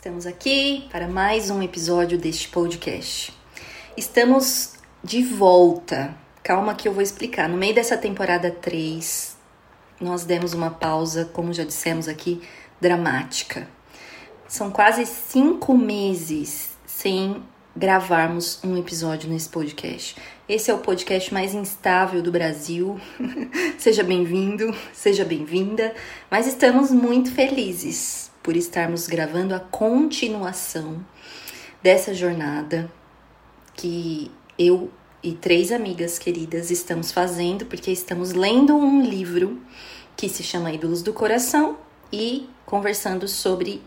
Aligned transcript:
Estamos 0.00 0.24
aqui 0.24 0.88
para 0.90 1.06
mais 1.06 1.50
um 1.50 1.62
episódio 1.62 2.16
deste 2.16 2.48
podcast. 2.48 3.36
Estamos 3.94 4.72
de 5.04 5.22
volta. 5.22 6.16
Calma 6.42 6.74
que 6.74 6.88
eu 6.88 6.94
vou 6.94 7.02
explicar. 7.02 7.50
No 7.50 7.58
meio 7.58 7.74
dessa 7.74 7.98
temporada 7.98 8.50
3, 8.50 9.36
nós 10.00 10.24
demos 10.24 10.54
uma 10.54 10.70
pausa, 10.70 11.26
como 11.34 11.52
já 11.52 11.64
dissemos 11.64 12.08
aqui, 12.08 12.40
dramática. 12.80 13.68
São 14.48 14.70
quase 14.70 15.04
cinco 15.04 15.76
meses 15.76 16.70
sem 16.86 17.42
gravarmos 17.76 18.58
um 18.64 18.78
episódio 18.78 19.28
nesse 19.28 19.50
podcast. 19.50 20.16
Esse 20.48 20.70
é 20.70 20.74
o 20.74 20.78
podcast 20.78 21.32
mais 21.34 21.52
instável 21.52 22.22
do 22.22 22.32
Brasil. 22.32 22.98
seja 23.76 24.02
bem-vindo, 24.02 24.74
seja 24.94 25.26
bem-vinda, 25.26 25.94
mas 26.30 26.46
estamos 26.46 26.90
muito 26.90 27.30
felizes 27.32 28.29
por 28.42 28.56
estarmos 28.56 29.06
gravando 29.06 29.54
a 29.54 29.60
continuação 29.60 31.04
dessa 31.82 32.14
jornada 32.14 32.90
que 33.74 34.30
eu 34.58 34.90
e 35.22 35.32
três 35.32 35.70
amigas 35.70 36.18
queridas 36.18 36.70
estamos 36.70 37.12
fazendo, 37.12 37.66
porque 37.66 37.90
estamos 37.90 38.32
lendo 38.32 38.74
um 38.74 39.02
livro 39.02 39.60
que 40.16 40.28
se 40.28 40.42
chama 40.42 40.72
Ídolos 40.72 41.02
do 41.02 41.12
Coração 41.12 41.78
e 42.12 42.48
conversando 42.64 43.28
sobre 43.28 43.82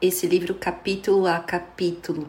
esse 0.00 0.26
livro 0.26 0.54
capítulo 0.54 1.26
a 1.26 1.40
capítulo. 1.40 2.28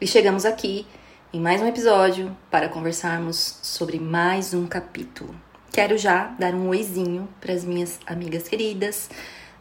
E 0.00 0.06
chegamos 0.06 0.44
aqui 0.44 0.86
em 1.32 1.40
mais 1.40 1.60
um 1.60 1.66
episódio 1.66 2.36
para 2.50 2.68
conversarmos 2.68 3.58
sobre 3.62 3.98
mais 3.98 4.54
um 4.54 4.66
capítulo. 4.66 5.34
Quero 5.72 5.98
já 5.98 6.28
dar 6.38 6.54
um 6.54 6.68
oizinho 6.68 7.28
para 7.40 7.52
as 7.52 7.64
minhas 7.64 7.98
amigas 8.06 8.48
queridas, 8.48 9.10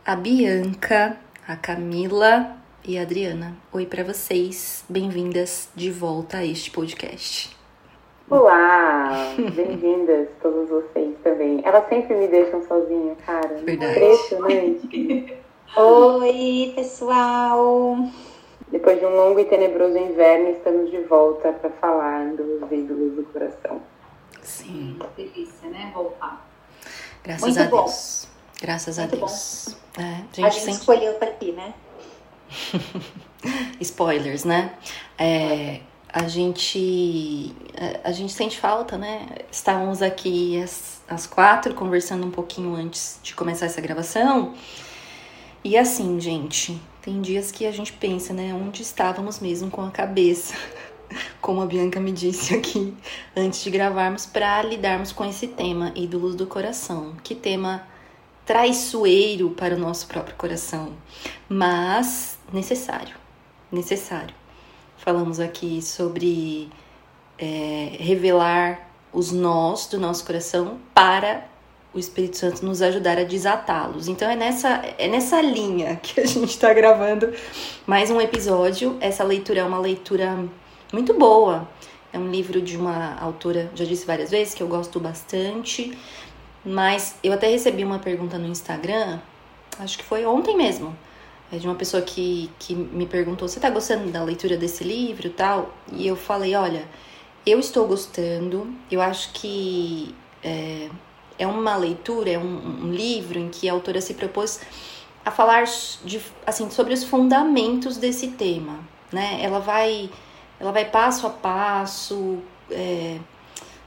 a 0.05 0.15
Bianca, 0.15 1.17
a 1.47 1.55
Camila 1.55 2.57
e 2.83 2.97
a 2.97 3.03
Adriana. 3.03 3.55
Oi 3.71 3.85
para 3.85 4.03
vocês, 4.03 4.83
bem-vindas 4.89 5.69
de 5.75 5.91
volta 5.91 6.37
a 6.37 6.45
este 6.45 6.71
podcast. 6.71 7.55
Olá, 8.27 9.11
bem-vindas 9.53 10.29
todos 10.41 10.67
vocês 10.69 11.15
também. 11.23 11.61
Elas 11.63 11.87
sempre 11.87 12.15
me 12.15 12.27
deixam 12.27 12.65
sozinha, 12.67 13.15
cara. 13.23 13.57
Verdade. 13.63 13.91
Impressionante. 13.91 15.37
Oi, 15.77 16.73
pessoal. 16.75 17.95
Depois 18.71 18.99
de 18.99 19.05
um 19.05 19.15
longo 19.15 19.39
e 19.39 19.45
tenebroso 19.45 19.99
inverno, 19.99 20.49
estamos 20.49 20.89
de 20.89 21.01
volta 21.01 21.53
para 21.53 21.69
falar 21.69 22.25
dos 22.33 22.71
ídolos 22.71 23.17
do 23.17 23.23
coração. 23.31 23.83
Sim, 24.41 24.97
Delícia, 25.15 25.69
né? 25.69 25.91
Voltar. 25.93 26.43
graças 27.23 27.55
Muito 27.55 27.59
a 27.59 27.69
bom. 27.69 27.83
Deus. 27.83 28.27
Graças 28.59 28.97
a 28.97 29.03
Muito 29.03 29.17
Deus. 29.17 29.84
É, 29.97 30.01
a 30.01 30.45
A 30.47 30.49
gente 30.49 30.53
gente 30.53 30.55
sempre 30.59 30.71
escolheu 30.71 31.13
estar 31.13 31.27
aqui, 31.27 31.51
né? 31.51 31.73
spoilers, 33.79 34.43
né? 34.43 34.73
É, 35.17 35.79
a 36.09 36.27
gente 36.27 37.53
a, 37.77 38.09
a 38.09 38.11
gente 38.11 38.33
sente 38.33 38.59
falta, 38.59 38.97
né? 38.97 39.27
Estávamos 39.51 40.01
aqui 40.01 40.61
às, 40.61 41.01
às 41.07 41.27
quatro 41.27 41.73
conversando 41.73 42.25
um 42.25 42.31
pouquinho 42.31 42.75
antes 42.75 43.19
de 43.21 43.33
começar 43.33 43.65
essa 43.65 43.81
gravação. 43.81 44.53
E 45.63 45.77
assim, 45.77 46.19
gente, 46.19 46.79
tem 47.01 47.21
dias 47.21 47.51
que 47.51 47.65
a 47.65 47.71
gente 47.71 47.91
pensa, 47.93 48.33
né? 48.33 48.53
Onde 48.53 48.81
estávamos 48.81 49.39
mesmo 49.39 49.69
com 49.69 49.81
a 49.81 49.91
cabeça? 49.91 50.55
Como 51.41 51.61
a 51.61 51.65
Bianca 51.65 51.99
me 51.99 52.11
disse 52.11 52.53
aqui 52.55 52.93
antes 53.35 53.63
de 53.63 53.69
gravarmos, 53.69 54.25
para 54.25 54.61
lidarmos 54.63 55.11
com 55.11 55.23
esse 55.23 55.47
tema, 55.47 55.91
ídolos 55.95 56.35
do 56.35 56.45
coração. 56.45 57.15
Que 57.23 57.33
tema 57.33 57.85
traiçoeiro 58.45 59.49
para 59.49 59.75
o 59.75 59.79
nosso 59.79 60.07
próprio 60.07 60.35
coração, 60.35 60.93
mas 61.49 62.37
necessário, 62.53 63.15
necessário. 63.71 64.35
Falamos 64.97 65.39
aqui 65.39 65.81
sobre 65.81 66.69
é, 67.37 67.95
revelar 67.99 68.89
os 69.11 69.31
nós 69.31 69.87
do 69.87 69.99
nosso 69.99 70.25
coração 70.25 70.79
para 70.93 71.45
o 71.93 71.99
Espírito 71.99 72.37
Santo 72.37 72.65
nos 72.65 72.81
ajudar 72.81 73.17
a 73.17 73.23
desatá-los. 73.23 74.09
Então 74.09 74.29
é 74.29 74.35
nessa, 74.35 74.83
é 74.97 75.07
nessa 75.07 75.41
linha 75.41 75.95
que 75.95 76.19
a 76.19 76.25
gente 76.25 76.49
está 76.49 76.73
gravando 76.73 77.33
mais 77.87 78.11
um 78.11 78.19
episódio. 78.19 78.97
Essa 78.99 79.23
leitura 79.23 79.61
é 79.61 79.63
uma 79.63 79.79
leitura 79.79 80.37
muito 80.91 81.13
boa. 81.13 81.67
É 82.11 82.19
um 82.19 82.29
livro 82.29 82.61
de 82.61 82.77
uma 82.77 83.17
autora, 83.19 83.71
já 83.75 83.83
disse 83.83 84.05
várias 84.05 84.31
vezes, 84.31 84.53
que 84.53 84.63
eu 84.63 84.67
gosto 84.67 84.99
bastante. 84.99 85.97
Mas 86.65 87.15
eu 87.23 87.31
até 87.31 87.47
recebi 87.47 87.83
uma 87.83 87.99
pergunta 87.99 88.37
no 88.39 88.47
Instagram, 88.47 89.19
acho 89.79 89.97
que 89.97 90.03
foi 90.03 90.25
ontem 90.25 90.57
mesmo, 90.57 90.97
é 91.51 91.57
de 91.57 91.67
uma 91.67 91.75
pessoa 91.75 92.01
que, 92.01 92.49
que 92.57 92.73
me 92.73 93.05
perguntou: 93.05 93.47
Você 93.47 93.59
tá 93.59 93.69
gostando 93.69 94.11
da 94.11 94.23
leitura 94.23 94.57
desse 94.57 94.83
livro 94.83 95.29
tal? 95.29 95.73
E 95.91 96.07
eu 96.07 96.15
falei: 96.15 96.55
Olha, 96.55 96.83
eu 97.45 97.59
estou 97.59 97.87
gostando, 97.87 98.67
eu 98.89 98.99
acho 98.99 99.31
que 99.33 100.15
é, 100.43 100.89
é 101.37 101.45
uma 101.45 101.75
leitura, 101.75 102.31
é 102.31 102.39
um, 102.39 102.85
um 102.85 102.91
livro 102.91 103.37
em 103.37 103.49
que 103.49 103.69
a 103.69 103.73
autora 103.73 104.01
se 104.01 104.15
propôs 104.15 104.59
a 105.23 105.29
falar 105.29 105.65
de, 106.03 106.21
assim, 106.45 106.69
sobre 106.69 106.93
os 106.93 107.03
fundamentos 107.03 107.97
desse 107.97 108.29
tema, 108.29 108.79
né? 109.11 109.39
Ela 109.41 109.59
vai, 109.59 110.09
ela 110.59 110.71
vai 110.71 110.85
passo 110.85 111.27
a 111.27 111.29
passo, 111.29 112.39
é, 112.71 113.19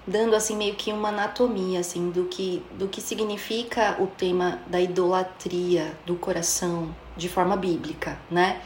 dando 0.09 0.35
assim 0.35 0.57
meio 0.57 0.75
que 0.75 0.93
uma 0.93 1.11
anatomia 1.11 1.81
assim 1.81 2.11
do 2.11 2.25
que 2.25 2.63
do 2.79 2.89
que 2.89 3.01
significa 3.01 3.97
o 4.01 4.07
tema 4.07 4.61
da 4.67 4.81
idolatria 4.81 5.97
do 6.07 6.17
coração 6.17 6.95
de 7.17 7.29
forma 7.29 7.57
bíblica, 7.57 8.19
né? 8.31 8.61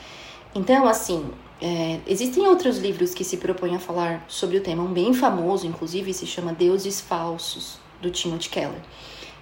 Então 0.55 0.87
assim 0.87 1.31
é, 1.61 2.01
existem 2.09 2.45
outros 2.45 2.79
livros 2.79 3.15
que 3.15 3.23
se 3.23 3.37
propõem 3.37 3.77
a 3.77 3.79
falar 3.79 4.25
sobre 4.27 4.57
o 4.57 4.61
tema, 4.61 4.83
um 4.83 4.93
bem 4.93 5.15
famoso, 5.15 5.65
inclusive, 5.65 6.13
se 6.13 6.27
chama 6.27 6.53
Deuses 6.53 7.01
Falsos, 7.01 7.79
do 8.01 8.11
Timothy 8.11 8.49
Keller. 8.49 8.81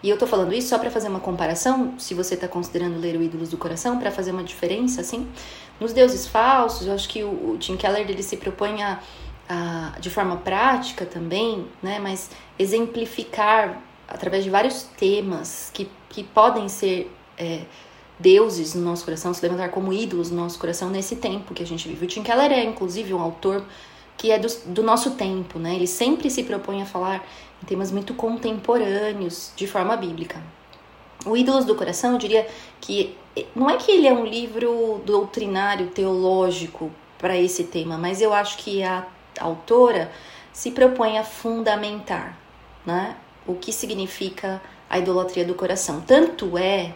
E 0.03 0.11
eu 0.11 0.19
tô 0.19 0.27
falando 0.27 0.53
isso 0.53 0.69
só 0.69 0.79
para 0.79 0.91
fazer 0.91 1.09
uma 1.09 1.21
comparação, 1.21 1.95
se 1.99 2.13
você 2.13 2.37
tá 2.37 2.47
considerando 2.47 3.01
ler 3.01 3.17
o 3.17 3.23
Ídolos 3.23 3.49
do 3.49 3.57
Coração, 3.57 3.99
para 3.99 4.11
fazer 4.11 4.33
uma 4.33 4.45
diferença, 4.45 5.01
assim. 5.01 5.27
Nos 5.81 5.95
Deuses 5.95 6.27
Falsos, 6.27 6.87
eu 6.87 6.93
acho 6.93 7.09
que 7.09 7.25
o, 7.25 7.53
o 7.53 7.57
Tim 7.59 7.79
Keller, 7.79 8.09
ele 8.11 8.23
se 8.23 8.37
propõe 8.37 8.83
a 8.83 9.01
de 10.01 10.11
forma 10.11 10.37
prática 10.37 11.05
também, 11.05 11.67
né, 11.83 11.99
mas 11.99 12.31
exemplificar 12.59 13.83
através 14.07 14.45
de 14.45 14.51
vários 14.51 14.83
temas 14.83 15.71
que, 15.73 15.89
que 16.09 16.23
podem 16.23 16.69
ser 16.69 17.11
é, 17.37 17.63
deuses 18.19 18.75
no 18.75 18.83
nosso 18.83 19.05
coração, 19.05 19.33
se 19.33 19.43
levantar 19.43 19.71
como 19.71 19.93
ídolos 19.93 20.31
no 20.31 20.37
nosso 20.37 20.59
coração 20.59 20.91
nesse 20.91 21.17
tempo 21.17 21.55
que 21.55 21.63
a 21.63 21.67
gente 21.67 21.89
vive. 21.89 22.05
O 22.05 22.09
Tim 22.09 22.23
Keller 22.23 22.53
é, 22.53 22.63
inclusive, 22.65 23.15
um 23.15 23.21
autor 23.21 23.65
que 24.17 24.31
é 24.31 24.39
do, 24.39 24.49
do 24.67 24.83
nosso 24.83 25.13
tempo, 25.13 25.59
né? 25.59 25.75
Ele 25.75 25.87
sempre 25.87 26.29
se 26.29 26.43
propõe 26.43 26.83
a 26.83 26.87
falar 26.87 27.27
em 27.63 27.67
temas 27.67 27.91
muito 27.91 28.13
contemporâneos, 28.15 29.53
de 29.57 29.67
forma 29.67 29.97
bíblica. 29.97 30.43
O 31.25 31.37
Ídolos 31.37 31.65
do 31.65 31.75
Coração, 31.75 32.13
eu 32.13 32.19
diria 32.19 32.47
que 32.81 33.17
não 33.55 33.71
é 33.71 33.77
que 33.77 33.91
ele 33.91 34.07
é 34.07 34.13
um 34.13 34.25
livro 34.25 35.01
doutrinário, 35.05 35.89
teológico 35.89 36.91
para 37.19 37.37
esse 37.37 37.65
tema, 37.65 37.97
mas 37.97 38.21
eu 38.21 38.33
acho 38.33 38.59
que 38.59 38.83
a 38.83 39.07
autora 39.41 40.11
se 40.53 40.71
propõe 40.71 41.19
a 41.19 41.25
fundamentar 41.25 42.39
né, 42.85 43.17
o 43.47 43.55
que 43.55 43.73
significa 43.73 44.61
a 44.89 44.99
idolatria 44.99 45.45
do 45.45 45.55
coração. 45.55 46.01
Tanto 46.01 46.59
é 46.59 46.95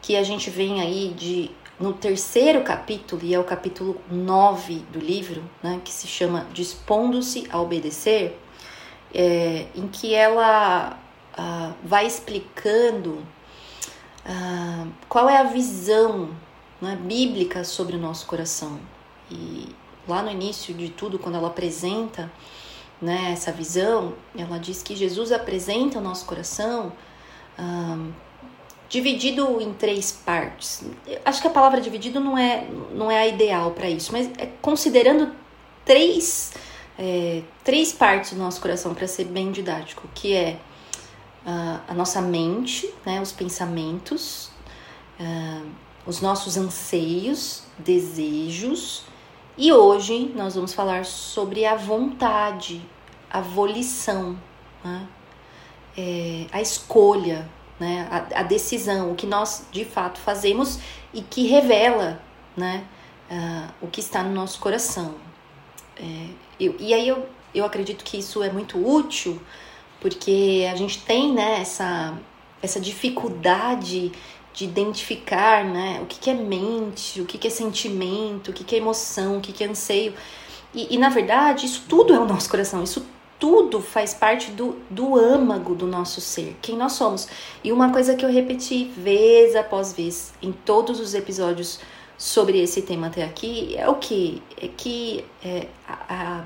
que 0.00 0.16
a 0.16 0.22
gente 0.22 0.48
vem 0.50 0.80
aí 0.80 1.14
de 1.16 1.50
no 1.78 1.94
terceiro 1.94 2.62
capítulo, 2.62 3.22
e 3.24 3.34
é 3.34 3.38
o 3.38 3.44
capítulo 3.44 3.98
9 4.10 4.80
do 4.92 4.98
livro, 4.98 5.42
né, 5.62 5.80
que 5.82 5.90
se 5.90 6.06
chama 6.06 6.46
Dispondo-se 6.52 7.48
a 7.50 7.58
Obedecer, 7.58 8.38
é, 9.14 9.66
em 9.74 9.88
que 9.88 10.14
ela 10.14 10.98
ah, 11.36 11.72
vai 11.82 12.06
explicando 12.06 13.24
ah, 14.26 14.86
qual 15.08 15.28
é 15.28 15.38
a 15.38 15.44
visão 15.44 16.30
né, 16.82 16.98
bíblica 17.00 17.64
sobre 17.64 17.96
o 17.96 17.98
nosso 17.98 18.26
coração. 18.26 18.78
E 19.30 19.74
lá 20.10 20.22
no 20.22 20.30
início 20.30 20.74
de 20.74 20.90
tudo, 20.90 21.18
quando 21.18 21.36
ela 21.36 21.48
apresenta 21.48 22.30
né, 23.00 23.30
essa 23.32 23.50
visão, 23.50 24.14
ela 24.36 24.58
diz 24.58 24.82
que 24.82 24.94
Jesus 24.94 25.32
apresenta 25.32 25.98
o 25.98 26.02
nosso 26.02 26.26
coração 26.26 26.92
dividido 28.88 29.60
em 29.60 29.72
três 29.72 30.10
partes. 30.10 30.82
Acho 31.24 31.40
que 31.40 31.46
a 31.46 31.50
palavra 31.50 31.80
dividido 31.80 32.18
não 32.18 32.36
é, 32.36 32.66
não 32.92 33.10
é 33.10 33.20
a 33.20 33.26
ideal 33.26 33.70
para 33.70 33.88
isso, 33.88 34.10
mas 34.12 34.28
é 34.36 34.46
considerando 34.60 35.32
três, 35.84 36.52
é, 36.98 37.42
três 37.62 37.92
partes 37.92 38.32
do 38.32 38.38
nosso 38.38 38.60
coração, 38.60 38.92
para 38.92 39.06
ser 39.06 39.24
bem 39.24 39.52
didático, 39.52 40.08
que 40.12 40.34
é 40.34 40.58
uh, 41.46 41.80
a 41.86 41.94
nossa 41.94 42.20
mente, 42.20 42.92
né, 43.06 43.20
os 43.20 43.30
pensamentos, 43.30 44.50
uh, 45.20 45.66
os 46.04 46.20
nossos 46.20 46.56
anseios, 46.56 47.62
desejos, 47.78 49.04
e 49.60 49.72
hoje 49.72 50.32
nós 50.34 50.56
vamos 50.56 50.74
falar 50.74 51.04
sobre 51.04 51.64
a 51.64 51.76
vontade, 51.76 52.80
a 53.30 53.40
volição, 53.40 54.36
né? 54.82 55.06
é, 55.96 56.46
a 56.50 56.60
escolha, 56.60 57.48
né? 57.78 58.08
A, 58.10 58.40
a, 58.40 58.42
decisão, 58.42 59.12
o 59.12 59.14
que 59.14 59.26
nós 59.26 59.66
de 59.70 59.84
fato 59.84 60.18
fazemos 60.18 60.78
e 61.14 61.22
que 61.22 61.46
revela 61.46 62.20
né? 62.56 62.84
Uh, 63.30 63.86
o 63.86 63.86
que 63.86 64.00
está 64.00 64.22
no 64.22 64.32
nosso 64.32 64.58
coração. 64.58 65.14
É, 65.96 66.26
eu, 66.58 66.74
e 66.78 66.92
aí 66.92 67.06
eu, 67.06 67.28
eu 67.54 67.64
acredito 67.64 68.04
que 68.04 68.18
isso 68.18 68.42
é 68.42 68.50
muito 68.50 68.78
útil 68.84 69.40
porque 70.00 70.66
a 70.70 70.74
gente 70.74 71.02
tem 71.02 71.32
né, 71.32 71.60
essa, 71.60 72.18
essa 72.62 72.80
dificuldade 72.80 74.10
de 74.60 74.66
identificar 74.66 75.64
né, 75.64 76.00
o 76.02 76.06
que, 76.06 76.18
que 76.18 76.28
é 76.28 76.34
mente, 76.34 77.18
o 77.22 77.24
que, 77.24 77.38
que 77.38 77.46
é 77.46 77.50
sentimento, 77.50 78.50
o 78.50 78.52
que, 78.52 78.62
que 78.62 78.74
é 78.74 78.78
emoção, 78.78 79.38
o 79.38 79.40
que, 79.40 79.54
que 79.54 79.64
é 79.64 79.66
anseio. 79.66 80.12
E, 80.74 80.94
e, 80.94 80.98
na 80.98 81.08
verdade, 81.08 81.64
isso 81.64 81.84
tudo 81.88 82.12
é 82.12 82.18
o 82.18 82.26
nosso 82.26 82.50
coração, 82.50 82.82
isso 82.82 83.06
tudo 83.38 83.80
faz 83.80 84.12
parte 84.12 84.50
do, 84.50 84.76
do 84.90 85.16
âmago 85.16 85.74
do 85.74 85.86
nosso 85.86 86.20
ser, 86.20 86.58
quem 86.60 86.76
nós 86.76 86.92
somos. 86.92 87.26
E 87.64 87.72
uma 87.72 87.90
coisa 87.90 88.14
que 88.14 88.22
eu 88.22 88.30
repeti 88.30 88.84
vez 88.94 89.56
após 89.56 89.94
vez 89.94 90.34
em 90.42 90.52
todos 90.52 91.00
os 91.00 91.14
episódios 91.14 91.80
sobre 92.18 92.60
esse 92.60 92.82
tema 92.82 93.06
até 93.06 93.24
aqui 93.24 93.74
é 93.78 93.88
o 93.88 93.94
que? 93.94 94.42
É 94.60 94.68
que 94.68 95.24
é, 95.42 95.68
a, 95.88 96.14
a, 96.14 96.44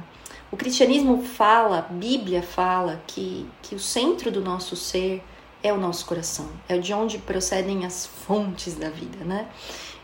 o 0.52 0.56
cristianismo 0.56 1.20
fala, 1.20 1.78
a 1.81 1.82
Bíblia 1.82 2.43
fala 2.43 3.02
que, 3.08 3.44
que 3.61 3.75
o 3.75 3.81
centro 3.81 4.31
do 4.31 4.40
nosso 4.40 4.76
ser 4.76 5.20
é 5.64 5.72
o 5.72 5.78
nosso 5.78 6.05
coração, 6.05 6.46
é 6.69 6.76
de 6.76 6.93
onde 6.93 7.16
procedem 7.16 7.87
as 7.87 8.05
fontes 8.05 8.75
da 8.75 8.90
vida, 8.90 9.25
né? 9.25 9.49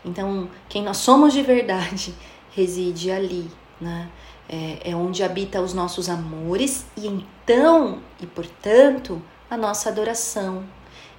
Então, 0.03 0.49
quem 0.67 0.81
nós 0.81 0.97
somos 0.97 1.31
de 1.31 1.43
verdade 1.43 2.15
reside 2.51 3.11
ali, 3.11 3.49
né? 3.79 4.09
É, 4.49 4.91
é 4.91 4.95
onde 4.95 5.23
habita 5.23 5.61
os 5.61 5.73
nossos 5.73 6.09
amores 6.09 6.85
e 6.97 7.07
então, 7.07 7.99
e 8.19 8.25
portanto, 8.25 9.21
a 9.49 9.55
nossa 9.55 9.89
adoração, 9.89 10.65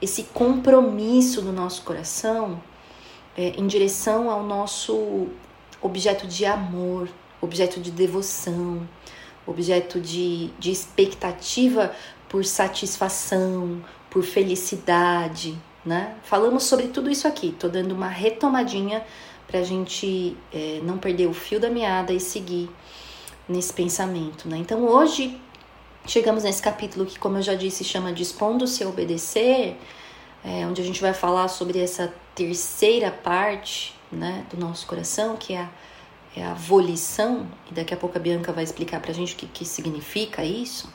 esse 0.03 0.25
compromisso 0.25 1.41
do 1.41 1.53
nosso 1.53 1.83
coração 1.83 2.61
é, 3.37 3.51
em 3.51 3.67
direção 3.67 4.29
ao 4.29 4.43
nosso 4.43 5.29
objeto 5.81 6.27
de 6.27 6.45
amor, 6.45 7.09
objeto 7.41 7.81
de 7.81 7.91
devoção, 7.91 8.87
objeto 9.47 10.01
de, 10.01 10.49
de 10.59 10.71
expectativa 10.71 11.95
por 12.29 12.45
satisfação, 12.45 13.83
por 14.13 14.23
felicidade, 14.23 15.59
né? 15.85 16.15
Falamos 16.23 16.65
sobre 16.65 16.89
tudo 16.89 17.11
isso 17.11 17.27
aqui, 17.27 17.57
tô 17.59 17.67
dando 17.67 17.93
uma 17.93 18.09
retomadinha 18.09 19.03
para 19.47 19.61
a 19.61 19.63
gente 19.63 20.37
é, 20.53 20.81
não 20.83 20.99
perder 20.99 21.27
o 21.27 21.33
fio 21.33 21.59
da 21.59 21.71
meada 21.71 22.13
e 22.13 22.21
seguir 22.21 22.69
nesse 23.49 23.73
pensamento, 23.73 24.47
né? 24.47 24.59
Então 24.59 24.85
hoje 24.85 25.41
chegamos 26.07 26.45
nesse 26.45 26.61
capítulo 26.61 27.07
que, 27.07 27.19
como 27.19 27.39
eu 27.39 27.43
já 27.43 27.55
disse, 27.55 27.85
chama 27.85 28.13
Dispondo-se 28.13 28.85
a 28.85 28.89
Obedecer, 28.89 29.77
é, 30.45 30.67
onde 30.67 30.83
a 30.83 30.85
gente 30.85 31.01
vai 31.01 31.15
falar 31.15 31.49
sobre 31.49 31.81
essa 31.81 32.13
terceira 32.35 33.11
parte, 33.11 33.95
né, 34.11 34.45
do 34.51 34.59
nosso 34.59 34.87
coração, 34.87 35.39
que 35.39 35.55
é 35.55 35.61
a, 35.61 35.71
é 36.37 36.45
a 36.45 36.53
volição, 36.53 37.47
e 37.71 37.75
daqui 37.75 37.95
a 37.95 37.97
pouco 37.97 38.19
a 38.19 38.21
Bianca 38.21 38.53
vai 38.53 38.63
explicar 38.63 39.01
pra 39.01 39.13
gente 39.15 39.33
o 39.35 39.37
que, 39.39 39.47
que 39.47 39.65
significa 39.65 40.45
isso 40.45 40.93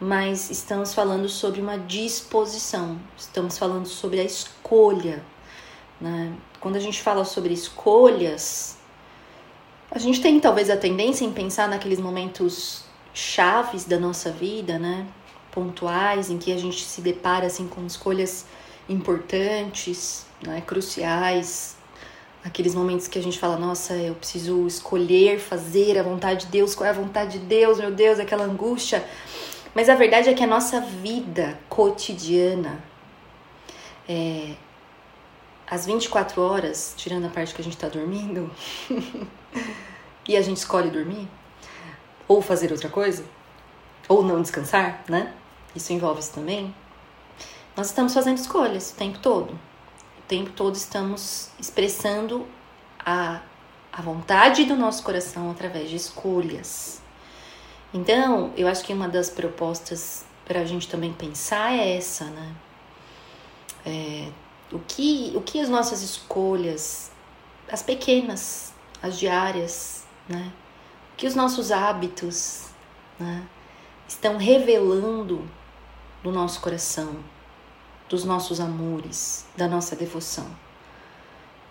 mas 0.00 0.50
estamos 0.50 0.92
falando 0.92 1.28
sobre 1.28 1.60
uma 1.60 1.78
disposição, 1.78 2.98
estamos 3.16 3.56
falando 3.56 3.86
sobre 3.86 4.20
a 4.20 4.24
escolha. 4.24 5.22
Né? 6.00 6.34
Quando 6.60 6.76
a 6.76 6.80
gente 6.80 7.02
fala 7.02 7.24
sobre 7.24 7.54
escolhas, 7.54 8.76
a 9.90 9.98
gente 9.98 10.20
tem 10.20 10.38
talvez 10.38 10.68
a 10.68 10.76
tendência 10.76 11.24
em 11.24 11.32
pensar 11.32 11.68
naqueles 11.68 11.98
momentos 11.98 12.84
chaves 13.14 13.84
da 13.84 13.98
nossa 13.98 14.30
vida, 14.30 14.78
né? 14.78 15.06
pontuais, 15.50 16.28
em 16.28 16.36
que 16.36 16.52
a 16.52 16.58
gente 16.58 16.84
se 16.84 17.00
depara 17.00 17.46
assim, 17.46 17.66
com 17.66 17.86
escolhas 17.86 18.44
importantes, 18.88 20.26
né? 20.42 20.62
cruciais, 20.66 21.76
aqueles 22.44 22.74
momentos 22.74 23.08
que 23.08 23.18
a 23.18 23.22
gente 23.22 23.38
fala, 23.38 23.56
nossa, 23.56 23.94
eu 23.94 24.14
preciso 24.14 24.66
escolher 24.66 25.40
fazer 25.40 25.98
a 25.98 26.02
vontade 26.02 26.44
de 26.44 26.52
Deus, 26.52 26.74
qual 26.74 26.86
é 26.86 26.90
a 26.90 26.92
vontade 26.92 27.38
de 27.38 27.46
Deus, 27.46 27.78
meu 27.78 27.90
Deus, 27.90 28.20
aquela 28.20 28.44
angústia. 28.44 29.02
Mas 29.76 29.90
a 29.90 29.94
verdade 29.94 30.30
é 30.30 30.32
que 30.32 30.42
a 30.42 30.46
nossa 30.46 30.80
vida 30.80 31.60
cotidiana, 31.68 32.82
é, 34.08 34.54
às 35.66 35.84
24 35.84 36.40
horas, 36.40 36.94
tirando 36.96 37.26
a 37.26 37.28
parte 37.28 37.54
que 37.54 37.60
a 37.60 37.64
gente 37.64 37.76
está 37.76 37.86
dormindo, 37.86 38.50
e 40.26 40.34
a 40.34 40.40
gente 40.40 40.56
escolhe 40.56 40.88
dormir, 40.88 41.28
ou 42.26 42.40
fazer 42.40 42.72
outra 42.72 42.88
coisa, 42.88 43.22
ou 44.08 44.22
não 44.22 44.40
descansar, 44.40 45.04
né? 45.10 45.34
Isso 45.74 45.92
envolve 45.92 46.20
isso 46.20 46.32
também. 46.32 46.74
Nós 47.76 47.88
estamos 47.88 48.14
fazendo 48.14 48.38
escolhas 48.38 48.92
o 48.92 48.94
tempo 48.94 49.18
todo. 49.18 49.50
O 49.52 50.22
tempo 50.26 50.52
todo 50.52 50.74
estamos 50.74 51.50
expressando 51.60 52.46
a, 52.98 53.42
a 53.92 54.00
vontade 54.00 54.64
do 54.64 54.74
nosso 54.74 55.02
coração 55.02 55.50
através 55.50 55.90
de 55.90 55.96
escolhas. 55.96 57.04
Então, 57.94 58.52
eu 58.56 58.68
acho 58.68 58.84
que 58.84 58.92
uma 58.92 59.08
das 59.08 59.30
propostas 59.30 60.24
para 60.44 60.60
a 60.60 60.64
gente 60.64 60.88
também 60.88 61.12
pensar 61.12 61.72
é 61.72 61.96
essa, 61.96 62.24
né? 62.24 62.54
É, 63.84 64.28
o, 64.72 64.78
que, 64.80 65.32
o 65.34 65.40
que 65.40 65.60
as 65.60 65.68
nossas 65.68 66.02
escolhas, 66.02 67.10
as 67.70 67.82
pequenas, 67.82 68.72
as 69.02 69.18
diárias, 69.18 70.06
né? 70.28 70.52
O 71.12 71.16
que 71.16 71.26
os 71.26 71.34
nossos 71.34 71.70
hábitos, 71.70 72.66
né? 73.18 73.46
Estão 74.08 74.36
revelando 74.36 75.48
do 76.22 76.30
nosso 76.30 76.60
coração, 76.60 77.16
dos 78.08 78.24
nossos 78.24 78.60
amores, 78.60 79.46
da 79.56 79.66
nossa 79.66 79.96
devoção. 79.96 80.46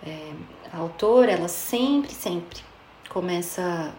É, 0.02 0.32
a 0.72 0.78
autora, 0.78 1.32
ela 1.32 1.48
sempre, 1.48 2.12
sempre 2.12 2.60
começa 3.08 3.94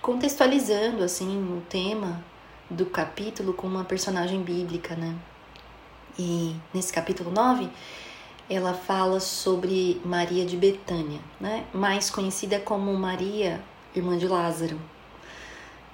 contextualizando 0.00 1.04
assim 1.04 1.38
o 1.56 1.60
tema 1.68 2.24
do 2.68 2.86
capítulo 2.86 3.52
com 3.52 3.66
uma 3.66 3.84
personagem 3.84 4.42
bíblica, 4.42 4.94
né? 4.94 5.14
E 6.18 6.54
nesse 6.72 6.92
capítulo 6.92 7.30
9, 7.30 7.68
ela 8.48 8.74
fala 8.74 9.20
sobre 9.20 10.00
Maria 10.04 10.44
de 10.44 10.56
Betânia, 10.56 11.20
né? 11.40 11.64
Mais 11.72 12.10
conhecida 12.10 12.58
como 12.58 12.92
Maria, 12.94 13.60
irmã 13.94 14.16
de 14.16 14.26
Lázaro, 14.26 14.80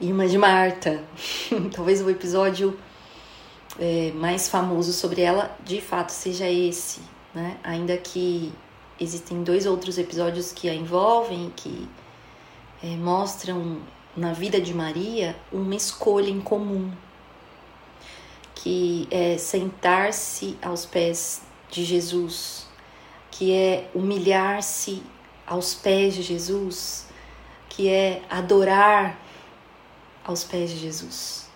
irmã 0.01 0.27
de 0.27 0.39
Marta. 0.39 1.03
Talvez 1.75 2.01
o 2.01 2.11
episódio 2.11 2.79
é, 3.79 4.13
mais 4.15 4.49
famoso 4.49 4.93
sobre 4.93 5.23
ela, 5.23 5.57
de 5.65 5.81
fato, 5.81 6.11
seja 6.11 6.49
esse, 6.49 7.01
né? 7.35 7.59
Ainda 7.65 7.97
que 7.97 8.53
existem 9.01 9.43
dois 9.43 9.67
outros 9.67 9.99
episódios 9.99 10.53
que 10.53 10.69
a 10.69 10.75
envolvem, 10.75 11.53
que 11.55 11.89
é, 12.83 12.89
mostram 12.97 13.79
na 14.17 14.33
vida 14.33 14.61
de 14.61 14.73
Maria 14.73 15.37
uma 15.53 15.75
escolha 15.75 16.31
em 16.31 16.41
comum, 16.41 16.91
que 18.55 19.07
é 19.11 19.37
sentar-se 19.37 20.57
aos 20.63 20.87
pés 20.87 21.43
de 21.71 21.85
Jesus, 21.85 22.67
que 23.31 23.53
é 23.53 23.91
humilhar-se 23.95 25.03
aos 25.47 25.75
pés 25.75 26.15
de 26.15 26.23
Jesus, 26.23 27.07
que 27.69 27.89
é 27.89 28.23
adorar 28.31 29.19
aos 30.25 30.43
pés 30.43 30.71
de 30.71 30.79
Jesus. 30.79 31.49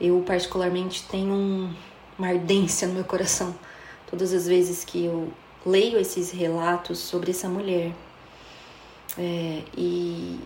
Eu, 0.00 0.22
particularmente, 0.26 1.04
tenho 1.04 1.32
um, 1.32 1.74
uma 2.18 2.28
ardência 2.28 2.88
no 2.88 2.94
meu 2.94 3.04
coração 3.04 3.54
todas 4.10 4.32
as 4.32 4.46
vezes 4.46 4.84
que 4.84 5.04
eu 5.04 5.32
leio 5.64 5.98
esses 5.98 6.30
relatos 6.30 6.98
sobre 6.98 7.30
essa 7.30 7.48
mulher. 7.48 7.92
É, 9.16 9.62
e, 9.76 10.40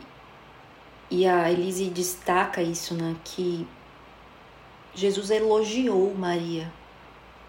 e 1.11 1.27
a 1.27 1.51
Elise 1.51 1.87
destaca 1.91 2.63
isso, 2.63 2.95
né? 2.95 3.17
Que 3.25 3.67
Jesus 4.95 5.31
elogiou 5.31 6.15
Maria 6.15 6.73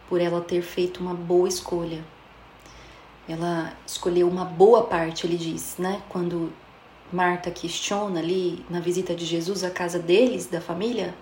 por 0.08 0.22
ela 0.22 0.42
ter 0.42 0.62
feito 0.62 1.00
uma 1.00 1.14
boa 1.14 1.48
escolha. 1.48 2.04
Ela 3.28 3.74
escolheu 3.86 4.28
uma 4.28 4.46
boa 4.46 4.84
parte, 4.84 5.28
ele 5.28 5.38
diz, 5.38 5.76
né? 5.78 6.02
Quando 6.10 6.52
Marta 7.12 7.52
questiona 7.52 8.20
ali 8.20 8.66
na 8.70 8.80
visita 8.80 9.16
de 9.16 9.26
Jesus 9.26 9.64
à 9.64 9.70
casa 9.70 10.00
deles, 10.00 10.46
da 10.46 10.62
família, 10.62 11.14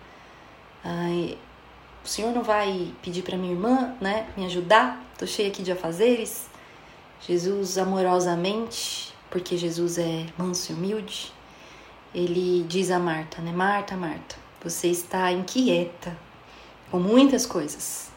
o 2.03 2.07
senhor 2.07 2.33
não 2.33 2.43
vai 2.43 2.93
pedir 3.01 3.23
para 3.23 3.37
minha 3.37 3.53
irmã, 3.53 3.95
né, 3.99 4.27
me 4.37 4.45
ajudar? 4.45 5.03
Tô 5.17 5.25
cheia 5.25 5.49
aqui 5.49 5.63
de 5.63 5.71
afazeres. 5.71 6.49
Jesus 7.21 7.77
amorosamente, 7.77 9.13
porque 9.29 9.57
Jesus 9.57 9.97
é 9.97 10.25
manso 10.37 10.71
e 10.71 10.75
humilde, 10.75 11.33
ele 12.17 12.65
diz 12.67 12.89
a 12.89 12.97
Marta, 12.97 13.43
né? 13.43 13.51
Marta, 13.51 13.95
Marta, 13.95 14.35
você 14.63 14.87
está 14.87 15.31
inquieta 15.31 16.17
com 16.89 16.97
muitas 16.97 17.45
coisas, 17.45 18.09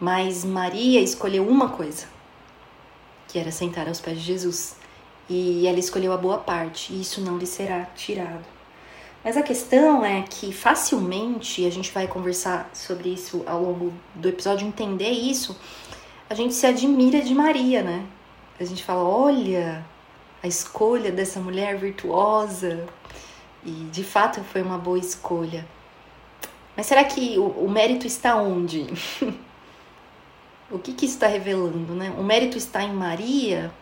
mas 0.00 0.46
Maria 0.46 0.98
escolheu 0.98 1.46
uma 1.46 1.68
coisa, 1.68 2.06
que 3.28 3.38
era 3.38 3.52
sentar 3.52 3.86
aos 3.86 4.00
pés 4.00 4.18
de 4.18 4.24
Jesus. 4.24 4.76
E 5.28 5.66
ela 5.66 5.78
escolheu 5.78 6.10
a 6.12 6.16
boa 6.16 6.38
parte, 6.38 6.94
e 6.94 7.02
isso 7.02 7.20
não 7.20 7.36
lhe 7.36 7.46
será 7.46 7.84
tirado. 7.94 8.44
Mas 9.22 9.36
a 9.36 9.42
questão 9.42 10.02
é 10.02 10.22
que 10.22 10.50
facilmente 10.50 11.66
a 11.66 11.70
gente 11.70 11.92
vai 11.92 12.08
conversar 12.08 12.70
sobre 12.72 13.10
isso 13.10 13.42
ao 13.46 13.62
longo 13.62 13.92
do 14.14 14.28
episódio, 14.28 14.66
entender 14.66 15.10
isso. 15.10 15.54
A 16.30 16.34
gente 16.34 16.54
se 16.54 16.66
admira 16.66 17.20
de 17.20 17.34
Maria, 17.34 17.82
né? 17.82 18.06
A 18.58 18.64
gente 18.64 18.82
fala: 18.82 19.04
olha, 19.04 19.84
a 20.42 20.48
escolha 20.48 21.12
dessa 21.12 21.38
mulher 21.40 21.76
virtuosa. 21.76 22.86
E 23.64 23.70
de 23.70 24.02
fato 24.02 24.42
foi 24.42 24.60
uma 24.60 24.76
boa 24.76 24.98
escolha. 24.98 25.66
Mas 26.76 26.86
será 26.86 27.04
que 27.04 27.38
o, 27.38 27.46
o 27.46 27.70
mérito 27.70 28.06
está 28.06 28.36
onde? 28.36 28.86
o 30.70 30.78
que, 30.78 30.92
que 30.92 31.04
isso 31.04 31.14
está 31.14 31.26
revelando, 31.26 31.94
né? 31.94 32.12
O 32.18 32.24
mérito 32.24 32.58
está 32.58 32.82
em 32.82 32.92
Maria, 32.92 33.72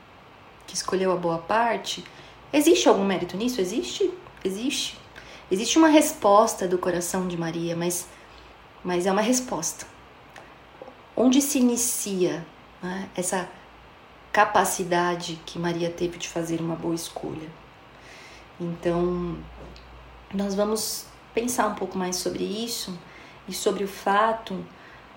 que 0.67 0.75
escolheu 0.75 1.13
a 1.13 1.17
boa 1.17 1.39
parte. 1.39 2.05
Existe 2.53 2.89
algum 2.89 3.05
mérito 3.05 3.37
nisso? 3.37 3.61
Existe? 3.61 4.13
Existe. 4.45 4.99
Existe 5.51 5.79
uma 5.79 5.89
resposta 5.89 6.69
do 6.69 6.79
coração 6.79 7.27
de 7.27 7.37
Maria, 7.37 7.75
mas, 7.75 8.07
mas 8.85 9.07
é 9.07 9.13
uma 9.13 9.23
resposta. 9.23 9.87
Onde 11.17 11.41
se 11.41 11.59
inicia 11.59 12.45
né, 12.83 13.09
essa 13.17 13.49
capacidade 14.33 15.41
que 15.45 15.59
Maria 15.59 15.91
teve 15.91 16.19
de 16.19 16.29
fazer 16.29 16.61
uma 16.61 16.77
boa 16.77 16.95
escolha? 16.95 17.49
Então, 18.61 19.39
nós 20.33 20.55
vamos 20.55 21.07
pensar 21.35 21.67
um 21.69 21.75
pouco 21.75 21.97
mais 21.97 22.17
sobre 22.17 22.45
isso 22.45 22.99
e 23.49 23.53
sobre 23.53 23.85
o 23.85 23.89
fato 23.89 24.65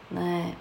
né, 0.10 0.56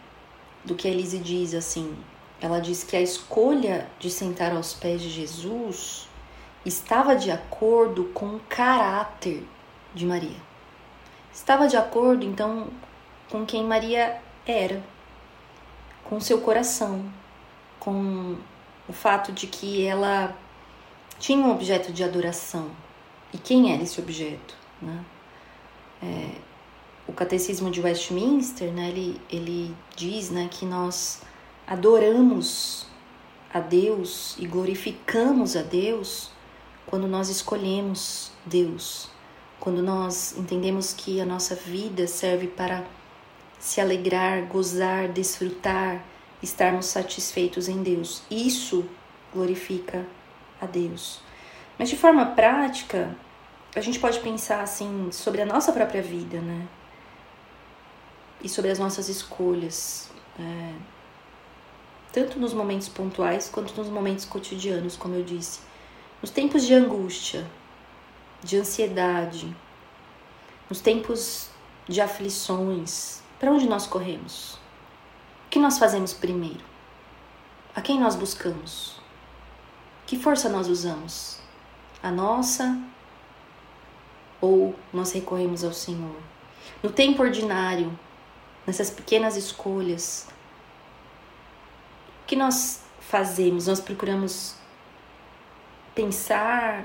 do 0.64 0.74
que 0.74 0.88
a 0.88 0.90
Elise 0.90 1.18
diz 1.18 1.54
assim. 1.54 1.96
Ela 2.40 2.60
diz 2.60 2.82
que 2.82 2.96
a 2.96 3.00
escolha 3.00 3.88
de 3.98 4.10
sentar 4.10 4.52
aos 4.52 4.74
pés 4.74 5.00
de 5.00 5.08
Jesus 5.08 6.08
estava 6.66 7.14
de 7.14 7.30
acordo 7.30 8.04
com 8.14 8.36
o 8.36 8.40
caráter 8.48 9.46
de 9.94 10.04
Maria. 10.04 10.40
Estava 11.32 11.66
de 11.66 11.76
acordo, 11.76 12.26
então, 12.26 12.68
com 13.30 13.46
quem 13.46 13.64
Maria 13.64 14.20
era, 14.46 14.82
com 16.04 16.20
seu 16.20 16.40
coração, 16.40 17.04
com 17.82 18.36
o 18.88 18.92
fato 18.92 19.32
de 19.32 19.48
que 19.48 19.84
ela 19.84 20.36
tinha 21.18 21.44
um 21.44 21.50
objeto 21.50 21.92
de 21.92 22.04
adoração. 22.04 22.70
E 23.32 23.38
quem 23.38 23.74
era 23.74 23.82
esse 23.82 24.00
objeto? 24.00 24.54
Né? 24.80 25.04
É, 26.00 26.30
o 27.08 27.12
Catecismo 27.12 27.72
de 27.72 27.80
Westminster, 27.80 28.70
né, 28.70 28.88
ele, 28.88 29.20
ele 29.28 29.74
diz 29.96 30.30
né, 30.30 30.48
que 30.48 30.64
nós 30.64 31.22
adoramos 31.66 32.86
a 33.52 33.58
Deus 33.58 34.36
e 34.38 34.46
glorificamos 34.46 35.56
a 35.56 35.62
Deus 35.62 36.30
quando 36.86 37.08
nós 37.08 37.28
escolhemos 37.28 38.30
Deus, 38.46 39.10
quando 39.58 39.82
nós 39.82 40.36
entendemos 40.38 40.92
que 40.92 41.20
a 41.20 41.26
nossa 41.26 41.56
vida 41.56 42.06
serve 42.06 42.46
para 42.46 42.84
se 43.58 43.80
alegrar, 43.80 44.46
gozar, 44.46 45.08
desfrutar, 45.08 46.11
estarmos 46.42 46.86
satisfeitos 46.86 47.68
em 47.68 47.82
Deus. 47.82 48.22
Isso 48.30 48.84
glorifica 49.32 50.06
a 50.60 50.66
Deus. 50.66 51.20
Mas 51.78 51.88
de 51.88 51.96
forma 51.96 52.26
prática, 52.26 53.16
a 53.74 53.80
gente 53.80 53.98
pode 53.98 54.20
pensar 54.20 54.60
assim 54.60 55.10
sobre 55.10 55.40
a 55.40 55.46
nossa 55.46 55.72
própria 55.72 56.02
vida, 56.02 56.40
né? 56.40 56.66
E 58.42 58.48
sobre 58.48 58.70
as 58.70 58.78
nossas 58.78 59.08
escolhas, 59.08 60.10
é, 60.38 60.74
tanto 62.12 62.38
nos 62.38 62.52
momentos 62.52 62.88
pontuais 62.88 63.48
quanto 63.48 63.74
nos 63.76 63.88
momentos 63.88 64.24
cotidianos, 64.24 64.96
como 64.96 65.14
eu 65.14 65.24
disse. 65.24 65.60
Nos 66.20 66.30
tempos 66.30 66.64
de 66.66 66.74
angústia, 66.74 67.48
de 68.42 68.56
ansiedade, 68.56 69.56
nos 70.68 70.80
tempos 70.80 71.48
de 71.88 72.00
aflições, 72.00 73.22
para 73.38 73.50
onde 73.50 73.68
nós 73.68 73.86
corremos? 73.86 74.61
Que 75.52 75.58
nós 75.58 75.76
fazemos 75.76 76.14
primeiro? 76.14 76.64
A 77.76 77.82
quem 77.82 78.00
nós 78.00 78.16
buscamos? 78.16 78.98
Que 80.06 80.18
força 80.18 80.48
nós 80.48 80.66
usamos? 80.66 81.40
A 82.02 82.10
nossa 82.10 82.80
ou 84.40 84.74
nós 84.90 85.12
recorremos 85.12 85.62
ao 85.62 85.74
Senhor? 85.74 86.16
No 86.82 86.90
tempo 86.90 87.20
ordinário, 87.20 87.92
nessas 88.66 88.88
pequenas 88.88 89.36
escolhas, 89.36 90.26
o 92.22 92.26
que 92.26 92.34
nós 92.34 92.82
fazemos? 93.00 93.66
Nós 93.66 93.78
procuramos 93.78 94.54
pensar, 95.94 96.82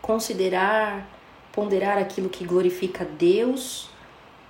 considerar, 0.00 1.06
ponderar 1.52 1.98
aquilo 1.98 2.30
que 2.30 2.46
glorifica 2.46 3.04
Deus 3.04 3.90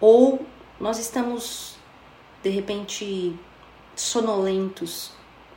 ou 0.00 0.46
nós 0.78 1.00
estamos 1.00 1.79
de 2.42 2.48
repente 2.48 3.36
sonolentos, 3.94 5.12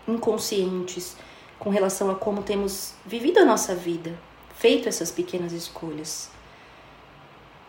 inconscientes 0.07 1.15
com 1.59 1.69
relação 1.69 2.11
a 2.11 2.15
como 2.15 2.43
temos 2.43 2.93
vivido 3.05 3.39
a 3.39 3.45
nossa 3.45 3.73
vida, 3.73 4.19
feito 4.57 4.89
essas 4.89 5.11
pequenas 5.11 5.53
escolhas. 5.53 6.29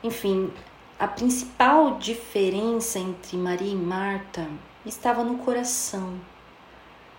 Enfim, 0.03 0.53
a 0.99 1.07
principal 1.07 1.99
diferença 1.99 2.99
entre 2.99 3.37
Maria 3.37 3.73
e 3.73 3.77
Marta 3.77 4.49
estava 4.85 5.23
no 5.23 5.39
coração. 5.39 6.21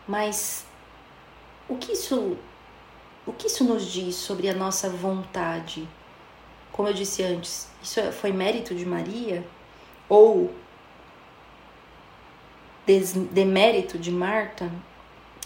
Mas 0.08 0.66
o 1.68 1.78
que 1.78 1.94
isso 1.94 2.38
o 3.26 3.34
que 3.34 3.48
isso 3.48 3.64
nos 3.64 3.92
diz 3.92 4.16
sobre 4.16 4.48
a 4.50 4.54
nossa 4.54 4.88
vontade? 4.88 5.88
Como 6.72 6.88
eu 6.88 6.94
disse 6.94 7.24
antes, 7.24 7.68
isso 7.82 8.00
foi 8.12 8.32
mérito 8.32 8.76
de 8.76 8.86
Maria 8.86 9.44
ou 10.08 10.54
demérito 13.32 13.98
de 13.98 14.12
Marta? 14.12 14.72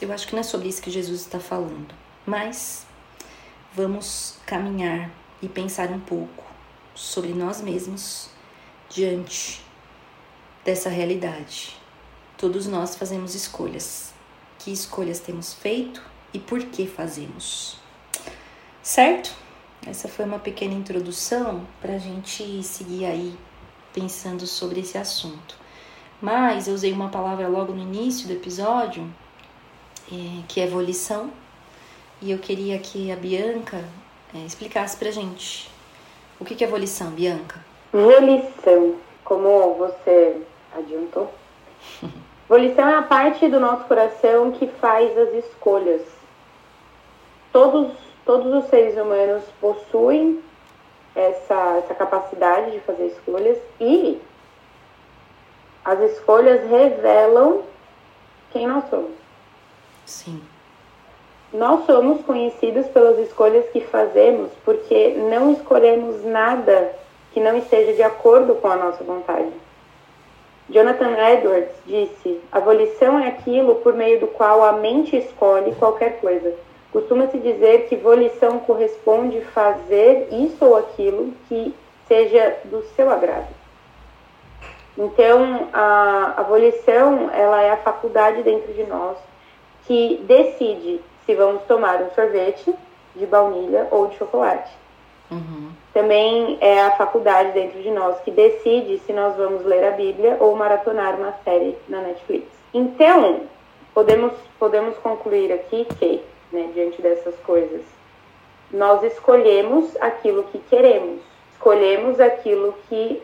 Eu 0.02 0.12
acho 0.12 0.28
que 0.28 0.34
não 0.34 0.42
é 0.42 0.44
sobre 0.44 0.68
isso 0.68 0.82
que 0.82 0.92
Jesus 0.92 1.22
está 1.22 1.40
falando. 1.40 1.94
Mas 2.26 2.86
vamos 3.74 4.36
caminhar 4.46 5.10
e 5.42 5.48
pensar 5.48 5.90
um 5.90 6.00
pouco 6.00 6.44
sobre 6.94 7.30
nós 7.30 7.62
mesmos 7.62 8.30
diante 8.90 9.62
dessa 10.66 10.90
realidade. 10.90 11.78
Todos 12.38 12.68
nós 12.68 12.96
fazemos 12.96 13.36
escolhas. 13.36 14.14
Que 14.58 14.72
escolhas 14.72 15.20
temos 15.20 15.54
feito 15.54 16.02
e 16.34 16.40
por 16.40 16.64
que 16.66 16.86
fazemos. 16.86 17.78
Certo? 18.84 19.34
Essa 19.86 20.08
foi 20.08 20.26
uma 20.26 20.40
pequena 20.40 20.74
introdução 20.74 21.66
para 21.82 21.94
a 21.94 21.98
gente 21.98 22.62
seguir 22.64 23.06
aí 23.06 23.38
pensando 23.94 24.46
sobre 24.46 24.82
esse 24.82 24.98
assunto. 24.98 25.59
Mas 26.22 26.68
eu 26.68 26.74
usei 26.74 26.92
uma 26.92 27.10
palavra 27.10 27.48
logo 27.48 27.74
no 27.74 27.82
início 27.82 28.28
do 28.28 28.34
episódio, 28.34 29.08
é, 30.12 30.44
que 30.48 30.60
é 30.60 30.68
volição, 30.68 31.30
e 32.22 32.32
eu 32.32 32.38
queria 32.40 32.78
que 32.80 33.12
a 33.12 33.16
Bianca 33.16 33.84
é, 34.34 34.40
explicasse 34.40 34.98
para 34.98 35.12
gente 35.12 35.72
o 36.40 36.46
que, 36.46 36.56
que 36.56 36.64
é 36.64 36.68
volição, 36.68 37.12
Bianca. 37.12 37.64
Volição, 37.92 38.96
como 39.24 39.76
você 39.76 40.42
adiantou, 40.78 41.34
volição 42.50 42.88
é 42.88 42.96
a 42.96 43.04
parte 43.04 43.48
do 43.48 43.60
nosso 43.60 43.86
coração 43.86 44.52
que 44.52 44.68
faz 44.68 45.18
as 45.18 45.46
escolhas 45.46 46.02
todos, 47.52 47.92
todos 48.26 48.64
os 48.64 48.70
seres 48.70 48.96
humanos 48.96 49.44
possuem 49.60 50.42
essa, 51.16 51.78
essa 51.78 51.96
capacidade 51.96 52.72
de 52.72 52.80
fazer 52.82 53.08
escolhas 53.08 53.58
e 53.80 54.20
as 55.84 56.00
escolhas 56.12 56.70
revelam 56.70 57.62
quem 58.52 58.68
nós 58.68 58.84
somos. 58.90 59.12
Sim. 60.06 60.42
Nós 61.54 61.86
somos 61.86 62.22
conhecidos 62.26 62.88
pelas 62.88 63.18
escolhas 63.20 63.66
que 63.70 63.82
fazemos 63.82 64.52
porque 64.64 65.16
não 65.30 65.54
escolhemos 65.54 66.24
nada 66.24 66.94
que 67.34 67.40
não 67.40 67.58
esteja 67.58 67.94
de 67.94 68.04
acordo 68.04 68.56
com 68.56 68.68
a 68.68 68.76
nossa 68.76 69.04
vontade. 69.04 69.52
Jonathan 70.70 71.18
Edwards 71.18 71.72
disse: 71.86 72.40
a 72.52 72.60
volição 72.60 73.20
é 73.20 73.30
aquilo 73.30 73.76
por 73.76 73.94
meio 73.94 74.20
do 74.20 74.28
qual 74.28 74.64
a 74.64 74.74
mente 74.74 75.16
escolhe 75.18 75.74
qualquer 75.76 76.20
coisa. 76.20 76.54
Costuma-se 76.92 77.38
dizer 77.38 77.88
que 77.88 77.96
volição 77.96 78.60
corresponde 78.60 79.42
fazer 79.42 80.28
isso 80.32 80.64
ou 80.64 80.76
aquilo 80.76 81.34
que 81.48 81.74
seja 82.08 82.58
do 82.66 82.84
seu 82.96 83.10
agrado. 83.10 83.59
Então, 85.00 85.70
a 85.72 86.34
abolição, 86.36 87.30
ela 87.34 87.62
é 87.62 87.72
a 87.72 87.78
faculdade 87.78 88.44
dentro 88.44 88.74
de 88.74 88.84
nós 88.84 89.18
que 89.88 90.22
decide 90.28 91.00
se 91.26 91.34
vamos 91.36 91.64
tomar 91.64 92.02
um 92.02 92.12
sorvete 92.12 92.76
de 93.16 93.26
baunilha 93.26 93.88
ou 93.92 94.08
de 94.08 94.18
chocolate. 94.18 94.70
Uhum. 95.32 95.72
Também 95.94 96.58
é 96.60 96.82
a 96.82 96.92
faculdade 96.92 97.54
dentro 97.54 97.82
de 97.82 97.90
nós 97.92 98.20
que 98.20 98.32
decide 98.32 99.00
se 99.00 99.14
nós 99.14 99.38
vamos 99.38 99.64
ler 99.64 99.86
a 99.86 99.92
Bíblia 99.92 100.36
ou 100.38 100.54
maratonar 100.58 101.16
uma 101.16 101.34
série 101.46 101.78
na 101.88 102.02
Netflix. 102.02 102.48
Então, 102.74 103.44
podemos, 103.94 104.34
podemos 104.60 104.98
concluir 104.98 105.54
aqui 105.54 105.88
que, 105.98 106.22
né, 106.52 106.72
diante 106.74 107.02
dessas 107.02 107.36
coisas, 107.46 107.84
nós 108.70 109.02
escolhemos 109.04 109.96
aquilo 110.02 110.44
que 110.44 110.60
queremos, 110.70 111.22
escolhemos 111.54 112.20
aquilo 112.20 112.76
que 112.90 113.22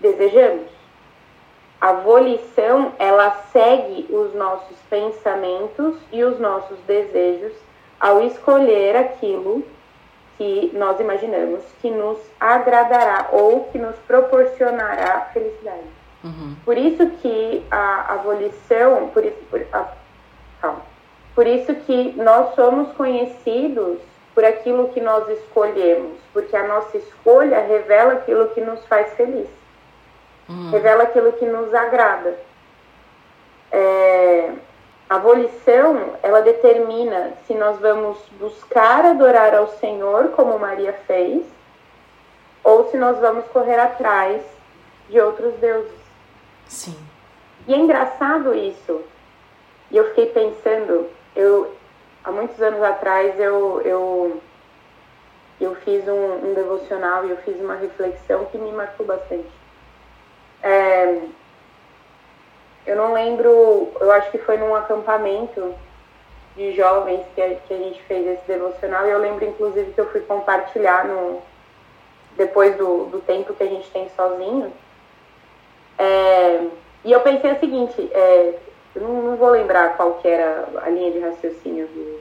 desejamos. 0.00 0.79
A 1.80 1.92
volição, 1.92 2.92
ela 2.98 3.30
segue 3.52 4.06
os 4.10 4.34
nossos 4.34 4.76
pensamentos 4.90 5.96
e 6.12 6.22
os 6.22 6.38
nossos 6.38 6.78
desejos 6.80 7.52
ao 7.98 8.22
escolher 8.22 8.96
aquilo 8.96 9.62
que 10.36 10.70
nós 10.74 10.98
imaginamos 10.98 11.62
que 11.82 11.90
nos 11.90 12.18
agradará 12.38 13.28
ou 13.32 13.64
que 13.64 13.78
nos 13.78 13.94
proporcionará 14.06 15.28
felicidade. 15.32 15.84
Uhum. 16.24 16.56
Por 16.64 16.76
isso 16.76 17.10
que 17.22 17.62
a 17.70 18.14
abolição, 18.14 19.08
por 19.08 19.24
isso, 19.24 19.36
por, 19.50 19.60
a, 19.72 19.88
calma, 20.60 20.82
por 21.34 21.46
isso 21.46 21.74
que 21.74 22.12
nós 22.16 22.54
somos 22.54 22.92
conhecidos 22.92 23.98
por 24.34 24.44
aquilo 24.44 24.88
que 24.88 25.00
nós 25.00 25.28
escolhemos, 25.28 26.18
porque 26.32 26.56
a 26.56 26.66
nossa 26.66 26.96
escolha 26.96 27.60
revela 27.60 28.14
aquilo 28.14 28.48
que 28.48 28.60
nos 28.60 28.84
faz 28.86 29.12
feliz, 29.14 29.48
uhum. 30.50 30.70
revela 30.70 31.04
aquilo 31.04 31.32
que 31.32 31.46
nos 31.46 31.72
agrada. 31.72 32.36
É, 33.72 34.52
a 35.08 35.18
volição, 35.18 36.14
ela 36.22 36.40
determina 36.40 37.32
se 37.46 37.54
nós 37.54 37.78
vamos 37.78 38.18
buscar 38.38 39.04
adorar 39.04 39.54
ao 39.54 39.68
Senhor, 39.78 40.28
como 40.30 40.58
Maria 40.58 40.92
fez, 41.06 41.44
ou 42.62 42.90
se 42.90 42.96
nós 42.96 43.18
vamos 43.18 43.46
correr 43.46 43.78
atrás 43.78 44.42
de 45.08 45.20
outros 45.20 45.54
deuses. 45.54 46.00
Sim. 46.66 46.96
E 47.66 47.74
é 47.74 47.76
engraçado 47.76 48.54
isso. 48.54 49.02
E 49.90 49.96
eu 49.96 50.08
fiquei 50.10 50.26
pensando, 50.26 51.08
eu 51.34 51.74
há 52.22 52.30
muitos 52.30 52.60
anos 52.60 52.82
atrás 52.82 53.38
eu 53.40 53.80
eu 53.82 54.40
eu 55.60 55.74
fiz 55.76 56.06
um, 56.08 56.50
um 56.50 56.54
devocional 56.54 57.26
e 57.26 57.30
eu 57.30 57.36
fiz 57.38 57.60
uma 57.60 57.74
reflexão 57.74 58.46
que 58.46 58.56
me 58.56 58.72
marcou 58.72 59.04
bastante. 59.04 59.59
É, 60.62 61.18
eu 62.86 62.96
não 62.96 63.12
lembro, 63.12 63.92
eu 64.00 64.10
acho 64.12 64.30
que 64.30 64.38
foi 64.38 64.56
num 64.56 64.74
acampamento 64.74 65.74
de 66.56 66.74
jovens 66.74 67.24
que 67.34 67.40
a, 67.40 67.54
que 67.54 67.72
a 67.72 67.76
gente 67.76 68.02
fez 68.02 68.26
esse 68.26 68.46
devocional 68.46 69.06
e 69.06 69.10
eu 69.10 69.18
lembro 69.18 69.44
inclusive 69.44 69.92
que 69.92 70.00
eu 70.00 70.10
fui 70.10 70.20
compartilhar 70.20 71.06
no, 71.06 71.40
depois 72.36 72.76
do, 72.76 73.06
do 73.06 73.20
tempo 73.20 73.54
que 73.54 73.62
a 73.62 73.66
gente 73.66 73.88
tem 73.90 74.08
sozinho. 74.16 74.72
É, 75.98 76.66
e 77.04 77.12
eu 77.12 77.20
pensei 77.20 77.52
o 77.52 77.60
seguinte, 77.60 78.10
é, 78.12 78.54
eu 78.94 79.02
não, 79.02 79.22
não, 79.22 79.36
vou 79.36 79.50
lembrar 79.50 79.96
qual 79.96 80.14
que 80.14 80.28
era 80.28 80.68
a 80.82 80.88
linha 80.88 81.12
de 81.12 81.20
raciocínio 81.20 81.86
do, 81.86 82.20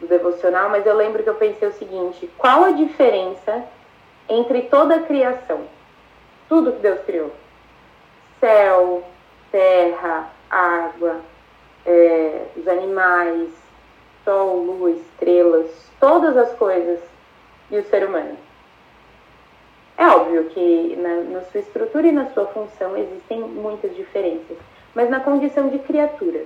do 0.00 0.06
devocional, 0.08 0.70
mas 0.70 0.84
eu 0.86 0.94
lembro 0.94 1.22
que 1.22 1.28
eu 1.28 1.34
pensei 1.34 1.68
o 1.68 1.72
seguinte, 1.72 2.30
qual 2.36 2.64
a 2.64 2.72
diferença 2.72 3.64
entre 4.28 4.62
toda 4.62 4.96
a 4.96 5.02
criação? 5.02 5.62
Tudo 6.48 6.72
que 6.72 6.80
Deus 6.80 7.00
criou. 7.04 7.30
Céu, 8.44 9.02
terra, 9.50 10.28
água, 10.50 11.22
é, 11.86 12.42
os 12.54 12.68
animais, 12.68 13.48
sol, 14.22 14.58
lua, 14.58 14.90
estrelas, 14.90 15.70
todas 15.98 16.36
as 16.36 16.52
coisas 16.52 17.00
e 17.70 17.78
o 17.78 17.84
ser 17.84 18.06
humano. 18.06 18.36
É 19.96 20.06
óbvio 20.08 20.44
que 20.50 20.94
na, 20.94 21.38
na 21.38 21.40
sua 21.46 21.60
estrutura 21.60 22.06
e 22.06 22.12
na 22.12 22.26
sua 22.32 22.44
função 22.48 22.94
existem 22.94 23.40
muitas 23.40 23.96
diferenças, 23.96 24.58
mas 24.94 25.08
na 25.08 25.20
condição 25.20 25.70
de 25.70 25.78
criatura, 25.78 26.44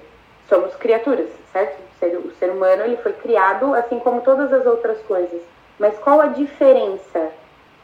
somos 0.48 0.76
criaturas, 0.76 1.28
certo? 1.52 1.80
O 1.80 1.98
ser, 1.98 2.16
o 2.16 2.30
ser 2.37 2.50
humano 2.50 2.84
ele 2.84 2.98
foi 2.98 3.12
criado 3.14 3.74
assim 3.74 3.98
como 3.98 4.20
todas 4.20 4.52
as 4.52 4.64
outras 4.66 5.02
coisas. 5.02 5.42
Mas 5.80 5.98
qual 5.98 6.20
a 6.20 6.28
diferença? 6.28 7.32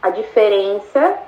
A 0.00 0.10
diferença 0.10 1.18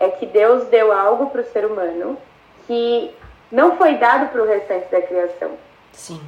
é 0.00 0.08
que 0.08 0.26
Deus 0.26 0.64
deu 0.64 0.90
algo 0.90 1.30
para 1.30 1.42
o 1.42 1.44
ser 1.44 1.64
humano 1.64 2.18
que 2.66 3.14
não 3.50 3.76
foi 3.76 3.96
dado 3.96 4.30
para 4.30 4.42
o 4.42 4.46
restante 4.46 4.90
da 4.90 5.02
criação. 5.02 5.50
Sim. 5.92 6.20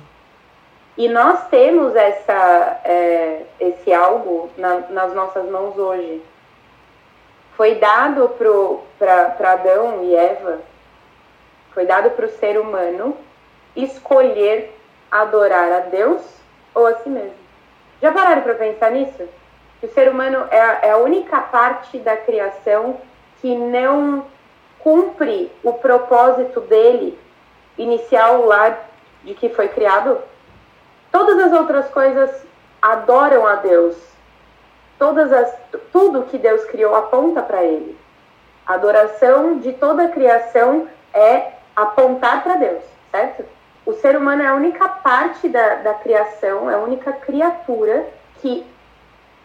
E 0.96 1.08
nós 1.08 1.48
temos 1.48 1.96
essa, 1.96 2.80
é, 2.84 3.42
esse 3.58 3.92
algo 3.92 4.50
na, 4.56 4.80
nas 4.90 5.14
nossas 5.14 5.48
mãos 5.50 5.76
hoje. 5.76 6.22
Foi 7.56 7.76
dado 7.76 8.28
para 8.98 9.52
Adão 9.52 10.04
e 10.04 10.14
Eva, 10.14 10.60
foi 11.72 11.84
dado 11.84 12.10
para 12.10 12.26
o 12.26 12.30
ser 12.30 12.58
humano 12.58 13.16
escolher 13.74 14.72
adorar 15.10 15.72
a 15.72 15.80
Deus 15.80 16.22
ou 16.74 16.86
a 16.86 16.94
si 16.98 17.08
mesmo. 17.08 17.44
Já 18.00 18.12
pararam 18.12 18.42
para 18.42 18.54
pensar 18.54 18.90
nisso? 18.90 19.28
Que 19.80 19.86
o 19.86 19.92
ser 19.92 20.08
humano 20.08 20.46
é 20.50 20.88
é 20.88 20.90
a 20.90 20.96
única 20.98 21.40
parte 21.40 21.98
da 21.98 22.16
criação 22.16 22.96
que 23.40 23.54
não 23.56 24.24
cumpre 24.84 25.50
o 25.64 25.72
propósito 25.72 26.60
dele 26.60 27.18
inicial 27.78 28.44
lá 28.44 28.78
de 29.24 29.34
que 29.34 29.48
foi 29.48 29.66
criado, 29.68 30.18
todas 31.10 31.38
as 31.38 31.52
outras 31.58 31.88
coisas 31.88 32.30
adoram 32.82 33.46
a 33.46 33.56
Deus. 33.56 33.96
Todas 34.98 35.32
as, 35.32 35.56
tudo 35.90 36.24
que 36.24 36.36
Deus 36.36 36.62
criou 36.66 36.94
aponta 36.94 37.42
para 37.42 37.64
Ele. 37.64 37.98
A 38.66 38.74
adoração 38.74 39.58
de 39.58 39.72
toda 39.72 40.04
a 40.04 40.08
criação 40.08 40.86
é 41.12 41.52
apontar 41.74 42.44
para 42.44 42.56
Deus, 42.56 42.84
certo? 43.10 43.44
O 43.86 43.94
ser 43.94 44.16
humano 44.16 44.42
é 44.42 44.46
a 44.46 44.54
única 44.54 44.88
parte 44.88 45.48
da, 45.48 45.76
da 45.76 45.94
criação, 45.94 46.70
é 46.70 46.74
a 46.74 46.78
única 46.78 47.12
criatura 47.12 48.06
que 48.40 48.64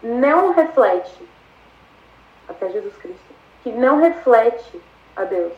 não 0.03 0.53
reflete, 0.53 1.27
até 2.47 2.69
Jesus 2.69 2.95
Cristo, 2.97 3.33
que 3.63 3.71
não 3.71 3.99
reflete 3.99 4.81
a 5.19 5.25
Deus. 5.25 5.53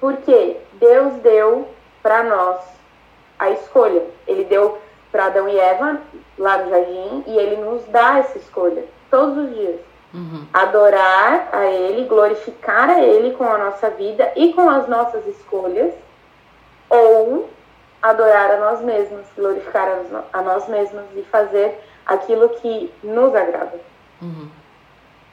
Porque 0.00 0.56
Deus 0.74 1.14
deu 1.22 1.68
para 2.02 2.22
nós 2.22 2.60
a 3.38 3.50
escolha. 3.50 4.02
Ele 4.26 4.44
deu 4.44 4.78
para 5.10 5.26
Adão 5.26 5.48
e 5.48 5.58
Eva 5.58 6.00
lá 6.38 6.58
no 6.58 6.70
jardim 6.70 7.24
e 7.26 7.38
ele 7.38 7.56
nos 7.56 7.84
dá 7.86 8.18
essa 8.18 8.38
escolha 8.38 8.84
todos 9.10 9.36
os 9.36 9.54
dias. 9.54 9.80
Uhum. 10.12 10.46
Adorar 10.52 11.48
a 11.52 11.66
Ele, 11.66 12.06
glorificar 12.06 12.88
a 12.88 13.02
Ele 13.02 13.34
com 13.34 13.44
a 13.44 13.58
nossa 13.58 13.90
vida 13.90 14.32
e 14.36 14.52
com 14.52 14.68
as 14.70 14.86
nossas 14.88 15.26
escolhas, 15.26 15.92
ou 16.88 17.48
adorar 18.00 18.52
a 18.52 18.56
nós 18.58 18.80
mesmos, 18.80 19.26
glorificar 19.36 19.88
a 20.32 20.42
nós 20.42 20.68
mesmos 20.68 21.04
e 21.16 21.22
fazer 21.22 21.80
aquilo 22.06 22.48
que 22.50 22.92
nos 23.02 23.34
agrada. 23.34 23.80
Uhum. 24.22 24.48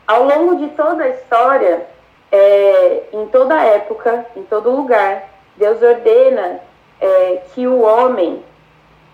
Ao 0.08 0.24
longo 0.24 0.56
de 0.56 0.69
toda 0.69 1.04
a 1.04 1.10
história, 1.10 1.86
é, 2.32 3.04
em 3.12 3.28
toda 3.28 3.62
época, 3.62 4.26
em 4.36 4.44
todo 4.44 4.72
lugar, 4.72 5.30
Deus 5.58 5.82
ordena 5.82 6.62
é, 7.00 7.41
que 7.54 7.67
o 7.67 7.82
homem 7.82 8.41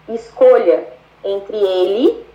escolha 0.08 0.86
entre 1.24 1.58
ele 1.58 2.26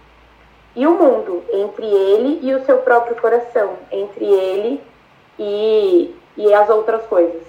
e 0.75 0.87
o 0.87 0.93
mundo, 0.93 1.45
entre 1.53 1.87
ele 1.87 2.41
e 2.43 2.55
o 2.55 2.65
seu 2.65 2.79
próprio 2.79 3.15
coração, 3.17 3.77
entre 3.93 4.25
ele 4.25 4.83
e, 5.39 6.15
e 6.37 6.53
as 6.53 6.69
outras 6.69 7.07
coisas. 7.07 7.43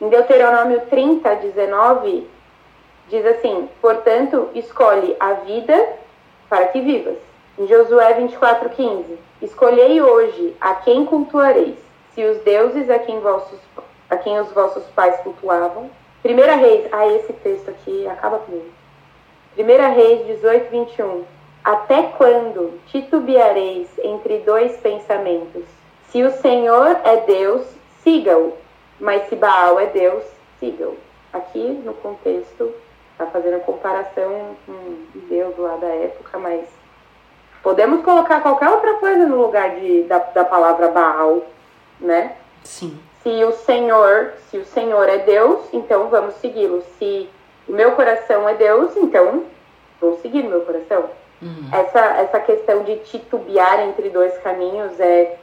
Em 0.00 0.08
Deuteronômio 0.08 0.82
30, 0.88 1.34
19, 1.36 2.28
diz 3.08 3.26
assim: 3.26 3.68
Portanto, 3.80 4.48
escolhe 4.54 5.16
a 5.18 5.32
vida 5.32 5.88
para 6.48 6.68
que 6.68 6.80
vivas. 6.80 7.16
Em 7.58 7.66
Josué 7.66 8.14
24, 8.14 8.70
15, 8.70 9.18
escolhei 9.42 10.00
hoje 10.00 10.56
a 10.60 10.76
quem 10.76 11.04
cultuareis 11.04 11.87
se 12.18 12.24
os 12.24 12.38
deuses 12.38 12.90
a 12.90 12.98
quem, 12.98 13.20
vossos, 13.20 13.60
a 14.10 14.16
quem 14.16 14.40
os 14.40 14.50
vossos 14.50 14.82
pais 14.86 15.20
cultuavam. 15.20 15.88
Primeira 16.20 16.56
Reis, 16.56 16.88
ah, 16.90 17.06
esse 17.06 17.32
texto 17.32 17.70
aqui 17.70 18.08
acaba 18.08 18.38
comigo. 18.38 18.66
Primeira 19.54 19.86
Reis 19.86 20.26
18, 20.26 20.68
21. 20.68 21.24
Até 21.62 22.02
quando 22.18 22.80
titubeareis 22.88 23.88
entre 24.02 24.38
dois 24.38 24.76
pensamentos? 24.78 25.62
Se 26.08 26.24
o 26.24 26.32
Senhor 26.32 26.96
é 27.04 27.18
Deus, 27.18 27.64
siga-o, 28.02 28.52
mas 28.98 29.28
se 29.28 29.36
Baal 29.36 29.78
é 29.78 29.86
Deus, 29.86 30.24
siga-o. 30.58 30.96
Aqui 31.32 31.80
no 31.84 31.94
contexto, 31.94 32.74
está 33.12 33.26
fazendo 33.26 33.60
comparação 33.60 34.56
com 34.66 34.96
Deus 35.28 35.56
lá 35.56 35.76
da 35.76 35.86
época, 35.86 36.36
mas 36.36 36.66
podemos 37.62 38.02
colocar 38.02 38.40
qualquer 38.40 38.70
outra 38.70 38.94
coisa 38.94 39.24
no 39.24 39.40
lugar 39.40 39.76
de, 39.76 40.02
da, 40.02 40.18
da 40.18 40.44
palavra 40.44 40.88
Baal, 40.88 41.44
né? 42.00 42.36
Sim. 42.64 42.98
Se 43.22 43.44
o 43.44 43.52
Senhor, 43.52 44.32
se 44.50 44.58
o 44.58 44.64
Senhor 44.64 45.08
é 45.08 45.18
Deus, 45.18 45.60
então 45.72 46.08
vamos 46.08 46.34
segui-lo. 46.36 46.82
Se 46.98 47.28
o 47.68 47.72
meu 47.72 47.92
coração 47.92 48.48
é 48.48 48.54
Deus, 48.54 48.96
então 48.96 49.44
vou 50.00 50.18
seguir 50.20 50.44
o 50.44 50.50
meu 50.50 50.62
coração. 50.62 51.10
Uhum. 51.40 51.68
Essa, 51.72 52.00
essa 52.20 52.40
questão 52.40 52.82
de 52.82 52.96
titubear 53.00 53.80
entre 53.80 54.10
dois 54.10 54.36
caminhos 54.38 54.98
é 54.98 55.36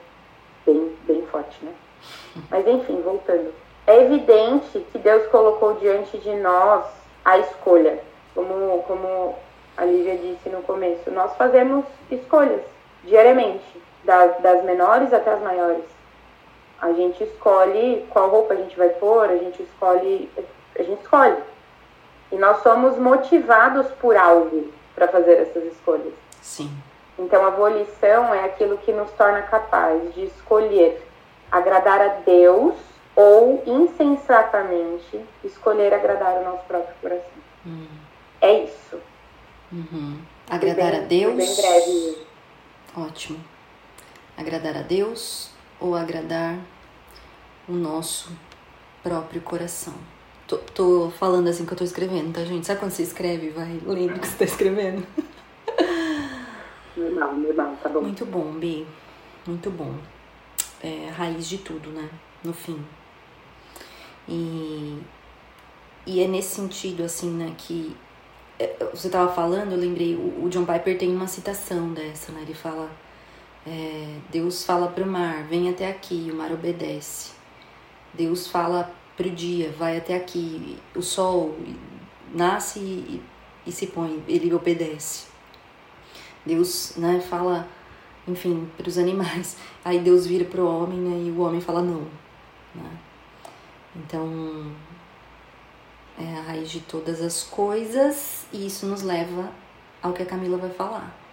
bem, 0.65 0.95
bem 1.03 1.25
forte, 1.27 1.57
né? 1.63 1.71
Mas 2.49 2.67
enfim, 2.67 3.01
voltando. 3.01 3.53
É 3.87 4.01
evidente 4.01 4.79
que 4.91 4.97
Deus 4.97 5.27
colocou 5.27 5.75
diante 5.75 6.17
de 6.17 6.33
nós 6.35 6.85
a 7.23 7.37
escolha. 7.37 7.99
Como, 8.33 8.83
como 8.83 9.35
a 9.77 9.85
Lívia 9.85 10.17
disse 10.17 10.49
no 10.49 10.61
começo, 10.63 11.09
nós 11.11 11.35
fazemos 11.35 11.85
escolhas 12.11 12.61
diariamente, 13.03 13.63
das, 14.03 14.41
das 14.41 14.63
menores 14.63 15.13
até 15.13 15.33
as 15.33 15.41
maiores. 15.41 15.83
A 16.81 16.91
gente 16.91 17.23
escolhe 17.23 18.05
qual 18.09 18.29
roupa 18.29 18.53
a 18.53 18.57
gente 18.57 18.75
vai 18.77 18.89
pôr, 18.89 19.29
a 19.29 19.37
gente 19.37 19.63
escolhe, 19.63 20.29
a 20.77 20.83
gente 20.83 21.01
escolhe. 21.01 21.37
E 22.31 22.35
nós 22.35 22.61
somos 22.61 22.97
motivados 22.97 23.87
por 23.99 24.17
algo 24.17 24.71
para 24.93 25.07
fazer 25.07 25.33
essas 25.33 25.63
escolhas. 25.65 26.13
Sim. 26.41 26.69
Então 27.17 27.45
a 27.45 27.49
volição 27.49 28.33
é 28.33 28.43
aquilo 28.45 28.77
que 28.79 28.91
nos 28.91 29.09
torna 29.11 29.41
capaz 29.43 30.13
de 30.13 30.25
escolher 30.25 31.01
agradar 31.51 32.01
a 32.01 32.07
Deus 32.25 32.75
ou 33.15 33.63
insensatamente 33.65 35.23
escolher 35.43 35.93
agradar 35.93 36.41
o 36.41 36.43
nosso 36.43 36.65
próprio 36.65 36.93
coração. 37.01 37.31
Hum. 37.65 37.87
É 38.41 38.63
isso. 38.63 38.99
Uhum. 39.71 40.19
Agradar 40.49 40.91
bem, 40.91 40.99
a 40.99 41.03
Deus. 41.03 41.35
Bem 41.35 41.55
breve. 41.55 42.27
Ótimo. 42.97 43.39
Agradar 44.37 44.75
a 44.75 44.81
Deus 44.81 45.54
ou 45.85 45.95
agradar 45.95 46.59
o 47.67 47.73
nosso 47.73 48.31
próprio 49.03 49.41
coração. 49.41 49.93
Tô, 50.47 50.57
tô, 50.57 51.09
falando 51.11 51.47
assim 51.47 51.65
que 51.65 51.73
eu 51.73 51.77
tô 51.77 51.83
escrevendo, 51.83 52.33
tá, 52.33 52.43
gente? 52.43 52.67
Sabe 52.67 52.79
quando 52.79 52.91
você 52.91 53.03
escreve 53.03 53.49
vai 53.49 53.79
lendo 53.85 54.17
o 54.17 54.19
que 54.19 54.27
você 54.27 54.37
tá 54.37 54.45
escrevendo? 54.45 55.05
Normal, 56.95 57.33
normal, 57.33 57.77
tá 57.81 57.89
bom. 57.89 58.01
Muito 58.01 58.25
bom, 58.25 58.51
Bi. 58.53 58.85
Muito 59.45 59.69
bom. 59.69 59.95
É 60.81 61.09
a 61.09 61.13
raiz 61.13 61.47
de 61.47 61.57
tudo, 61.57 61.89
né? 61.89 62.09
No 62.43 62.53
fim. 62.53 62.79
E, 64.29 64.99
e 66.05 66.21
é 66.21 66.27
nesse 66.27 66.55
sentido, 66.55 67.03
assim, 67.03 67.29
né, 67.31 67.53
que 67.57 67.95
é, 68.57 68.75
você 68.93 69.09
tava 69.09 69.33
falando, 69.33 69.73
eu 69.73 69.77
lembrei, 69.77 70.15
o, 70.15 70.45
o 70.45 70.49
John 70.49 70.65
Piper 70.65 70.97
tem 70.97 71.13
uma 71.13 71.27
citação 71.27 71.91
dessa, 71.91 72.31
né? 72.31 72.41
Ele 72.43 72.53
fala, 72.53 72.89
é, 73.65 74.19
Deus 74.29 74.63
fala 74.63 74.87
pro 74.87 75.05
mar, 75.05 75.43
vem 75.45 75.69
até 75.69 75.89
aqui, 75.89 76.29
o 76.31 76.35
mar 76.35 76.51
obedece. 76.51 77.31
Deus 78.13 78.47
fala 78.47 78.93
pro 79.17 79.29
dia, 79.29 79.71
vai 79.71 79.97
até 79.97 80.15
aqui, 80.15 80.77
o 80.95 81.01
sol 81.01 81.57
nasce 82.33 82.79
e, 82.79 83.23
e 83.65 83.71
se 83.71 83.87
põe, 83.87 84.23
ele 84.27 84.53
obedece. 84.53 85.27
Deus, 86.45 86.93
né, 86.97 87.19
fala, 87.19 87.67
enfim, 88.27 88.69
para 88.77 88.87
os 88.87 88.97
animais. 88.97 89.57
Aí 89.83 89.99
Deus 89.99 90.27
vira 90.27 90.45
pro 90.45 90.67
homem, 90.67 90.99
né, 90.99 91.27
e 91.27 91.31
o 91.31 91.39
homem 91.41 91.59
fala 91.59 91.81
não, 91.81 92.01
né? 92.73 92.97
Então, 93.95 94.71
é 96.19 96.37
a 96.37 96.41
raiz 96.41 96.69
de 96.69 96.81
todas 96.81 97.21
as 97.21 97.43
coisas 97.43 98.45
e 98.51 98.67
isso 98.67 98.85
nos 98.85 99.01
leva 99.01 99.49
ao 100.01 100.13
que 100.13 100.21
a 100.21 100.25
Camila 100.25 100.57
vai 100.57 100.69
falar. 100.69 101.24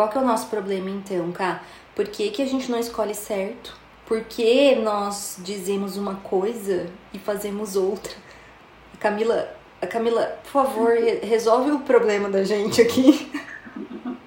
Qual 0.00 0.08
que 0.08 0.16
é 0.16 0.20
o 0.22 0.24
nosso 0.24 0.46
problema 0.46 0.88
então, 0.88 1.30
Cá? 1.30 1.62
Por 1.94 2.08
que, 2.08 2.30
que 2.30 2.40
a 2.40 2.46
gente 2.46 2.70
não 2.70 2.78
escolhe 2.78 3.14
certo? 3.14 3.76
Por 4.06 4.22
que 4.22 4.74
nós 4.76 5.36
dizemos 5.40 5.98
uma 5.98 6.14
coisa 6.14 6.86
e 7.12 7.18
fazemos 7.18 7.76
outra? 7.76 8.14
Camila, 8.98 9.54
a 9.78 9.86
Camila, 9.86 10.38
por 10.42 10.52
favor, 10.52 10.94
resolve 11.22 11.72
o 11.72 11.80
problema 11.80 12.30
da 12.30 12.42
gente 12.44 12.80
aqui. 12.80 13.30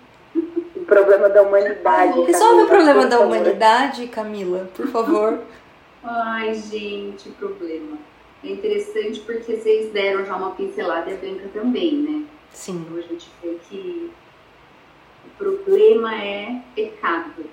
O 0.75 0.85
problema 0.85 1.27
da 1.27 1.41
humanidade. 1.41 2.21
Resolve 2.21 2.35
Camila, 2.35 2.63
o 2.65 2.67
problema 2.67 3.05
da 3.07 3.19
humanidade, 3.21 4.07
Camila, 4.09 4.69
por 4.75 4.87
favor. 4.89 5.39
Ai, 6.03 6.53
gente, 6.53 7.29
problema. 7.29 7.97
É 8.43 8.51
interessante 8.51 9.21
porque 9.21 9.55
vocês 9.55 9.91
deram 9.91 10.23
já 10.23 10.35
uma 10.35 10.51
pincelada 10.51 11.09
e 11.09 11.13
a 11.15 11.17
Branca 11.17 11.49
também, 11.51 11.95
né? 11.95 12.25
Sim. 12.51 12.85
Então 12.85 12.97
a 12.97 13.01
gente 13.01 13.27
vê 13.41 13.57
que 13.67 14.11
o 15.25 15.29
problema 15.37 16.15
é 16.15 16.61
pecado, 16.75 17.45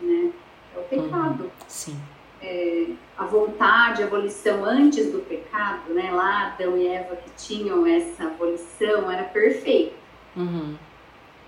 né? 0.00 0.32
É 0.74 0.78
o 0.78 0.82
pecado. 0.82 1.44
Uhum. 1.44 1.50
Sim. 1.66 2.00
É, 2.42 2.86
a 3.18 3.24
vontade, 3.24 4.02
a 4.02 4.06
volição 4.06 4.64
antes 4.64 5.12
do 5.12 5.18
pecado, 5.20 5.92
né? 5.92 6.10
Lá 6.10 6.48
Adão 6.48 6.76
e 6.76 6.86
Eva 6.86 7.16
que 7.16 7.30
tinham 7.36 7.86
essa 7.86 8.28
volição 8.30 9.10
era 9.10 9.24
perfeita. 9.24 9.94
Uhum. 10.36 10.76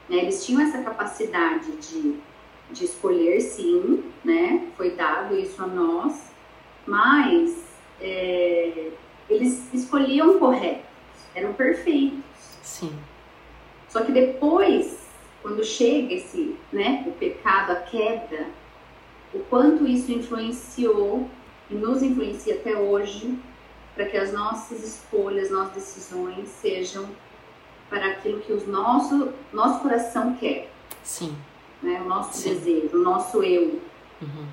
Né? 0.09 0.17
Eles 0.17 0.45
tinham 0.45 0.61
essa 0.61 0.83
capacidade 0.83 1.73
de, 1.77 2.17
de 2.71 2.85
escolher, 2.85 3.41
sim, 3.41 4.05
né? 4.25 4.69
Foi 4.77 4.91
dado 4.91 5.37
isso 5.37 5.63
a 5.63 5.67
nós, 5.67 6.31
mas 6.87 7.65
é, 8.01 8.91
eles 9.31 9.73
escolhiam 9.73 10.39
corretos, 10.39 10.85
eram 11.35 11.55
perfeitos. 11.55 12.21
Sim. 12.63 12.93
Só 13.89 14.03
que 14.03 14.13
depois 14.13 15.02
quando 15.43 15.65
chega 15.65 16.15
esse, 16.15 16.57
né, 16.73 17.05
o 17.07 17.13
pecado, 17.13 17.73
a 17.73 17.77
queda, 17.77 18.47
o 19.35 19.41
quanto 19.41 19.87
isso 19.87 20.13
influenciou 20.13 21.29
e 21.69 21.75
nos 21.75 22.03
influencia 22.03 22.55
até 22.55 22.77
hoje 22.77 23.37
para 23.95 24.07
que 24.07 24.17
as 24.17 24.33
nossas 24.33 24.83
escolhas, 24.83 25.51
nossas 25.51 25.75
decisões 25.75 26.49
sejam 26.49 27.07
para 27.91 28.07
aquilo 28.07 28.41
que 28.41 28.53
o 28.53 28.67
nosso, 28.69 29.33
nosso 29.53 29.81
coração 29.81 30.35
quer. 30.37 30.71
Sim. 31.03 31.37
Né, 31.83 32.01
o 32.01 32.09
nosso 32.09 32.39
Sim. 32.39 32.51
desejo, 32.51 32.97
o 32.97 33.03
nosso 33.03 33.43
eu. 33.43 33.81
Uhum. 34.23 34.47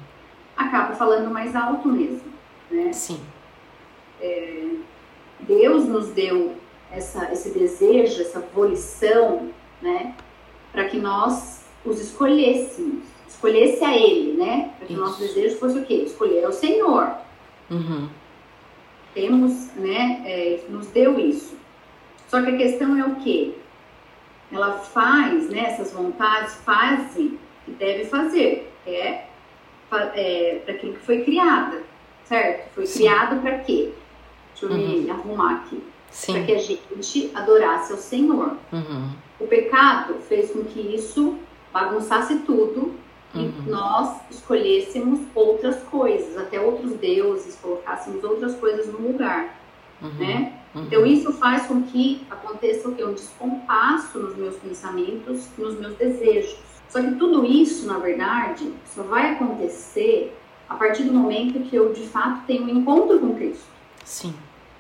Acaba 0.58 0.96
falando 0.96 1.32
mais 1.32 1.56
alto 1.56 1.88
mesmo. 1.88 2.34
Né? 2.72 2.92
Sim. 2.92 3.22
É, 4.20 4.70
Deus 5.42 5.86
nos 5.86 6.08
deu 6.10 6.56
essa, 6.92 7.32
esse 7.32 7.52
desejo, 7.52 8.22
essa 8.22 8.40
volição, 8.40 9.50
né? 9.82 10.16
Para 10.80 10.88
que 10.88 10.98
nós 10.98 11.66
os 11.84 12.00
escolhêssemos, 12.00 13.04
escolhesse 13.28 13.84
a 13.84 13.94
Ele, 13.94 14.38
né? 14.38 14.72
Para 14.78 14.88
que 14.88 14.94
Isso. 14.94 15.02
o 15.02 15.06
nosso 15.06 15.20
desejo 15.20 15.58
fosse 15.58 15.78
o 15.78 15.86
quê? 15.86 15.96
Escolher 16.06 16.46
ao 16.46 16.54
Senhor. 16.54 17.12
Uhum. 17.70 18.08
Temos, 19.14 19.76
né? 19.76 20.24
É, 20.26 20.62
nos 20.70 20.88
deu 20.88 21.20
isso. 21.20 21.58
Só 22.30 22.42
que 22.42 22.52
a 22.52 22.58
questão 22.58 22.98
é 22.98 23.06
o 23.06 23.16
quê? 23.16 23.56
Ela 24.54 24.80
faz, 24.80 25.50
né? 25.50 25.66
Essas 25.66 25.92
vontades 25.92 26.56
fazem 26.64 27.38
que 27.66 27.72
deve 27.72 28.06
fazer, 28.06 28.72
é, 28.88 29.26
é 29.92 30.62
para 30.64 30.76
aquilo 30.76 30.94
que 30.94 31.06
foi 31.06 31.26
criada, 31.26 31.84
certo? 32.24 32.74
Foi 32.74 32.86
Sim. 32.86 33.00
criado 33.00 33.42
para 33.42 33.60
quê? 33.60 33.92
Deixa 34.52 34.66
eu 34.66 34.72
uhum. 34.72 35.02
me 35.02 35.12
arrumar 35.12 35.56
aqui. 35.56 35.84
Para 36.26 36.44
que 36.46 36.54
a 36.54 36.58
gente 36.58 37.32
adorasse 37.36 37.92
ao 37.92 37.98
Senhor. 37.98 38.56
Uhum. 38.72 39.10
O 39.40 39.48
pecado 39.48 40.16
fez 40.28 40.52
com 40.52 40.64
que 40.64 40.80
isso 40.80 41.38
bagunçasse 41.72 42.40
tudo 42.40 42.94
e 43.34 43.40
uhum. 43.40 43.54
nós 43.68 44.20
escolhêssemos 44.32 45.20
outras 45.36 45.84
coisas, 45.84 46.38
até 46.38 46.60
outros 46.60 46.94
deuses, 46.94 47.56
colocássemos 47.62 48.24
outras 48.24 48.56
coisas 48.56 48.88
no 48.88 49.00
lugar, 49.00 49.56
uhum. 50.02 50.10
né? 50.16 50.54
Uhum. 50.74 50.84
Então 50.84 51.06
isso 51.06 51.32
faz 51.34 51.68
com 51.68 51.84
que 51.84 52.26
aconteça 52.30 52.90
o 52.90 52.96
que 52.96 53.04
um 53.04 53.14
descompasso 53.14 54.20
nos 54.20 54.36
meus 54.36 54.56
pensamentos, 54.58 55.48
nos 55.58 55.80
meus 55.80 55.96
desejos. 55.96 56.58
Só 56.90 57.02
que 57.02 57.16
tudo 57.16 57.46
isso, 57.46 57.86
na 57.86 58.00
verdade, 58.00 58.74
só 58.86 59.04
vai 59.04 59.34
acontecer 59.34 60.36
a 60.68 60.76
partir 60.76 61.04
do 61.04 61.14
momento 61.14 61.60
que 61.70 61.76
eu 61.76 61.94
de 61.94 62.06
fato 62.08 62.46
tenho 62.46 62.64
um 62.64 62.70
encontro 62.70 63.20
com 63.20 63.36
Cristo. 63.36 63.66
Sim. 64.04 64.34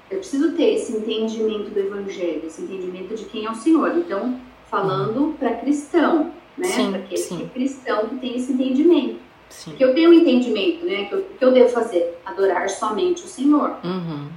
Eu 0.10 0.17
preciso 0.17 0.54
ter 0.54 0.74
esse 0.74 0.91
entendimento 0.91 1.69
do 1.69 1.80
Evangelho, 1.80 2.48
esse 2.48 2.63
entendimento 2.63 3.15
de 3.15 3.26
quem 3.26 3.45
é 3.45 3.52
o 3.52 3.56
Senhor. 3.56 3.95
Então, 3.95 4.39
falando 4.69 5.36
para 5.38 5.55
cristão, 5.55 6.32
né? 6.58 6.67
Para 6.89 6.99
aquele 6.99 7.21
que 7.21 7.43
é 7.43 7.47
cristão 7.47 8.08
que 8.08 8.15
tem 8.17 8.38
esse 8.38 8.53
entendimento. 8.53 9.19
Sim. 9.49 9.71
Porque 9.71 9.84
eu 9.84 9.93
tenho 9.93 10.12
um 10.12 10.13
entendimento, 10.13 10.86
né? 10.86 11.05
Que 11.05 11.15
eu, 11.15 11.25
que 11.38 11.43
eu 11.43 11.51
devo 11.51 11.69
fazer? 11.69 12.19
Adorar 12.25 12.69
somente 12.69 13.23
o 13.23 13.27
Senhor. 13.27 13.77
Uhum. 13.84 14.29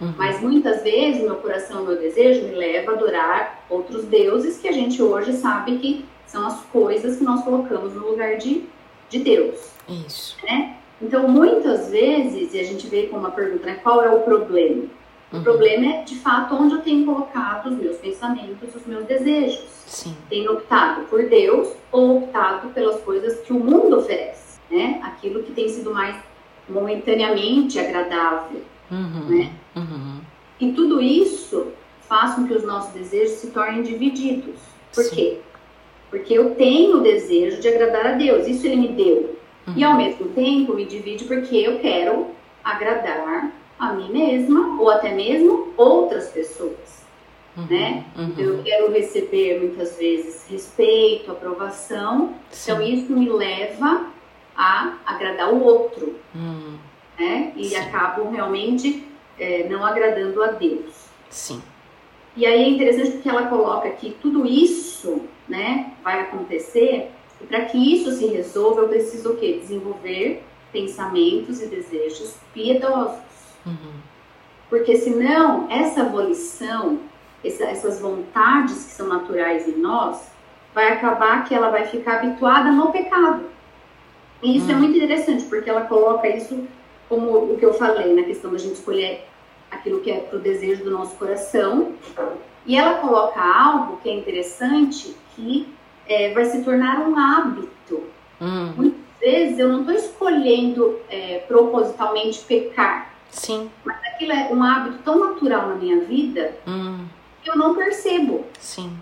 Uhum. 0.00 0.14
Mas 0.16 0.40
muitas 0.40 0.82
vezes 0.82 1.22
meu 1.22 1.36
coração, 1.36 1.84
meu 1.84 1.96
desejo 1.96 2.46
me 2.46 2.54
leva 2.54 2.92
a 2.92 2.94
adorar 2.94 3.64
outros 3.68 4.04
deuses 4.04 4.58
que 4.58 4.68
a 4.68 4.72
gente 4.72 5.02
hoje 5.02 5.32
sabe 5.32 5.78
que 5.78 6.04
são 6.26 6.46
as 6.46 6.60
coisas 6.66 7.16
que 7.16 7.24
nós 7.24 7.42
colocamos 7.42 7.94
no 7.94 8.10
lugar 8.10 8.36
de, 8.36 8.64
de 9.08 9.18
Deus. 9.20 9.72
Isso. 9.88 10.36
Né? 10.44 10.76
Então, 11.00 11.28
muitas 11.28 11.90
vezes, 11.90 12.54
e 12.54 12.60
a 12.60 12.64
gente 12.64 12.86
vê 12.86 13.06
com 13.06 13.16
uma 13.16 13.30
pergunta, 13.30 13.66
né, 13.66 13.80
qual 13.82 14.02
é 14.02 14.10
o 14.10 14.20
problema? 14.20 14.84
O 15.32 15.36
uhum. 15.36 15.42
problema 15.42 15.86
é, 15.86 16.02
de 16.02 16.14
fato, 16.16 16.54
onde 16.54 16.74
eu 16.74 16.82
tenho 16.82 17.04
colocado 17.04 17.66
os 17.70 17.76
meus 17.76 17.96
pensamentos, 17.96 18.74
os 18.74 18.86
meus 18.86 19.04
desejos. 19.06 19.64
Sim. 19.86 20.16
Tenho 20.28 20.52
optado 20.52 21.02
por 21.06 21.28
Deus 21.28 21.72
ou 21.90 22.18
optado 22.18 22.68
pelas 22.68 23.00
coisas 23.00 23.40
que 23.40 23.52
o 23.52 23.58
mundo 23.58 23.98
oferece, 23.98 24.58
né? 24.70 25.00
Aquilo 25.02 25.42
que 25.42 25.52
tem 25.52 25.68
sido 25.68 25.92
mais 25.92 26.16
momentaneamente 26.68 27.78
agradável, 27.78 28.62
Uhum. 28.90 29.24
né? 29.28 29.52
Uhum. 29.74 30.20
E 30.60 30.72
tudo 30.72 31.00
isso 31.02 31.68
faz 32.08 32.34
com 32.34 32.46
que 32.46 32.54
os 32.54 32.64
nossos 32.64 32.92
desejos 32.92 33.36
se 33.38 33.48
tornem 33.50 33.82
divididos. 33.82 34.54
Por 34.94 35.04
Sim. 35.04 35.14
quê? 35.16 35.38
Porque 36.08 36.34
eu 36.34 36.54
tenho 36.54 36.98
o 36.98 37.00
desejo 37.00 37.60
de 37.60 37.68
agradar 37.68 38.06
a 38.06 38.12
Deus, 38.12 38.46
isso 38.46 38.64
ele 38.66 38.76
me 38.76 38.88
deu. 38.88 39.36
E 39.76 39.84
Uhum. 39.84 39.90
ao 39.90 39.96
mesmo 39.96 40.28
tempo 40.28 40.72
me 40.74 40.84
divide 40.84 41.24
porque 41.24 41.56
eu 41.56 41.80
quero 41.80 42.28
agradar 42.62 43.52
a 43.78 43.92
mim 43.92 44.10
mesma 44.10 44.80
ou 44.80 44.90
até 44.90 45.12
mesmo 45.12 45.72
outras 45.76 46.28
pessoas. 46.28 46.96
Uhum. 47.56 47.66
né? 47.70 48.04
Uhum. 48.16 48.34
Eu 48.36 48.62
quero 48.62 48.92
receber 48.92 49.58
muitas 49.58 49.96
vezes 49.96 50.46
respeito, 50.46 51.32
aprovação, 51.32 52.34
então 52.50 52.78
Sim. 52.78 52.92
isso 52.92 53.12
me 53.12 53.30
leva 53.30 54.06
a 54.54 54.96
agradar 55.06 55.52
o 55.54 55.64
outro, 55.64 56.16
Hum, 56.34 56.76
né? 57.18 57.52
E 57.56 57.64
Sim. 57.70 57.76
acabo 57.76 58.28
realmente 58.30 59.06
é, 59.38 59.66
não 59.70 59.84
agradando 59.86 60.42
a 60.42 60.48
Deus. 60.48 61.06
Sim. 61.30 61.62
E 62.36 62.44
aí 62.44 62.62
é 62.64 62.68
interessante 62.68 63.12
porque 63.12 63.28
ela 63.30 63.46
coloca 63.46 63.88
que 63.88 64.10
tudo 64.20 64.44
isso, 64.46 65.22
né, 65.48 65.92
vai 66.04 66.20
acontecer 66.20 67.10
e 67.40 67.44
para 67.46 67.64
que 67.64 67.78
isso 67.78 68.10
se 68.12 68.26
resolva 68.26 68.82
eu 68.82 68.88
preciso 68.88 69.30
o 69.32 69.36
quê? 69.36 69.58
Desenvolver 69.62 70.42
pensamentos 70.70 71.62
e 71.62 71.66
desejos 71.68 72.34
piedosos. 72.52 73.24
Uhum. 73.66 73.92
Porque 74.70 74.96
senão 74.96 75.66
essa 75.70 76.04
volição, 76.04 76.98
essa- 77.44 77.64
essas 77.64 78.00
vontades 78.00 78.74
que 78.84 78.90
são 78.92 79.06
naturais 79.08 79.66
em 79.68 79.76
nós, 79.78 80.30
vai 80.74 80.92
acabar 80.92 81.44
que 81.44 81.54
ela 81.54 81.70
vai 81.70 81.86
ficar 81.86 82.16
habituada 82.16 82.70
no 82.70 82.90
pecado. 82.92 83.44
E 84.42 84.56
isso 84.58 84.70
é 84.70 84.74
Hum. 84.74 84.78
muito 84.80 84.96
interessante, 84.96 85.44
porque 85.44 85.70
ela 85.70 85.82
coloca 85.82 86.28
isso 86.28 86.66
como 87.08 87.30
o 87.52 87.56
que 87.58 87.64
eu 87.64 87.72
falei, 87.74 88.12
na 88.14 88.24
questão 88.24 88.50
da 88.52 88.58
gente 88.58 88.74
escolher 88.74 89.24
aquilo 89.70 90.00
que 90.00 90.10
é 90.10 90.18
pro 90.20 90.38
desejo 90.38 90.84
do 90.84 90.90
nosso 90.90 91.14
coração. 91.16 91.92
E 92.66 92.76
ela 92.76 92.98
coloca 92.98 93.40
algo 93.40 93.98
que 94.02 94.08
é 94.10 94.14
interessante, 94.14 95.16
que 95.34 95.68
é, 96.08 96.32
vai 96.34 96.44
se 96.44 96.62
tornar 96.64 96.98
um 97.00 97.16
hábito. 97.18 98.02
Hum, 98.40 98.72
Muitas 98.76 99.00
vezes 99.20 99.58
eu 99.58 99.68
não 99.68 99.80
estou 99.80 99.94
escolhendo 99.94 100.98
é, 101.08 101.38
propositalmente 101.48 102.40
pecar, 102.40 103.12
Sim. 103.30 103.70
aquilo 104.14 104.32
é 104.32 104.48
um 104.52 104.62
hábito 104.62 104.98
tão 105.04 105.18
natural 105.18 105.68
na 105.68 105.74
minha 105.74 106.00
vida 106.00 106.56
Hum, 106.66 107.04
que 107.42 107.50
eu 107.50 107.56
não 107.56 107.74
percebo, 107.74 108.44
sim. 108.58 108.96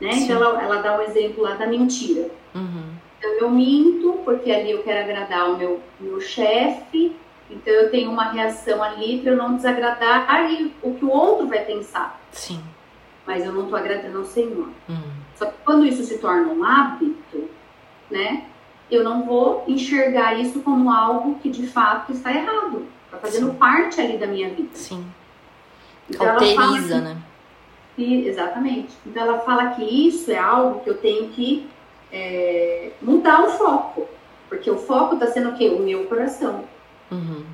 né? 0.00 0.12
Sim. 0.12 0.24
Então 0.24 0.36
ela, 0.42 0.62
ela 0.62 0.82
dá 0.82 0.98
um 0.98 1.02
exemplo 1.02 1.42
lá 1.42 1.54
da 1.54 1.66
mentira. 1.66 2.28
Uhum. 2.54 2.84
Então 3.18 3.30
eu 3.40 3.50
minto 3.50 4.20
porque 4.24 4.50
ali 4.50 4.70
eu 4.72 4.82
quero 4.82 5.04
agradar 5.04 5.50
o 5.50 5.56
meu, 5.56 5.80
meu 6.00 6.20
chefe, 6.20 7.14
então 7.50 7.72
eu 7.72 7.90
tenho 7.90 8.10
uma 8.10 8.30
reação 8.30 8.82
ali 8.82 9.20
para 9.20 9.32
eu 9.32 9.36
não 9.36 9.56
desagradar 9.56 10.50
e 10.52 10.72
o 10.82 10.94
que 10.94 11.04
o 11.04 11.10
outro 11.10 11.46
vai 11.46 11.64
pensar, 11.64 12.20
Sim. 12.30 12.60
mas 13.26 13.44
eu 13.44 13.52
não 13.52 13.64
estou 13.64 13.78
agradando 13.78 14.18
ao 14.18 14.24
Senhor. 14.24 14.68
Hum, 14.88 14.96
Só 15.36 15.46
que 15.46 15.54
quando 15.64 15.84
isso 15.86 16.02
se 16.04 16.18
torna 16.18 16.48
um 16.52 16.62
hábito, 16.64 17.48
né? 18.10 18.44
Eu 18.90 19.04
não 19.04 19.24
vou 19.24 19.64
enxergar 19.68 20.38
isso 20.40 20.60
como 20.60 20.90
algo 20.90 21.38
que 21.40 21.50
de 21.50 21.66
fato 21.66 22.10
está 22.12 22.32
errado. 22.32 22.86
Está 23.08 23.18
fazendo 23.18 23.50
Sim. 23.52 23.56
parte 23.56 24.00
ali 24.00 24.18
da 24.18 24.26
minha 24.26 24.48
vida. 24.50 24.68
sim. 24.74 25.04
Então, 26.10 26.26
ela 26.26 26.38
fala 26.38 26.54
Cauteriza, 26.56 27.00
né? 27.00 27.16
E- 27.98 28.26
exatamente. 28.28 28.88
Então 29.06 29.22
ela 29.24 29.38
fala 29.40 29.70
que 29.70 29.82
isso 29.82 30.30
é 30.30 30.38
algo 30.38 30.80
que 30.80 30.88
eu 30.90 30.96
tenho 30.96 31.28
que 31.30 31.68
é, 32.12 32.92
mudar 33.02 33.42
o 33.44 33.50
foco. 33.50 34.06
Porque 34.48 34.70
o 34.70 34.78
foco 34.78 35.14
está 35.14 35.26
sendo 35.26 35.50
o 35.50 35.56
quê? 35.58 35.68
O 35.68 35.80
meu 35.80 36.04
coração, 36.06 36.64
Uhum. 37.10 37.44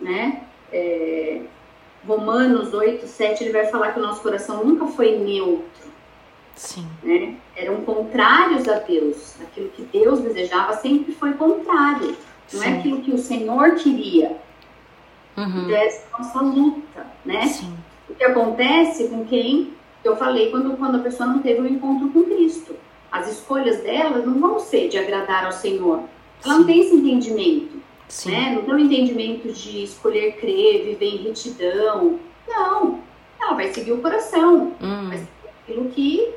né? 0.00 0.42
É, 0.72 1.40
Romanos 2.06 2.74
8, 2.74 3.06
7, 3.06 3.44
ele 3.44 3.52
vai 3.52 3.66
falar 3.66 3.92
que 3.92 3.98
o 3.98 4.02
nosso 4.02 4.20
coração 4.20 4.62
nunca 4.62 4.86
foi 4.88 5.16
neutro, 5.18 5.88
Sim. 6.54 6.86
né? 7.02 7.34
Eram 7.56 7.76
contrários 7.82 8.68
a 8.68 8.78
Deus. 8.80 9.40
Aquilo 9.40 9.70
que 9.70 9.82
Deus 9.84 10.20
desejava 10.20 10.74
sempre 10.74 11.12
foi 11.14 11.32
contrário. 11.32 12.14
Não 12.52 12.62
é 12.62 12.66
Sim. 12.66 12.78
aquilo 12.78 13.00
que 13.00 13.12
o 13.12 13.18
Senhor 13.18 13.76
queria. 13.76 14.36
Uhum. 15.36 15.64
Então, 15.64 15.76
essa 15.76 16.04
é 16.06 16.18
nossa 16.18 16.40
luta, 16.42 17.06
né? 17.24 17.46
Sim. 17.46 17.74
O 18.08 18.14
que 18.14 18.24
acontece 18.24 19.08
com 19.08 19.24
quem 19.24 19.72
eu 20.04 20.16
falei 20.16 20.50
quando, 20.50 20.76
quando 20.76 20.96
a 20.96 21.00
pessoa 21.00 21.28
não 21.28 21.40
teve 21.40 21.60
um 21.60 21.66
encontro 21.66 22.08
com 22.08 22.22
Cristo. 22.24 22.76
As 23.10 23.30
escolhas 23.30 23.82
dela 23.82 24.18
não 24.18 24.38
vão 24.40 24.58
ser 24.60 24.88
de 24.88 24.98
agradar 24.98 25.46
ao 25.46 25.52
Senhor. 25.52 26.00
Ela 26.44 26.54
não 26.54 26.60
Sim. 26.62 26.66
tem 26.66 26.80
esse 26.80 26.94
entendimento, 26.94 27.78
Sim. 28.08 28.30
né? 28.32 28.52
Não 28.54 28.62
tem 28.62 28.74
o 28.74 28.78
entendimento 28.78 29.52
de 29.52 29.84
escolher 29.84 30.36
crer, 30.36 30.84
viver 30.84 31.06
em 31.06 31.16
retidão. 31.22 32.18
Não. 32.46 33.00
Ela 33.40 33.54
vai 33.54 33.72
seguir 33.72 33.92
o 33.92 33.98
coração, 34.02 34.72
Hum, 34.80 35.08
Mas- 35.08 35.26
aquilo 35.62 35.88
que 35.90 36.28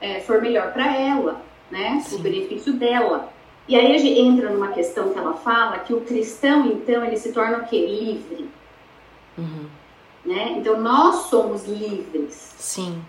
é, 0.00 0.20
for 0.20 0.40
melhor 0.40 0.72
para 0.72 0.94
ela, 0.96 1.42
né? 1.70 2.00
Sim. 2.04 2.16
O 2.16 2.18
benefício 2.20 2.72
dela. 2.74 3.32
E 3.68 3.76
aí 3.76 3.94
a 3.94 3.98
gente 3.98 4.18
entra 4.18 4.50
numa 4.50 4.68
questão 4.68 5.10
que 5.12 5.18
ela 5.18 5.34
fala 5.34 5.78
que 5.80 5.92
o 5.92 6.00
cristão, 6.00 6.66
então, 6.66 7.04
ele 7.04 7.16
se 7.18 7.32
torna 7.32 7.58
o 7.58 7.66
quê? 7.66 7.86
Livre, 7.86 8.48
uhum. 9.36 9.66
né? 10.24 10.54
Então 10.56 10.80
nós 10.80 11.26
somos 11.28 11.66
livres. 11.66 12.54
Sim. 12.58 13.00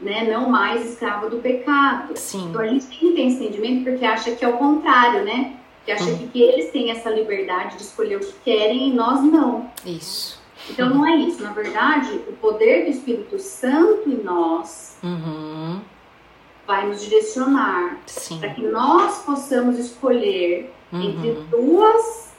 né, 0.00 0.24
não 0.30 0.48
mais 0.50 0.84
escravo 0.92 1.30
do 1.30 1.38
pecado. 1.38 2.12
Sim. 2.16 2.48
Então 2.50 2.60
a 2.60 2.66
gente 2.66 2.86
tem 2.86 2.98
que 2.98 3.12
ter 3.12 3.22
esse 3.22 3.36
entendimento 3.44 3.84
porque 3.84 4.04
acha 4.04 4.30
que 4.36 4.44
é 4.44 4.48
o 4.48 4.58
contrário, 4.58 5.24
né? 5.24 5.56
Que 5.86 5.92
acha 5.92 6.04
Uhum. 6.04 6.18
que, 6.18 6.26
que 6.28 6.42
eles 6.42 6.70
têm 6.70 6.90
essa 6.90 7.08
liberdade 7.08 7.76
de 7.76 7.82
escolher 7.82 8.16
o 8.16 8.20
que 8.20 8.34
querem 8.44 8.88
e 8.90 8.92
nós 8.92 9.22
não. 9.22 9.70
Isso. 9.86 10.38
Então 10.68 10.90
não 10.90 11.06
é 11.06 11.16
isso. 11.16 11.42
Na 11.42 11.52
verdade, 11.52 12.10
o 12.28 12.32
poder 12.34 12.84
do 12.84 12.90
Espírito 12.90 13.38
Santo 13.38 14.08
em 14.10 14.22
nós 14.22 14.98
Uhum. 15.02 15.80
Vai 16.66 16.86
nos 16.88 17.00
direcionar 17.00 17.98
para 18.40 18.50
que 18.50 18.62
nós 18.62 19.18
possamos 19.24 19.78
escolher 19.78 20.72
entre 20.92 21.30
Uhum. 21.30 21.44
duas 21.50 22.30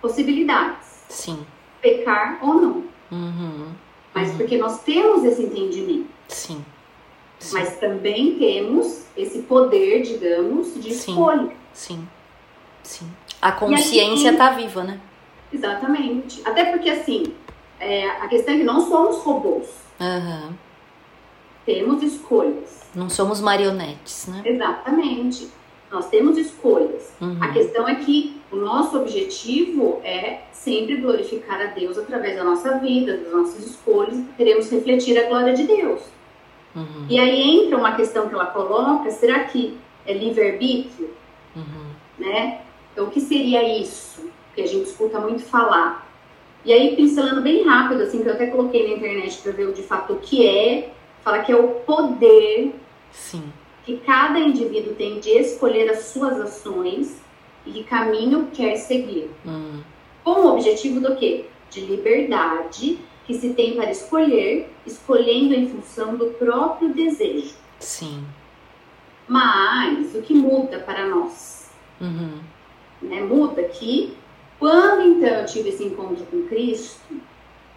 possibilidades: 0.00 1.04
Sim. 1.08 1.44
pecar 1.80 2.38
ou 2.42 2.54
não. 2.54 2.84
Uhum. 3.10 3.68
Mas 4.14 4.30
Uhum. 4.30 4.36
porque 4.38 4.56
nós 4.58 4.80
temos 4.82 5.24
esse 5.24 5.42
entendimento. 5.42 6.08
Sim. 6.28 6.64
Sim. 7.38 7.54
Mas 7.58 7.78
também 7.78 8.36
temos 8.38 9.04
esse 9.16 9.40
poder, 9.42 10.02
digamos, 10.02 10.74
de 10.74 10.92
Sim. 10.92 11.12
escolha. 11.12 11.50
Sim. 11.72 12.06
Sim. 12.82 13.10
A 13.40 13.52
consciência 13.52 14.30
tem- 14.30 14.38
tá 14.38 14.50
viva, 14.50 14.82
né? 14.84 15.00
Exatamente. 15.52 16.42
Até 16.44 16.64
porque, 16.66 16.90
assim, 16.90 17.34
é, 17.78 18.08
a 18.08 18.28
questão 18.28 18.54
é 18.54 18.58
que 18.58 18.64
não 18.64 18.86
somos 18.86 19.18
robôs. 19.22 19.68
Aham. 20.00 20.52
Temos 21.74 22.02
escolhas. 22.02 22.90
Não 22.94 23.08
somos 23.08 23.40
marionetes, 23.40 24.26
né? 24.26 24.42
Exatamente. 24.44 25.48
Nós 25.90 26.08
temos 26.08 26.36
escolhas. 26.38 27.12
Uhum. 27.20 27.36
A 27.40 27.48
questão 27.48 27.88
é 27.88 27.96
que 27.96 28.40
o 28.50 28.56
nosso 28.56 28.98
objetivo 28.98 30.00
é 30.04 30.42
sempre 30.52 30.96
glorificar 30.96 31.60
a 31.60 31.66
Deus 31.66 31.98
através 31.98 32.36
da 32.36 32.44
nossa 32.44 32.78
vida, 32.78 33.16
das 33.16 33.32
nossas 33.32 33.66
escolhas. 33.66 34.20
Queremos 34.36 34.70
refletir 34.70 35.18
a 35.18 35.28
glória 35.28 35.54
de 35.54 35.64
Deus. 35.64 36.00
Uhum. 36.74 37.06
E 37.08 37.18
aí 37.18 37.64
entra 37.64 37.76
uma 37.76 37.96
questão 37.96 38.28
que 38.28 38.34
ela 38.34 38.46
coloca: 38.46 39.10
será 39.10 39.44
que 39.44 39.76
é 40.06 40.12
livre-arbítrio? 40.12 41.10
Uhum. 41.56 41.90
né? 42.18 42.60
Então, 42.92 43.06
o 43.06 43.10
que 43.10 43.20
seria 43.20 43.80
isso? 43.80 44.30
Que 44.54 44.62
a 44.62 44.66
gente 44.66 44.88
escuta 44.88 45.18
muito 45.18 45.42
falar. 45.42 46.08
E 46.64 46.72
aí, 46.72 46.94
pincelando 46.94 47.40
bem 47.40 47.64
rápido, 47.64 48.02
assim, 48.02 48.22
que 48.22 48.28
eu 48.28 48.34
até 48.34 48.46
coloquei 48.46 48.88
na 48.88 48.96
internet 48.96 49.38
para 49.38 49.52
ver 49.52 49.72
de 49.72 49.82
fato 49.82 50.12
o 50.12 50.18
que 50.18 50.46
é, 50.46 50.92
fala 51.22 51.42
que 51.42 51.52
é 51.52 51.56
o 51.56 51.68
poder 51.80 52.74
Sim. 53.12 53.52
que 53.84 53.98
cada 53.98 54.38
indivíduo 54.38 54.94
tem 54.94 55.20
de 55.20 55.30
escolher 55.30 55.90
as 55.90 56.06
suas 56.06 56.38
ações 56.38 57.20
e 57.66 57.72
que 57.72 57.84
caminho 57.84 58.48
quer 58.52 58.76
seguir. 58.76 59.30
Hum. 59.46 59.80
Com 60.24 60.30
o 60.30 60.52
objetivo 60.54 61.00
do 61.00 61.16
quê? 61.16 61.46
De 61.70 61.80
liberdade 61.80 62.98
que 63.26 63.34
se 63.34 63.54
tem 63.54 63.76
para 63.76 63.90
escolher, 63.90 64.72
escolhendo 64.84 65.54
em 65.54 65.68
função 65.68 66.16
do 66.16 66.26
próprio 66.26 66.92
desejo. 66.92 67.54
Sim. 67.78 68.24
Mas 69.28 70.14
o 70.14 70.22
que 70.22 70.34
muda 70.34 70.80
para 70.80 71.06
nós? 71.06 71.60
Uhum. 72.00 72.40
né, 73.02 73.20
muda 73.20 73.62
que 73.64 74.16
quando 74.58 75.02
então 75.02 75.28
eu 75.28 75.46
tive 75.46 75.68
esse 75.68 75.84
encontro 75.84 76.24
com 76.26 76.46
Cristo, 76.48 76.98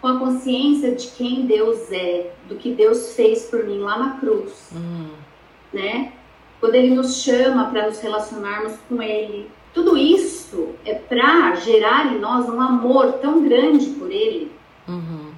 com 0.03 0.09
a 0.09 0.19
consciência 0.19 0.91
de 0.91 1.07
quem 1.07 1.45
Deus 1.45 1.89
é, 1.89 2.29
do 2.49 2.55
que 2.55 2.73
Deus 2.73 3.15
fez 3.15 3.43
por 3.45 3.63
mim 3.63 3.79
lá 3.79 3.97
na 3.97 4.09
cruz, 4.19 4.69
Uhum. 4.75 5.07
né? 5.71 6.11
Quando 6.59 6.75
ele 6.75 6.93
nos 6.93 7.21
chama 7.23 7.69
para 7.69 7.87
nos 7.87 8.01
relacionarmos 8.01 8.73
com 8.89 9.01
ele, 9.01 9.49
tudo 9.73 9.95
isso 9.97 10.71
é 10.85 10.93
para 10.93 11.55
gerar 11.55 12.13
em 12.13 12.19
nós 12.19 12.49
um 12.49 12.59
amor 12.59 13.13
tão 13.13 13.43
grande 13.47 13.91
por 13.91 14.11
ele 14.11 14.51
Uhum. 14.89 15.31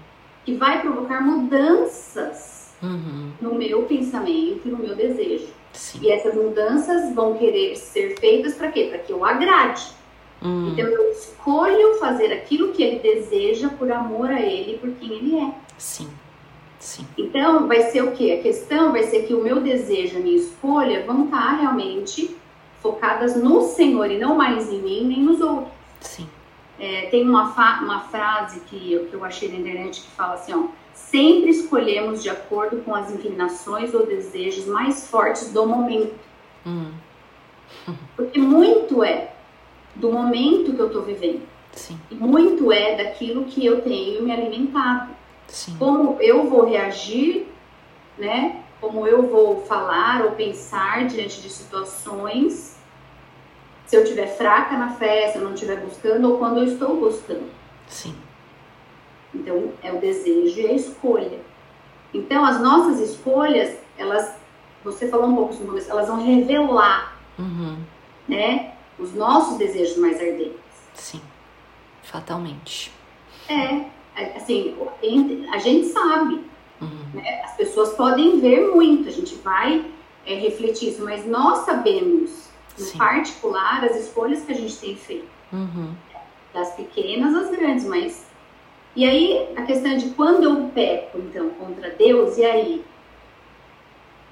que 0.43 0.55
vai 0.55 0.81
provocar 0.81 1.21
mudanças 1.21 2.73
Uhum. 2.81 3.29
no 3.39 3.53
meu 3.53 3.83
pensamento 3.83 4.61
e 4.65 4.69
no 4.69 4.77
meu 4.79 4.95
desejo. 4.95 5.47
Sim. 5.73 5.99
E 6.01 6.09
essas 6.09 6.33
mudanças 6.33 7.13
vão 7.13 7.35
querer 7.35 7.75
ser 7.75 8.17
feitas 8.19 8.55
para 8.55 8.71
quê? 8.71 8.87
Para 8.89 8.97
que 8.97 9.13
eu 9.13 9.23
agrade. 9.23 9.83
Hum. 10.45 10.69
Então 10.71 10.85
eu 10.85 11.11
escolho 11.11 11.95
fazer 11.95 12.31
aquilo 12.31 12.71
que 12.71 12.83
ele 12.83 12.99
deseja 12.99 13.69
por 13.69 13.91
amor 13.91 14.29
a 14.29 14.39
ele, 14.39 14.77
por 14.77 14.91
quem 14.91 15.13
ele 15.13 15.39
é. 15.39 15.51
Sim. 15.77 16.07
Sim. 16.79 17.07
Então 17.17 17.67
vai 17.67 17.81
ser 17.89 18.03
o 18.03 18.11
que? 18.11 18.31
A 18.31 18.41
questão 18.43 18.91
vai 18.91 19.03
ser 19.03 19.23
que 19.23 19.33
o 19.33 19.41
meu 19.41 19.59
desejo, 19.59 20.17
a 20.17 20.19
minha 20.19 20.37
escolha 20.37 21.03
vão 21.03 21.25
estar 21.25 21.59
realmente 21.59 22.37
focadas 22.79 23.35
no 23.35 23.61
Senhor 23.61 24.11
e 24.11 24.19
não 24.19 24.35
mais 24.35 24.71
em 24.71 24.79
mim 24.79 25.05
nem 25.05 25.23
nos 25.23 25.41
outros. 25.41 25.73
Sim. 25.99 26.29
É, 26.77 27.07
tem 27.07 27.27
uma, 27.27 27.43
uma 27.81 28.01
frase 28.01 28.59
que 28.61 28.93
eu, 28.93 29.07
que 29.07 29.13
eu 29.15 29.25
achei 29.25 29.49
na 29.49 29.57
internet 29.57 30.01
que 30.01 30.11
fala 30.11 30.35
assim, 30.35 30.53
ó, 30.53 30.65
sempre 30.93 31.49
escolhemos 31.49 32.21
de 32.21 32.29
acordo 32.29 32.77
com 32.83 32.93
as 32.93 33.11
inclinações 33.11 33.93
ou 33.95 34.05
desejos 34.05 34.67
mais 34.67 35.09
fortes 35.09 35.51
do 35.51 35.65
momento. 35.65 36.13
Hum. 36.67 36.91
Porque 38.15 38.37
muito 38.37 39.03
é 39.03 39.34
do 39.95 40.11
momento 40.11 40.73
que 40.73 40.79
eu 40.79 40.87
estou 40.87 41.01
vivendo. 41.01 41.41
Sim. 41.71 41.99
E 42.09 42.15
muito 42.15 42.71
é 42.71 42.95
daquilo 42.95 43.45
que 43.45 43.65
eu 43.65 43.81
tenho 43.81 44.23
me 44.23 44.31
alimentado. 44.31 45.11
Sim. 45.47 45.75
Como 45.77 46.17
eu 46.21 46.49
vou 46.49 46.65
reagir, 46.65 47.47
né? 48.17 48.61
Como 48.79 49.05
eu 49.07 49.23
vou 49.23 49.61
falar 49.65 50.23
ou 50.25 50.31
pensar 50.31 51.05
diante 51.05 51.41
de 51.41 51.49
situações. 51.49 52.77
Se 53.85 53.95
eu 53.95 54.03
estiver 54.03 54.27
fraca 54.27 54.77
na 54.77 54.91
fé, 54.91 55.27
se 55.27 55.37
eu 55.37 55.43
não 55.43 55.53
estiver 55.53 55.77
buscando 55.77 56.31
ou 56.31 56.37
quando 56.37 56.59
eu 56.59 56.65
estou 56.65 56.97
buscando. 56.97 57.49
Sim. 57.87 58.15
Então, 59.33 59.73
é 59.83 59.91
o 59.91 59.99
desejo 59.99 60.59
e 60.59 60.67
a 60.67 60.73
escolha. 60.73 61.39
Então, 62.13 62.45
as 62.45 62.61
nossas 62.61 62.99
escolhas, 62.99 63.77
elas, 63.97 64.33
você 64.83 65.07
falou 65.09 65.27
um 65.27 65.35
pouco 65.35 65.53
sobre 65.53 65.79
isso, 65.79 65.91
elas 65.91 66.07
vão 66.07 66.23
revelar, 66.25 67.17
uhum. 67.37 67.77
né, 68.27 68.74
os 68.97 69.13
nossos 69.13 69.57
desejos 69.57 69.97
mais 69.97 70.19
ardentes. 70.19 70.59
Sim, 70.93 71.21
fatalmente. 72.03 72.91
É, 73.49 73.85
assim, 74.35 74.75
a 75.51 75.57
gente 75.57 75.87
sabe, 75.87 76.41
uhum. 76.81 77.05
né, 77.13 77.41
as 77.43 77.55
pessoas 77.55 77.93
podem 77.93 78.39
ver 78.39 78.71
muito, 78.71 79.07
a 79.07 79.11
gente 79.11 79.35
vai 79.35 79.85
é, 80.25 80.35
refletir 80.35 80.89
isso, 80.89 81.03
mas 81.03 81.25
nós 81.25 81.65
sabemos, 81.65 82.49
em 82.79 82.83
Sim. 82.83 82.97
particular, 82.97 83.83
as 83.83 83.95
escolhas 83.95 84.43
que 84.43 84.51
a 84.51 84.55
gente 84.55 84.77
tem 84.77 84.95
feito. 84.95 85.27
Uhum. 85.51 85.93
Das 86.53 86.73
pequenas 86.73 87.35
às 87.35 87.51
grandes, 87.51 87.85
mas 87.85 88.25
e 88.95 89.03
aí, 89.03 89.49
a 89.57 89.63
questão 89.63 89.91
é 89.91 89.95
de 89.95 90.11
quando 90.11 90.43
eu 90.45 90.69
peco, 90.73 91.17
então, 91.17 91.49
contra 91.49 91.89
Deus, 91.89 92.37
e 92.37 92.45
aí? 92.45 92.85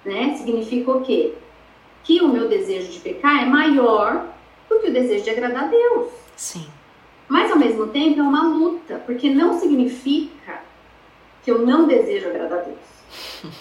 Né? 0.06 0.36
Significa 0.38 0.90
o 0.90 1.02
quê? 1.02 1.34
Que 2.04 2.22
o 2.22 2.30
meu 2.30 2.48
desejo 2.48 2.90
de 2.90 3.00
pecar 3.00 3.44
é 3.44 3.46
maior 3.46 4.33
do 4.74 4.80
que 4.82 4.90
o 4.90 4.94
desejo 4.94 5.24
de 5.24 5.30
agradar 5.30 5.66
a 5.66 5.68
Deus. 5.68 6.12
Sim. 6.36 6.68
Mas, 7.28 7.52
ao 7.52 7.58
mesmo 7.58 7.88
tempo, 7.88 8.20
é 8.20 8.24
uma 8.24 8.48
luta, 8.48 9.02
porque 9.06 9.30
não 9.30 9.60
significa 9.60 10.62
que 11.44 11.52
eu 11.52 11.66
não 11.66 11.88
desejo 11.88 12.30
agradar 12.30 12.60
a 12.60 12.64
Deus. 12.64 13.54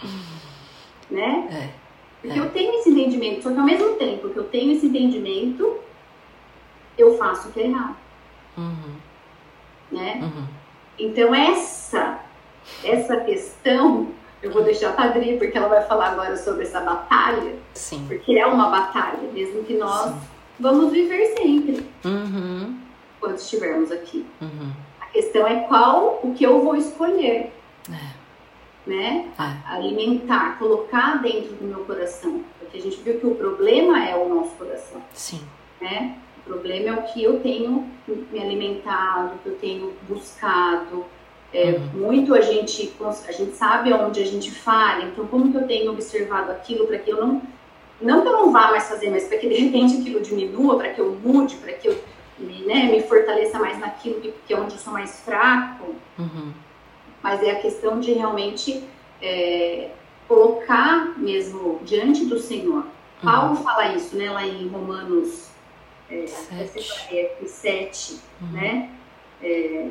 né? 1.10 1.48
É. 1.50 1.86
Porque 2.20 2.38
é. 2.38 2.42
eu 2.42 2.50
tenho 2.50 2.74
esse 2.80 2.90
entendimento, 2.90 3.42
só 3.42 3.50
que 3.50 3.58
ao 3.58 3.64
mesmo 3.64 3.94
tempo 3.94 4.30
que 4.30 4.36
eu 4.36 4.44
tenho 4.44 4.72
esse 4.72 4.86
entendimento, 4.86 5.78
eu 6.96 7.16
faço 7.18 7.48
o 7.48 7.52
que 7.52 7.60
é 7.60 7.66
errado. 7.66 7.96
Uhum 8.56 9.06
né? 9.90 10.20
Uhum. 10.22 10.46
Então 10.98 11.34
essa 11.34 12.20
essa 12.82 13.20
questão 13.20 14.08
eu 14.42 14.50
vou 14.50 14.62
deixar 14.62 14.90
a 14.90 14.92
Padri 14.92 15.38
porque 15.38 15.56
ela 15.56 15.68
vai 15.68 15.82
falar 15.84 16.10
agora 16.10 16.36
sobre 16.36 16.64
essa 16.64 16.80
batalha, 16.80 17.54
Sim. 17.74 18.04
porque 18.06 18.38
é 18.38 18.46
uma 18.46 18.70
batalha, 18.70 19.28
mesmo 19.32 19.64
que 19.64 19.74
nós 19.74 20.10
Sim. 20.10 20.20
vamos 20.60 20.92
viver 20.92 21.34
sempre 21.36 21.86
uhum. 22.04 22.78
quando 23.18 23.36
estivermos 23.36 23.90
aqui. 23.90 24.26
Uhum. 24.40 24.72
A 25.00 25.06
questão 25.06 25.46
é 25.46 25.60
qual 25.62 26.20
o 26.22 26.34
que 26.34 26.44
eu 26.44 26.62
vou 26.62 26.76
escolher, 26.76 27.52
é. 27.90 28.86
né? 28.86 29.28
É. 29.38 29.72
Alimentar, 29.72 30.58
colocar 30.58 31.22
dentro 31.22 31.54
do 31.54 31.64
meu 31.64 31.84
coração, 31.84 32.44
porque 32.58 32.76
a 32.76 32.80
gente 32.80 32.98
viu 32.98 33.18
que 33.18 33.26
o 33.26 33.34
problema 33.34 34.04
é 34.04 34.14
o 34.14 34.28
nosso 34.28 34.50
coração, 34.50 35.02
Sim. 35.14 35.40
né? 35.80 36.18
O 36.38 36.42
problema 36.48 36.90
é 36.90 36.92
o 36.92 37.02
que 37.02 37.24
eu 37.24 37.40
tenho 37.40 37.90
me 38.30 38.40
alimentado, 38.40 39.34
o 39.34 39.38
que 39.38 39.48
eu 39.48 39.56
tenho 39.56 39.92
buscado. 40.08 41.04
É, 41.52 41.70
uhum. 41.70 42.06
Muito 42.06 42.34
a 42.34 42.40
gente, 42.40 42.92
a 43.28 43.32
gente 43.32 43.56
sabe 43.56 43.92
onde 43.92 44.20
a 44.20 44.26
gente 44.26 44.50
falha, 44.50 45.04
então 45.04 45.26
como 45.26 45.50
que 45.50 45.56
eu 45.56 45.66
tenho 45.66 45.92
observado 45.92 46.50
aquilo 46.50 46.86
para 46.86 46.98
que 46.98 47.10
eu 47.10 47.24
não, 47.24 47.42
não 48.00 48.22
que 48.22 48.28
eu 48.28 48.32
não 48.32 48.52
vá 48.52 48.70
mais 48.70 48.88
fazer, 48.88 49.10
mas 49.10 49.24
para 49.24 49.38
que 49.38 49.48
de 49.48 49.54
repente 49.54 50.00
aquilo 50.00 50.20
diminua, 50.20 50.76
para 50.76 50.90
que 50.90 51.00
eu 51.00 51.18
mude, 51.22 51.56
para 51.56 51.72
que 51.72 51.88
eu 51.88 51.98
me, 52.38 52.62
né, 52.66 52.90
me 52.90 53.02
fortaleça 53.02 53.58
mais 53.58 53.78
naquilo 53.78 54.20
que, 54.20 54.34
que 54.46 54.52
é 54.52 54.58
onde 54.58 54.74
eu 54.74 54.78
sou 54.78 54.92
mais 54.92 55.20
fraco. 55.20 55.94
Uhum. 56.18 56.52
Mas 57.22 57.42
é 57.42 57.52
a 57.52 57.60
questão 57.60 57.98
de 57.98 58.12
realmente 58.12 58.84
é, 59.22 59.90
colocar 60.28 61.18
mesmo 61.18 61.80
diante 61.84 62.24
do 62.26 62.38
Senhor. 62.38 62.84
Uhum. 62.84 62.84
Paulo 63.22 63.56
fala 63.56 63.94
isso, 63.94 64.16
né, 64.16 64.30
lá 64.30 64.46
em 64.46 64.68
Romanos 64.68 65.48
é, 66.10 66.26
sete, 66.26 67.48
sete 67.48 68.20
uhum. 68.40 68.48
né? 68.52 68.90
É, 69.42 69.88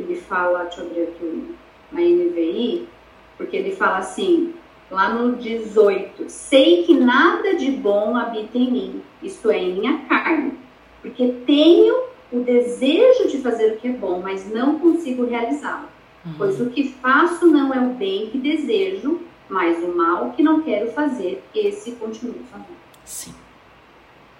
ele 0.00 0.16
fala, 0.16 0.64
deixa 0.64 0.80
eu 0.80 0.86
abrir 0.86 1.02
aqui 1.02 1.54
na 1.92 2.00
NVI, 2.00 2.88
porque 3.36 3.56
ele 3.56 3.74
fala 3.74 3.98
assim, 3.98 4.54
lá 4.90 5.10
no 5.10 5.36
18, 5.36 6.28
sei 6.28 6.84
que 6.84 6.94
nada 6.94 7.54
de 7.54 7.70
bom 7.70 8.16
habita 8.16 8.56
em 8.56 8.70
mim, 8.70 9.02
isto 9.22 9.50
é, 9.50 9.58
em 9.58 9.74
minha 9.74 9.98
carne, 10.08 10.58
porque 11.00 11.28
tenho 11.46 12.04
o 12.32 12.40
desejo 12.40 13.28
de 13.28 13.38
fazer 13.38 13.72
o 13.72 13.76
que 13.76 13.88
é 13.88 13.92
bom, 13.92 14.20
mas 14.22 14.50
não 14.50 14.78
consigo 14.78 15.24
realizá-lo. 15.24 15.88
Uhum. 16.24 16.34
Pois 16.36 16.60
o 16.60 16.70
que 16.70 16.92
faço 17.00 17.46
não 17.46 17.72
é 17.72 17.80
o 17.80 17.94
bem 17.94 18.28
que 18.30 18.38
desejo, 18.38 19.20
mas 19.48 19.82
o 19.82 19.96
mal 19.96 20.32
que 20.32 20.42
não 20.42 20.60
quero 20.60 20.90
fazer, 20.92 21.42
esse 21.54 21.92
continuo 21.92 22.40
fazendo. 22.50 22.76
Sim. 23.04 23.34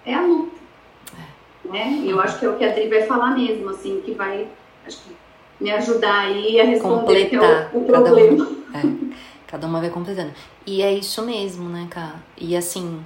É 0.04 0.14
a 0.14 0.22
luta 0.22 0.58
né? 1.68 1.90
E 2.02 2.10
eu 2.10 2.20
acho 2.20 2.38
que 2.38 2.46
é 2.46 2.48
o 2.48 2.56
que 2.56 2.64
a 2.64 2.70
Adri 2.70 2.88
vai 2.88 3.02
falar 3.02 3.36
mesmo, 3.36 3.68
assim, 3.70 4.00
que 4.00 4.12
vai 4.12 4.48
acho 4.86 5.02
que 5.02 5.16
me 5.60 5.70
ajudar 5.70 6.20
aí 6.20 6.60
a 6.60 6.64
responder 6.64 7.34
é 7.34 7.70
o, 7.74 7.78
o 7.78 7.84
problema. 7.84 8.46
Cada, 8.46 8.86
um, 8.86 9.10
é, 9.10 9.14
cada 9.46 9.66
uma 9.66 9.80
vai 9.80 9.90
completando. 9.90 10.32
E 10.66 10.82
é 10.82 10.92
isso 10.92 11.22
mesmo, 11.22 11.68
né, 11.68 11.86
cara? 11.90 12.22
E 12.36 12.56
assim, 12.56 13.04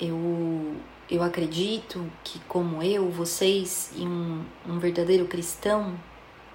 eu, 0.00 0.74
eu 1.10 1.22
acredito 1.22 2.04
que 2.24 2.38
como 2.40 2.82
eu, 2.82 3.08
vocês 3.10 3.92
e 3.96 4.02
um, 4.02 4.44
um 4.68 4.78
verdadeiro 4.78 5.26
cristão 5.26 5.94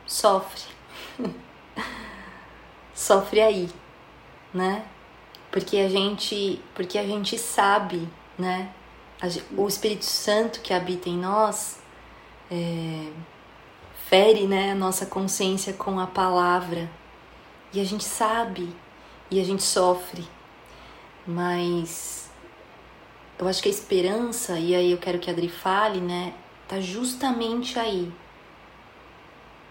sofre. 0.06 0.62
sofre 2.94 3.42
aí, 3.42 3.70
né? 4.54 4.84
Porque 5.52 5.78
a 5.78 5.90
gente, 5.90 6.62
porque 6.74 6.98
a 6.98 7.04
gente 7.04 7.38
sabe, 7.38 8.08
né? 8.38 8.70
o 9.56 9.68
Espírito 9.68 10.06
Santo 10.06 10.62
que 10.62 10.74
habita 10.74 11.08
em 11.08 11.18
nós 11.18 11.80
é, 12.50 13.08
fere 14.12 14.46
né, 14.46 14.74
a 14.74 14.76
nossa 14.76 15.06
consciência 15.06 15.72
com 15.72 15.98
a 15.98 16.06
palavra 16.06 16.92
e 17.72 17.80
a 17.80 17.84
gente 17.86 18.04
sabe 18.04 18.68
e 19.32 19.40
a 19.40 19.44
gente 19.46 19.64
sofre, 19.64 20.28
mas 21.26 22.30
eu 23.40 23.48
acho 23.48 23.64
que 23.64 23.70
a 23.70 23.72
esperança, 23.72 24.60
e 24.60 24.76
aí 24.76 24.92
eu 24.92 24.98
quero 24.98 25.18
que 25.18 25.30
a 25.30 25.34
Adri 25.34 25.48
fale, 25.48 26.02
né, 26.02 26.34
tá 26.68 26.82
justamente 26.82 27.80
aí. 27.80 28.12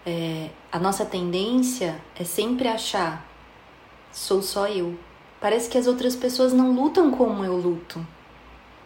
É, 0.03 0.49
a 0.71 0.79
nossa 0.79 1.05
tendência 1.05 2.01
é 2.19 2.23
sempre 2.23 2.67
achar, 2.67 3.23
sou 4.11 4.41
só 4.41 4.67
eu. 4.67 4.97
Parece 5.39 5.69
que 5.69 5.77
as 5.77 5.85
outras 5.85 6.15
pessoas 6.15 6.51
não 6.51 6.73
lutam 6.73 7.11
como 7.11 7.45
eu 7.45 7.55
luto. 7.57 8.03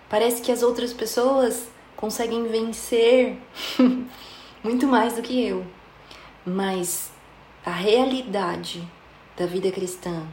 Parece 0.10 0.42
que 0.42 0.52
as 0.52 0.62
outras 0.62 0.92
pessoas 0.92 1.70
conseguem 1.96 2.46
vencer 2.46 3.38
muito 4.66 4.88
mais 4.88 5.16
do 5.16 5.22
que 5.22 5.40
eu. 5.46 5.64
Mas 6.44 7.12
a 7.64 7.70
realidade 7.70 8.82
da 9.38 9.46
vida 9.46 9.72
cristã 9.72 10.24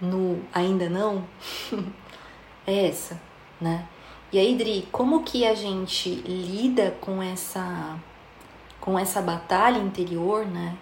no 0.00 0.40
ainda 0.52 0.88
não 0.88 1.24
é 2.64 2.86
essa, 2.86 3.20
né? 3.60 3.88
E 4.32 4.38
aí, 4.38 4.56
Dri, 4.56 4.88
como 4.92 5.24
que 5.24 5.44
a 5.44 5.54
gente 5.56 6.08
lida 6.08 6.96
com 7.00 7.20
essa 7.20 7.98
com 8.80 8.96
essa 8.96 9.20
batalha 9.20 9.78
interior, 9.78 10.46
né? 10.46 10.76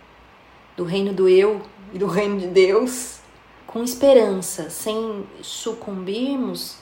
Do 0.77 0.85
reino 0.85 1.15
do 1.15 1.27
eu 1.27 1.63
e 1.95 1.99
do 1.99 2.07
reino 2.07 2.39
de 2.39 2.49
Deus, 2.49 3.21
com 3.67 3.83
esperança, 3.83 4.69
sem 4.69 5.27
sucumbirmos 5.41 6.77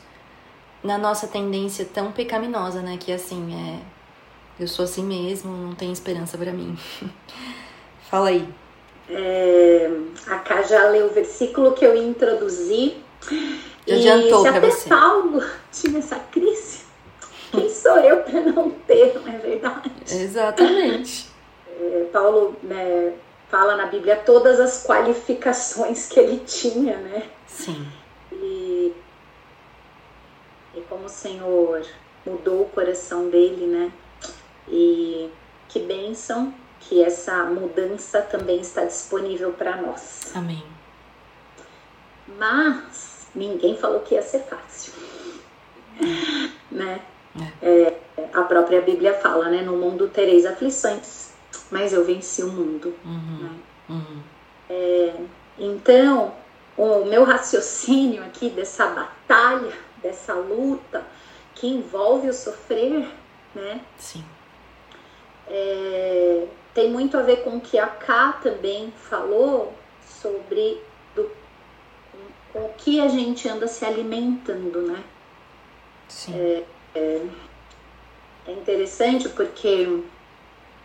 na 0.83 0.99
nossa 0.99 1.29
tendência 1.29 1.85
tão 1.85 2.11
pecaminosa, 2.11 2.83
né? 2.83 2.97
Que 2.97 3.13
assim, 3.13 3.55
é. 3.55 3.96
Eu 4.59 4.67
sou 4.67 4.85
assim 4.85 5.05
mesmo, 5.05 5.53
não 5.53 5.75
tem 5.75 5.93
esperança 5.93 6.39
para 6.39 6.53
mim. 6.53 6.79
Fala 8.11 8.29
aí. 8.29 8.49
É, 9.09 9.91
a 10.27 10.39
Cá 10.39 10.63
já 10.63 10.89
leu 10.89 11.07
o 11.07 11.13
versículo 11.13 11.73
que 11.73 11.85
eu 11.85 11.95
introduzi. 11.95 12.97
Já 13.87 13.95
adiantou 13.97 14.43
para 14.43 14.61
você. 14.61 14.89
Paulo 14.89 15.43
tinha 15.71 15.99
essa 15.99 16.17
crise, 16.17 16.85
quem 17.53 17.69
sou 17.69 17.99
eu 17.99 18.23
para 18.23 18.41
não 18.41 18.71
ter, 18.71 19.21
não 19.21 19.33
é 19.33 19.39
verdade? 19.39 19.91
Exatamente. 20.11 21.29
É, 21.79 22.07
Paulo 22.13 22.57
né, 22.63 23.13
fala 23.49 23.77
na 23.77 23.87
Bíblia 23.87 24.17
todas 24.17 24.59
as 24.59 24.85
qualificações 24.85 26.09
que 26.09 26.19
ele 26.19 26.39
tinha, 26.41 26.97
né? 26.97 27.25
Sim. 27.47 27.87
E, 28.33 28.93
e 30.75 30.81
como 30.89 31.05
o 31.05 31.11
Senhor 31.11 31.87
mudou 32.25 32.63
o 32.63 32.69
coração 32.71 33.29
dele, 33.29 33.67
né? 33.67 33.93
E 34.69 35.31
que 35.69 35.81
bênção 35.81 36.53
que 36.81 37.03
essa 37.03 37.45
mudança 37.45 38.23
também 38.23 38.61
está 38.61 38.85
disponível 38.85 39.53
para 39.53 39.77
nós. 39.77 40.33
Amém. 40.35 40.63
Mas 42.39 43.27
ninguém 43.35 43.77
falou 43.77 44.01
que 44.01 44.15
ia 44.15 44.23
ser 44.23 44.41
fácil. 44.41 44.93
né? 46.71 47.01
É. 47.63 47.69
É, 47.69 48.01
a 48.33 48.43
própria 48.43 48.81
Bíblia 48.81 49.15
fala, 49.15 49.49
né? 49.49 49.63
No 49.63 49.77
mundo 49.77 50.09
tereis 50.09 50.47
aflições, 50.47 51.33
mas 51.71 51.93
eu 51.93 52.05
venci 52.05 52.43
o 52.43 52.51
mundo. 52.51 52.95
Uhum. 53.05 53.39
Né? 53.43 53.51
Uhum. 53.89 54.23
É, 54.69 55.15
então, 55.59 56.35
o 56.77 57.05
meu 57.05 57.25
raciocínio 57.25 58.23
aqui 58.25 58.51
dessa 58.51 58.87
batalha, 58.87 59.73
dessa 60.03 60.35
luta 60.35 61.05
que 61.55 61.67
envolve 61.67 62.29
o 62.29 62.35
sofrer, 62.35 63.09
né? 63.55 63.81
Sim. 63.97 64.25
É, 65.49 66.47
tem 66.75 66.91
muito 66.91 67.17
a 67.17 67.23
ver 67.23 67.43
com 67.43 67.57
o 67.57 67.61
que 67.61 67.79
a 67.79 67.87
Ká 67.87 68.33
também 68.43 68.93
falou 69.09 69.73
sobre 70.05 70.81
do, 71.15 71.31
com, 72.53 72.59
o 72.61 72.73
que 72.77 73.01
a 73.01 73.09
gente 73.09 73.49
anda 73.49 73.67
se 73.67 73.85
alimentando, 73.85 74.83
né? 74.83 75.03
Sim. 76.09 76.35
É, 76.35 76.63
é, 76.95 77.27
é 78.49 78.53
interessante 78.53 79.29
porque 79.29 80.03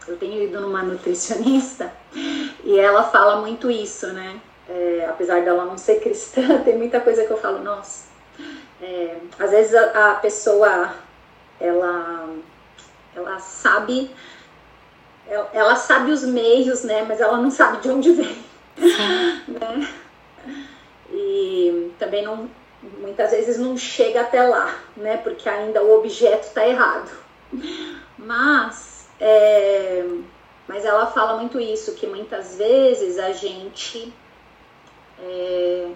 eu 0.07 0.17
tenho 0.17 0.43
ido 0.43 0.61
numa 0.61 0.81
nutricionista 0.81 1.91
e 2.63 2.79
ela 2.79 3.03
fala 3.03 3.37
muito 3.37 3.69
isso, 3.69 4.07
né? 4.13 4.39
É, 4.69 5.05
apesar 5.09 5.43
dela 5.43 5.65
não 5.65 5.77
ser 5.77 5.99
cristã, 6.01 6.61
tem 6.63 6.77
muita 6.77 6.99
coisa 6.99 7.25
que 7.25 7.31
eu 7.31 7.37
falo, 7.37 7.59
nossa. 7.63 8.09
É, 8.81 9.17
às 9.37 9.51
vezes 9.51 9.75
a, 9.75 10.11
a, 10.11 10.15
pessoa 10.15 10.95
ela, 11.59 12.29
ela 13.15 13.39
sabe 13.39 14.09
ela, 15.53 15.75
sabe 15.75 16.11
os 16.11 16.23
meios, 16.23 16.83
né? 16.83 17.03
Mas 17.07 17.21
ela 17.21 17.37
não 17.37 17.49
sabe 17.49 17.81
de 17.81 17.89
onde 17.89 18.11
vem. 18.11 18.37
né? 19.47 19.87
E 21.11 21.91
também 21.97 22.23
não 22.23 22.49
muitas 22.99 23.29
vezes 23.29 23.59
não 23.59 23.77
chega 23.77 24.21
até 24.21 24.41
lá, 24.41 24.75
né? 24.97 25.17
Porque 25.17 25.47
ainda 25.47 25.83
o 25.83 25.97
objeto 25.99 26.47
está 26.47 26.67
errado. 26.67 27.11
Mas 28.17 29.07
é, 29.19 30.03
mas 30.67 30.83
ela 30.83 31.05
fala 31.07 31.37
muito 31.37 31.59
isso, 31.59 31.95
que 31.95 32.07
muitas 32.07 32.57
vezes 32.57 33.19
a 33.19 33.31
gente 33.33 34.11
é, 35.21 35.91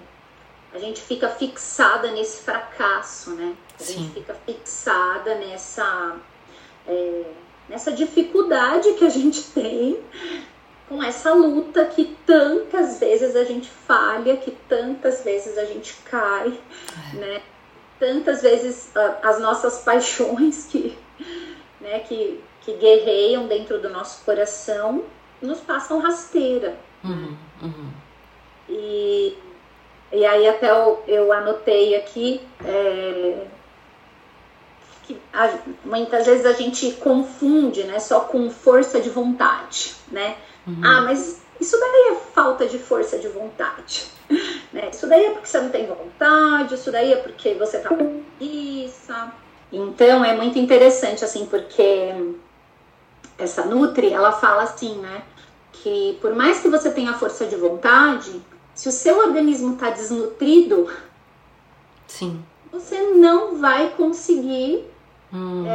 a 0.74 0.78
gente 0.78 1.02
fica 1.02 1.30
fixada 1.30 2.12
nesse 2.12 2.44
fracasso, 2.44 3.32
né? 3.32 3.56
A 3.80 3.84
Sim. 3.84 3.94
gente 3.94 4.14
fica 4.14 4.36
fixada 4.46 5.36
nessa, 5.36 6.18
é, 6.88 7.24
nessa 7.70 7.92
dificuldade 7.92 8.94
que 8.94 9.06
a 9.06 9.10
gente 9.10 9.42
tem 9.52 10.00
com 10.88 11.02
essa 11.02 11.34
luta 11.34 11.86
que 11.86 12.16
tantas 12.26 13.00
vezes 13.00 13.36
a 13.36 13.44
gente 13.44 13.68
falha, 13.70 14.38
que 14.38 14.52
tantas 14.70 15.24
vezes 15.24 15.58
a 15.58 15.66
gente 15.66 15.96
cai, 16.06 16.54
É. 17.14 17.18
né? 17.18 17.42
Tantas 18.00 18.42
vezes 18.44 18.96
a- 18.96 19.18
as 19.24 19.40
nossas 19.40 19.80
paixões 19.84 20.68
que, 20.70 20.96
né, 21.82 22.00
que, 22.00 22.40
que 22.62 22.74
guerreiam 22.74 23.48
dentro 23.48 23.80
do 23.80 23.90
nosso 23.90 24.24
coração 24.26 25.04
nos 25.42 25.60
passam 25.60 26.00
rasteira. 26.00 26.76
Uhum. 27.04 27.36
Uhum. 27.64 27.90
E, 28.70 29.38
e 30.12 30.26
aí 30.26 30.48
até 30.48 30.70
eu, 30.70 31.04
eu 31.08 31.32
anotei 31.32 31.96
aqui 31.96 32.42
é, 32.66 33.48
que 35.08 35.20
a- 35.34 35.58
muitas 35.84 36.26
vezes 36.26 36.46
a 36.46 36.54
gente 36.54 36.92
confunde 36.94 37.84
né, 37.84 38.00
só 38.00 38.22
com 38.22 38.50
força 38.50 39.00
de 39.00 39.10
vontade, 39.10 39.94
né? 40.12 40.36
Uhum. 40.66 40.82
Ah, 40.84 41.02
mas 41.02 41.42
isso 41.60 41.80
daí 41.80 42.12
é 42.12 42.16
falta 42.34 42.66
de 42.66 42.80
força 42.80 43.18
de 43.18 43.28
vontade. 43.28 44.08
Né? 44.74 44.90
Isso 44.92 45.08
daí 45.08 45.24
é 45.28 45.30
porque 45.32 45.48
você 45.48 45.62
não 45.62 45.70
tem 45.70 45.86
vontade, 45.88 46.76
isso 46.76 46.92
daí 46.92 47.14
é 47.14 47.16
porque 47.16 47.54
você 47.54 47.80
tá 47.80 47.88
com 47.88 48.22
preguiça. 48.38 49.32
Então 49.72 50.26
é 50.26 50.36
muito 50.36 50.60
interessante, 50.60 51.24
assim, 51.24 51.46
porque 51.46 52.14
essa 53.38 53.64
Nutri, 53.64 54.12
ela 54.12 54.34
fala 54.34 54.64
assim, 54.64 54.96
né? 54.98 55.24
Que 55.72 56.18
por 56.20 56.36
mais 56.36 56.60
que 56.60 56.68
você 56.68 56.92
tenha 56.92 57.14
força 57.14 57.46
de 57.46 57.56
vontade, 57.56 58.42
se 58.74 58.90
o 58.90 58.92
seu 58.92 59.18
organismo 59.20 59.76
está 59.76 59.92
desnutrido, 59.92 60.90
Sim. 62.08 62.44
você 62.72 63.00
não 63.14 63.56
vai 63.58 63.90
conseguir, 63.92 64.86
Hum. 65.36 65.66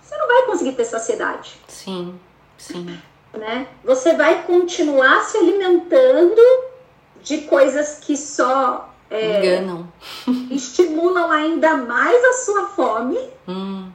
você 0.00 0.16
não 0.16 0.26
vai 0.26 0.42
conseguir 0.46 0.72
ter 0.72 0.84
saciedade. 0.84 1.60
Sim. 1.68 2.18
Sim. 2.56 3.00
né? 3.32 3.68
Você 3.84 4.14
vai 4.14 4.42
continuar 4.44 5.22
se 5.22 5.36
alimentando 5.38 6.40
de 7.22 7.42
coisas 7.42 7.98
que 8.00 8.16
só 8.16 8.92
é, 9.10 9.38
Enganam. 9.60 9.92
estimulam 10.50 11.30
ainda 11.30 11.76
mais 11.76 12.22
a 12.24 12.32
sua 12.44 12.66
fome 12.68 13.18
Hum. 13.46 13.90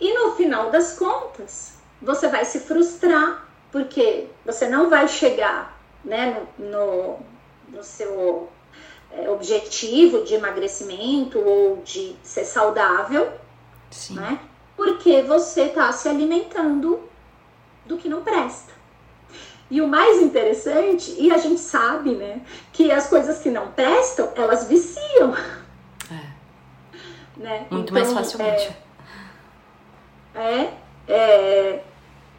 e 0.00 0.12
no 0.12 0.32
final 0.32 0.70
das 0.70 0.98
contas 0.98 1.74
você 2.02 2.28
vai 2.28 2.44
se 2.44 2.60
frustrar 2.60 3.46
porque 3.72 4.26
você 4.44 4.68
não 4.68 4.90
vai 4.90 5.06
chegar 5.08 5.78
né, 6.04 6.42
no, 6.58 6.66
no, 6.70 7.18
no 7.68 7.84
seu 7.84 8.48
é, 9.12 9.28
objetivo 9.28 10.22
de 10.24 10.34
emagrecimento 10.34 11.38
ou 11.38 11.82
de 11.84 12.14
ser 12.22 12.44
saudável, 12.44 13.32
Sim. 13.90 14.14
né? 14.14 14.38
Porque 14.76 15.22
você 15.22 15.62
está 15.62 15.92
se 15.92 16.08
alimentando 16.08 17.00
do 17.84 17.96
que 17.96 18.08
não 18.08 18.22
presta. 18.22 18.72
E 19.70 19.80
o 19.80 19.86
mais 19.86 20.20
interessante, 20.20 21.14
e 21.18 21.32
a 21.32 21.38
gente 21.38 21.60
sabe, 21.60 22.10
né, 22.16 22.40
que 22.72 22.90
as 22.90 23.08
coisas 23.08 23.38
que 23.38 23.50
não 23.50 23.68
prestam, 23.68 24.32
elas 24.34 24.66
viciam, 24.66 25.34
É. 26.10 26.26
né? 27.36 27.66
Muito 27.70 27.92
Então, 27.92 27.94
mais 27.94 28.12
facilmente. 28.12 28.76
É, 30.34 30.70
é, 31.08 31.82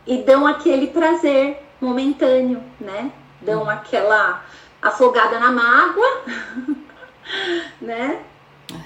e 0.05 0.17
dão 0.23 0.45
aquele 0.47 0.87
prazer 0.87 1.61
momentâneo, 1.79 2.61
né? 2.79 3.11
Dão 3.41 3.69
aquela 3.69 4.43
afogada 4.81 5.39
na 5.39 5.51
mágoa, 5.51 6.23
né? 7.81 8.23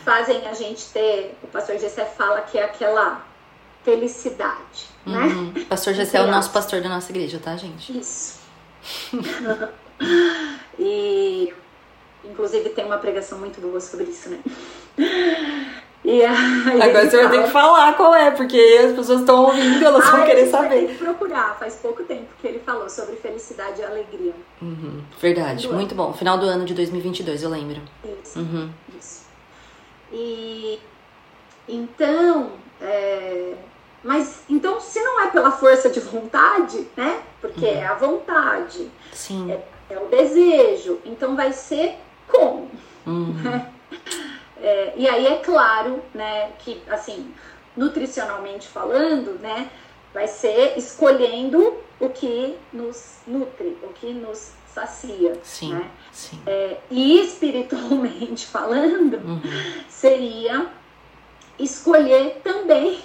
Fazem 0.03 0.47
a 0.47 0.53
gente 0.53 0.85
ter, 0.89 1.37
o 1.43 1.47
pastor 1.47 1.77
Gessé 1.77 2.05
fala 2.05 2.41
que 2.41 2.57
é 2.57 2.65
aquela 2.65 3.23
felicidade, 3.83 4.89
né? 5.05 5.19
Uhum. 5.19 5.65
Pastor 5.65 5.93
Gessé 5.95 6.17
é 6.17 6.21
o 6.21 6.27
nosso 6.27 6.51
pastor 6.51 6.81
da 6.81 6.89
nossa 6.89 7.11
igreja, 7.11 7.39
tá, 7.39 7.55
gente? 7.55 7.97
Isso. 7.97 8.39
e 10.77 11.53
inclusive 12.23 12.69
tem 12.69 12.85
uma 12.85 12.97
pregação 12.97 13.37
muito 13.37 13.61
boa 13.61 13.79
sobre 13.79 14.05
isso, 14.05 14.29
né? 14.29 14.39
E 16.07 16.23
aí 16.23 16.81
Agora 16.81 17.09
você 17.09 17.17
vai 17.17 17.31
ter 17.31 17.43
que 17.45 17.49
fala- 17.49 17.75
falar 17.77 17.93
qual 17.97 18.13
é, 18.13 18.29
porque 18.29 18.57
as 18.85 18.95
pessoas 18.95 19.21
estão 19.21 19.45
ouvindo, 19.45 19.83
elas 19.83 20.05
vão 20.07 20.21
Ah, 20.21 20.25
querer 20.25 20.45
vai 20.45 20.61
ter 20.69 20.75
saber. 20.75 20.87
que 20.89 20.95
procurar, 21.03 21.57
faz 21.59 21.75
pouco 21.81 22.03
tempo 22.03 22.27
que 22.39 22.47
ele 22.47 22.59
falou 22.59 22.87
sobre 22.87 23.15
felicidade 23.15 23.81
e 23.81 23.83
alegria. 23.83 24.33
Uhum. 24.61 25.01
Verdade, 25.19 25.63
Do 25.63 25.69
ano. 25.69 25.77
muito 25.79 25.95
bom. 25.95 26.13
Final 26.13 26.37
do 26.37 26.45
ano 26.45 26.63
de 26.63 26.75
2022, 26.75 27.41
eu 27.41 27.49
lembro. 27.49 27.81
Isso. 28.23 28.37
Uhum. 28.37 28.69
Isso. 28.99 29.25
E 30.13 30.79
então, 31.67 32.51
é, 32.79 33.53
mas 34.03 34.43
então 34.47 34.79
se 34.79 34.99
não 35.01 35.21
é 35.23 35.27
pela 35.31 35.49
força 35.51 35.89
de 35.89 35.99
vontade, 35.99 36.87
né? 36.95 37.19
Porque 37.41 37.65
é 37.65 37.83
a 37.85 37.95
vontade, 37.95 38.91
Sim. 39.11 39.51
é 39.89 39.97
o 39.97 40.05
desejo, 40.05 40.99
então 41.03 41.35
vai 41.35 41.51
ser 41.51 41.95
como? 42.27 42.69
Uhum. 43.07 43.33
É, 44.61 44.93
e 44.95 45.07
aí 45.07 45.27
é 45.27 45.37
claro, 45.37 46.01
né, 46.13 46.51
que 46.59 46.81
assim, 46.89 47.33
nutricionalmente 47.75 48.67
falando, 48.67 49.39
né, 49.39 49.69
vai 50.13 50.27
ser 50.27 50.77
escolhendo 50.77 51.77
o 51.99 52.09
que 52.09 52.57
nos 52.71 53.17
nutre, 53.27 53.77
o 53.83 53.89
que 53.89 54.13
nos 54.13 54.51
sacia, 54.73 55.39
Sim. 55.43 55.73
né? 55.73 55.89
Sim. 56.11 56.41
É, 56.45 56.77
e 56.89 57.19
espiritualmente 57.21 58.45
falando, 58.47 59.15
Uhum. 59.17 59.41
seria 59.89 60.67
escolher 61.59 62.41
também 62.43 63.01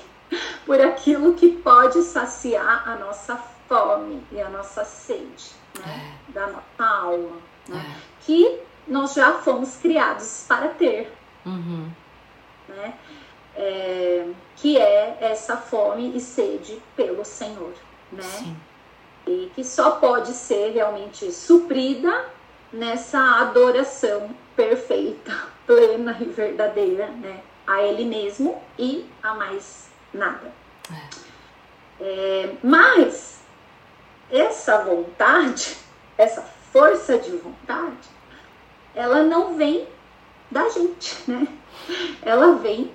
por 0.66 0.80
aquilo 0.80 1.34
que 1.34 1.48
pode 1.50 2.02
saciar 2.02 2.88
a 2.88 2.96
nossa 2.96 3.36
fome 3.68 4.22
e 4.32 4.40
a 4.40 4.48
nossa 4.48 4.84
sede, 4.84 5.50
né, 5.78 6.14
da 6.28 6.46
nossa 6.48 6.84
alma, 6.84 7.36
né, 7.68 7.84
É. 7.96 8.00
que 8.24 8.58
nós 8.86 9.14
já 9.14 9.34
fomos 9.34 9.76
criados 9.76 10.44
para 10.48 10.68
ter, 10.68 11.12
Uhum. 11.46 11.90
né? 12.68 12.94
é, 13.56 14.26
que 14.56 14.78
é 14.78 15.18
essa 15.20 15.56
fome 15.56 16.16
e 16.16 16.20
sede 16.20 16.80
pelo 16.96 17.24
Senhor, 17.24 17.74
né? 18.12 18.22
Sim. 18.22 18.56
E 19.26 19.50
que 19.54 19.62
só 19.64 19.92
pode 19.92 20.32
ser 20.32 20.72
realmente 20.72 21.30
suprida 21.30 22.26
nessa 22.72 23.40
adoração 23.40 24.30
perfeita, 24.56 25.32
plena 25.66 26.16
e 26.20 26.24
verdadeira, 26.24 27.08
né? 27.08 27.40
A 27.66 27.82
Ele 27.82 28.04
mesmo 28.04 28.60
e 28.78 29.06
a 29.22 29.34
mais 29.34 29.90
nada. 30.12 30.52
É. 30.90 31.30
É, 32.02 32.52
mas 32.62 33.40
essa 34.30 34.78
vontade, 34.78 35.76
essa 36.16 36.40
força 36.72 37.18
de 37.18 37.30
vontade, 37.36 38.08
ela 38.94 39.22
não 39.22 39.54
vem 39.54 39.86
da 40.50 40.68
gente, 40.68 41.16
né? 41.30 41.46
Ela 42.22 42.54
vem 42.54 42.90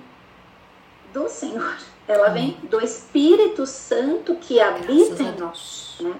do 1.12 1.28
Senhor. 1.28 1.76
Ela 2.06 2.28
vem 2.28 2.52
do 2.64 2.80
Espírito 2.80 3.66
Santo 3.66 4.36
que 4.36 4.60
habita 4.60 5.22
em 5.22 5.36
nós. 5.36 5.96
Né? 6.00 6.14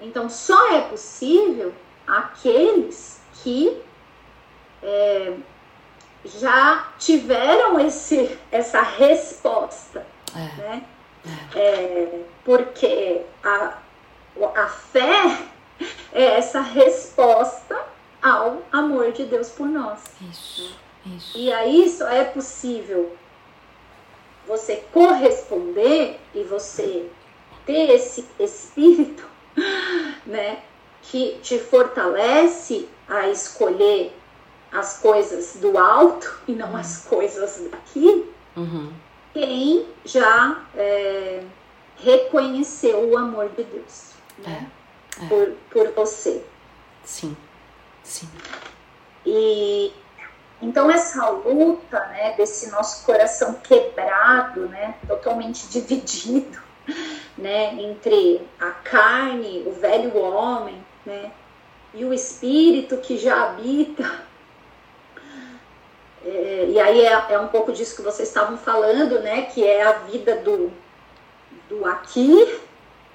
Então, 0.00 0.28
só 0.28 0.72
é 0.72 0.80
possível 0.80 1.72
aqueles 2.06 3.20
que 3.34 3.80
é, 4.82 5.34
já 6.24 6.88
tiveram 6.98 7.78
esse, 7.78 8.36
essa 8.50 8.82
resposta. 8.82 10.04
É. 10.34 10.60
Né? 10.60 10.84
É. 11.54 11.58
é, 11.58 12.24
porque 12.44 13.22
a, 13.44 13.78
a 14.54 14.66
fé 14.66 15.38
é 16.12 16.24
essa 16.38 16.60
resposta 16.60 17.78
ao 18.28 18.62
amor 18.72 19.12
de 19.12 19.24
Deus 19.24 19.48
por 19.48 19.66
nós. 19.66 20.00
Isso, 20.30 20.76
isso. 21.06 21.38
E 21.38 21.52
aí 21.52 21.88
só 21.88 22.08
é 22.08 22.24
possível 22.24 23.16
você 24.46 24.76
corresponder 24.92 26.18
e 26.34 26.42
você 26.44 27.08
ter 27.66 27.90
esse 27.90 28.26
espírito, 28.38 29.24
né, 30.24 30.62
que 31.02 31.38
te 31.42 31.58
fortalece 31.58 32.88
a 33.06 33.28
escolher 33.28 34.14
as 34.72 34.98
coisas 34.98 35.56
do 35.56 35.78
alto 35.78 36.40
e 36.46 36.52
não 36.52 36.76
as 36.76 37.04
coisas 37.04 37.68
daqui, 37.70 38.30
uhum. 38.56 38.92
quem 39.32 39.86
já 40.04 40.62
é, 40.76 41.42
reconheceu 41.96 43.10
o 43.10 43.16
amor 43.16 43.48
de 43.50 43.64
Deus 43.64 44.12
né, 44.38 44.70
é, 45.20 45.24
é. 45.24 45.28
Por, 45.28 45.52
por 45.70 45.92
você. 45.92 46.42
Sim, 47.04 47.36
sim. 48.08 48.28
E 49.24 49.92
então 50.60 50.90
essa 50.90 51.28
luta, 51.28 52.00
né, 52.06 52.34
desse 52.36 52.70
nosso 52.70 53.04
coração 53.04 53.54
quebrado, 53.62 54.68
né, 54.68 54.96
totalmente 55.06 55.68
dividido, 55.68 56.58
né, 57.38 57.74
entre 57.74 58.40
a 58.58 58.70
carne, 58.70 59.62
o 59.66 59.72
velho 59.72 60.16
homem, 60.18 60.84
né, 61.06 61.30
e 61.94 62.04
o 62.04 62.12
espírito 62.12 62.96
que 62.98 63.16
já 63.16 63.50
habita. 63.50 64.26
É, 66.24 66.66
e 66.68 66.80
aí 66.80 67.02
é, 67.02 67.26
é, 67.30 67.38
um 67.38 67.48
pouco 67.48 67.72
disso 67.72 67.94
que 67.94 68.02
vocês 68.02 68.28
estavam 68.28 68.58
falando, 68.58 69.20
né, 69.20 69.42
que 69.42 69.64
é 69.64 69.84
a 69.84 69.92
vida 69.92 70.36
do, 70.36 70.72
do 71.68 71.86
aqui, 71.86 72.58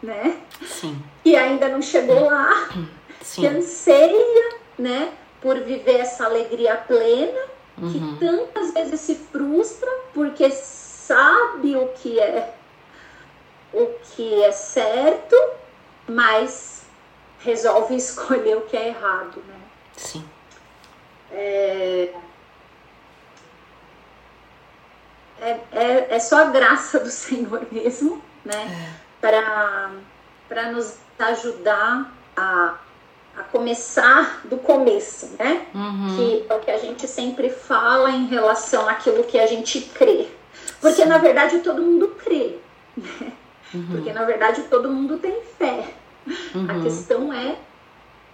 né, 0.02 0.40
Sim. 0.66 1.04
e 1.26 1.36
ainda 1.36 1.68
não 1.68 1.82
chegou 1.82 2.26
lá, 2.30 2.70
Sim. 3.22 3.42
que 3.42 3.48
anseia, 3.48 4.63
né, 4.78 5.14
por 5.42 5.60
viver 5.60 6.00
essa 6.00 6.26
alegria 6.26 6.76
plena, 6.76 7.40
uhum. 7.78 7.92
que 7.92 8.20
tantas 8.20 8.74
vezes 8.74 9.00
se 9.02 9.16
frustra 9.16 9.90
porque 10.14 10.50
sabe 10.52 11.76
o 11.76 11.88
que 11.90 12.20
é 12.20 12.56
o 13.74 13.88
que 14.04 14.44
é 14.44 14.52
certo, 14.52 15.36
mas 16.08 16.84
resolve 17.40 17.96
escolher 17.98 18.58
o 18.58 18.62
que 18.62 18.78
é 18.78 18.90
errado, 18.90 19.44
né? 19.48 19.60
Sim. 19.98 20.28
É, 21.32 22.14
é, 25.42 25.60
é, 25.72 26.08
é 26.12 26.20
só 26.20 26.42
a 26.42 26.46
graça 26.46 27.00
do 27.00 27.10
Senhor 27.12 27.66
mesmo, 27.72 28.22
né? 28.46 28.90
É. 28.90 29.04
Para 29.20 30.72
nos 30.72 30.98
ajudar 31.18 32.12
a 32.36 32.78
a 33.38 33.44
começar 33.44 34.42
do 34.46 34.58
começo, 34.58 35.32
né? 35.40 35.66
Uhum. 35.74 36.16
Que 36.16 36.46
é 36.50 36.56
o 36.56 36.60
que 36.60 36.72
a 36.72 36.78
gente 36.78 37.08
sempre 37.08 37.50
fala 37.50 38.12
em 38.12 38.28
relação 38.28 38.88
àquilo 38.88 39.24
que 39.24 39.40
a 39.40 39.48
gente 39.48 39.82
crê. 39.82 40.28
Porque 40.80 41.04
Sim. 41.04 41.10
na 41.10 41.18
verdade 41.18 41.60
todo 41.60 41.82
mundo 41.82 42.10
crê, 42.24 42.58
né? 42.96 43.34
Uhum. 43.74 43.88
Porque 43.92 44.14
na 44.14 44.24
verdade 44.24 44.64
todo 44.64 44.92
mundo 44.92 45.18
tem 45.18 45.42
fé. 45.58 45.94
Uhum. 46.54 46.68
A 46.70 46.84
questão 46.84 47.34
é 47.34 47.58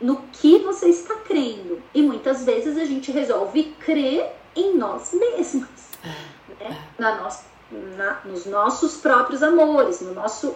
no 0.01 0.17
que 0.33 0.59
você 0.59 0.87
está 0.87 1.15
crendo. 1.15 1.81
E 1.93 2.01
muitas 2.01 2.45
vezes 2.45 2.77
a 2.77 2.85
gente 2.85 3.11
resolve 3.11 3.75
crer 3.79 4.31
em 4.55 4.75
nós 4.75 5.13
mesmos, 5.13 5.69
é. 6.03 6.07
né? 6.07 6.77
É. 6.97 7.01
Na 7.01 7.15
nossa, 7.21 7.43
na, 7.71 8.19
nos 8.25 8.45
nossos 8.45 8.97
próprios 8.97 9.43
amores, 9.43 10.01
no 10.01 10.13
nosso, 10.13 10.55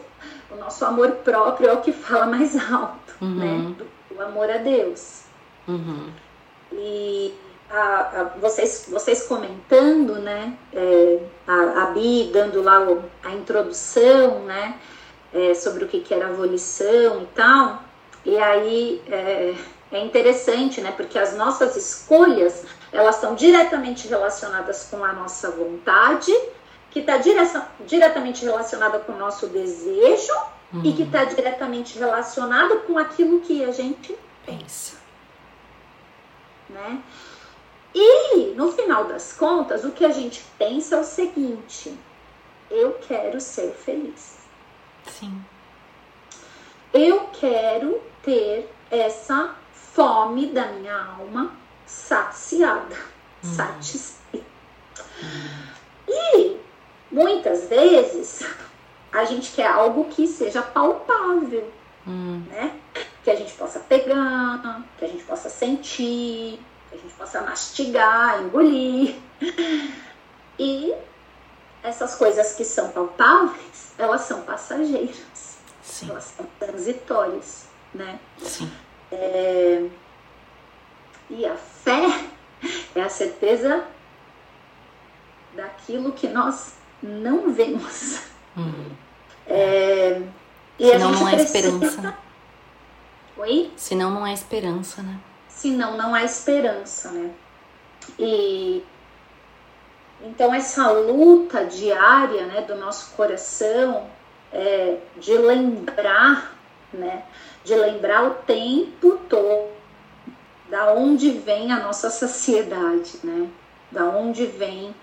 o 0.52 0.56
nosso 0.56 0.84
amor 0.84 1.12
próprio 1.24 1.70
é 1.70 1.74
o 1.74 1.82
que 1.82 1.94
fala 1.94 2.26
mais 2.26 2.56
alto, 2.72 3.14
né? 3.22 3.46
Uhum. 3.46 3.72
Do 3.72 3.86
o 4.18 4.22
amor 4.22 4.50
a 4.50 4.58
Deus. 4.58 5.24
Uhum. 5.68 6.12
E 6.72 7.34
a, 7.70 8.22
a, 8.22 8.24
vocês, 8.40 8.88
vocês 8.90 9.24
comentando, 9.24 10.16
né, 10.16 10.58
é, 10.74 11.20
a, 11.48 11.84
a 11.84 11.86
Bi 11.88 12.30
dando 12.32 12.62
lá 12.62 12.82
o, 12.82 13.04
a 13.24 13.32
introdução, 13.32 14.40
né, 14.46 14.80
é, 15.34 15.54
sobre 15.54 15.86
o 15.86 15.88
que, 15.88 16.02
que 16.02 16.14
era 16.14 16.28
abolição 16.28 17.24
e 17.24 17.26
tal, 17.36 17.82
e 18.26 18.38
aí 18.38 19.02
é, 19.08 19.56
é 19.92 20.00
interessante, 20.00 20.82
né, 20.82 20.92
porque 20.96 21.18
as 21.18 21.36
nossas 21.36 21.76
escolhas, 21.76 22.66
elas 22.92 23.16
estão 23.16 23.36
diretamente 23.36 24.08
relacionadas 24.08 24.88
com 24.90 25.04
a 25.04 25.14
nossa 25.14 25.50
vontade, 25.52 26.32
que 26.92 27.00
está 27.00 27.20
diretamente 27.86 28.46
relacionada 28.46 29.00
com 29.00 29.14
o 29.14 29.18
nosso 29.18 29.48
desejo 29.48 30.34
uhum. 30.74 30.82
e 30.84 30.94
que 30.94 31.04
está 31.04 31.24
diretamente 31.26 31.98
relacionado 31.98 32.82
com 32.82 32.98
aquilo 32.98 33.42
que 33.42 33.64
a 33.64 33.72
gente 33.72 34.18
pensa. 34.46 34.98
Né? 36.70 37.02
E 37.94 38.54
no 38.56 38.72
final 38.72 39.06
das 39.06 39.34
contas, 39.34 39.84
o 39.84 39.92
que 39.92 40.04
a 40.04 40.10
gente 40.10 40.44
pensa 40.58 40.96
é 40.96 41.00
o 41.00 41.04
seguinte: 41.04 41.96
eu 42.72 42.94
quero 43.08 43.40
ser 43.40 43.72
feliz. 43.72 44.40
Sim. 45.06 45.44
Eu 46.92 47.28
quero 47.34 48.02
ter 48.24 48.74
essa 48.90 49.56
fome 49.74 50.48
da 50.48 50.68
minha 50.68 50.96
alma 50.96 51.52
saciada, 51.86 52.96
uhum. 53.44 53.54
satisfeita. 53.54 54.46
E 56.08 56.58
muitas 57.12 57.68
vezes 57.68 58.44
a 59.14 59.26
gente 59.26 59.52
quer 59.52 59.68
algo 59.68 60.06
que 60.06 60.28
seja 60.28 60.62
palpável, 60.62 61.72
hum. 62.08 62.44
né? 62.50 62.76
Que 63.24 63.30
a 63.30 63.36
gente 63.36 63.54
possa 63.54 63.80
pegar, 63.80 64.84
que 64.98 65.06
a 65.06 65.08
gente 65.08 65.24
possa 65.24 65.50
sentir, 65.50 66.60
que 66.90 66.96
a 66.96 66.98
gente 66.98 67.14
possa 67.14 67.42
mastigar, 67.42 68.42
engolir. 68.42 69.16
E 70.60 70.94
essas 71.82 72.16
coisas 72.16 72.54
que 72.54 72.64
são 72.64 72.90
palpáveis, 72.90 73.94
elas 73.98 74.22
são 74.22 74.42
passageiras. 74.42 75.58
Sim. 75.82 76.10
Elas 76.10 76.24
são 76.26 76.46
transitórias, 76.60 77.68
né? 77.94 78.20
Sim. 78.38 78.72
É... 79.12 79.88
E 81.30 81.46
a 81.46 81.56
fé 81.56 82.26
é 82.96 83.02
a 83.02 83.10
certeza 83.10 83.84
daquilo 85.56 86.12
que 86.12 86.28
nós 86.28 86.74
não 87.02 87.52
vemos. 87.52 88.33
Uhum. 88.56 88.92
É, 89.48 90.22
e 90.80 90.88
Senão 90.92 91.12
não 91.12 91.28
há 91.28 91.32
precisa... 91.32 91.58
esperança. 91.58 92.18
Oi? 93.38 93.72
Senão 93.76 94.12
não 94.12 94.24
há 94.24 94.34
esperança, 94.34 95.02
né? 95.02 95.20
Senão 95.50 95.98
não 95.98 96.14
há 96.14 96.24
esperança, 96.24 97.12
né? 97.12 97.32
E 98.18 98.84
então 100.22 100.54
essa 100.54 100.90
luta 100.92 101.66
diária, 101.66 102.46
né, 102.46 102.62
do 102.62 102.76
nosso 102.76 103.14
coração, 103.16 104.08
é, 104.52 104.98
de 105.18 105.38
lembrar, 105.38 106.56
né, 106.94 107.24
de 107.64 107.76
lembrar 107.76 108.24
o 108.24 108.36
tempo 108.36 109.18
todo 109.28 109.74
da 110.70 110.94
onde 110.94 111.30
vem 111.30 111.72
a 111.72 111.80
nossa 111.80 112.10
saciedade, 112.10 113.20
né? 113.24 113.48
Da 113.92 114.06
onde 114.06 114.46
vem 114.46 114.96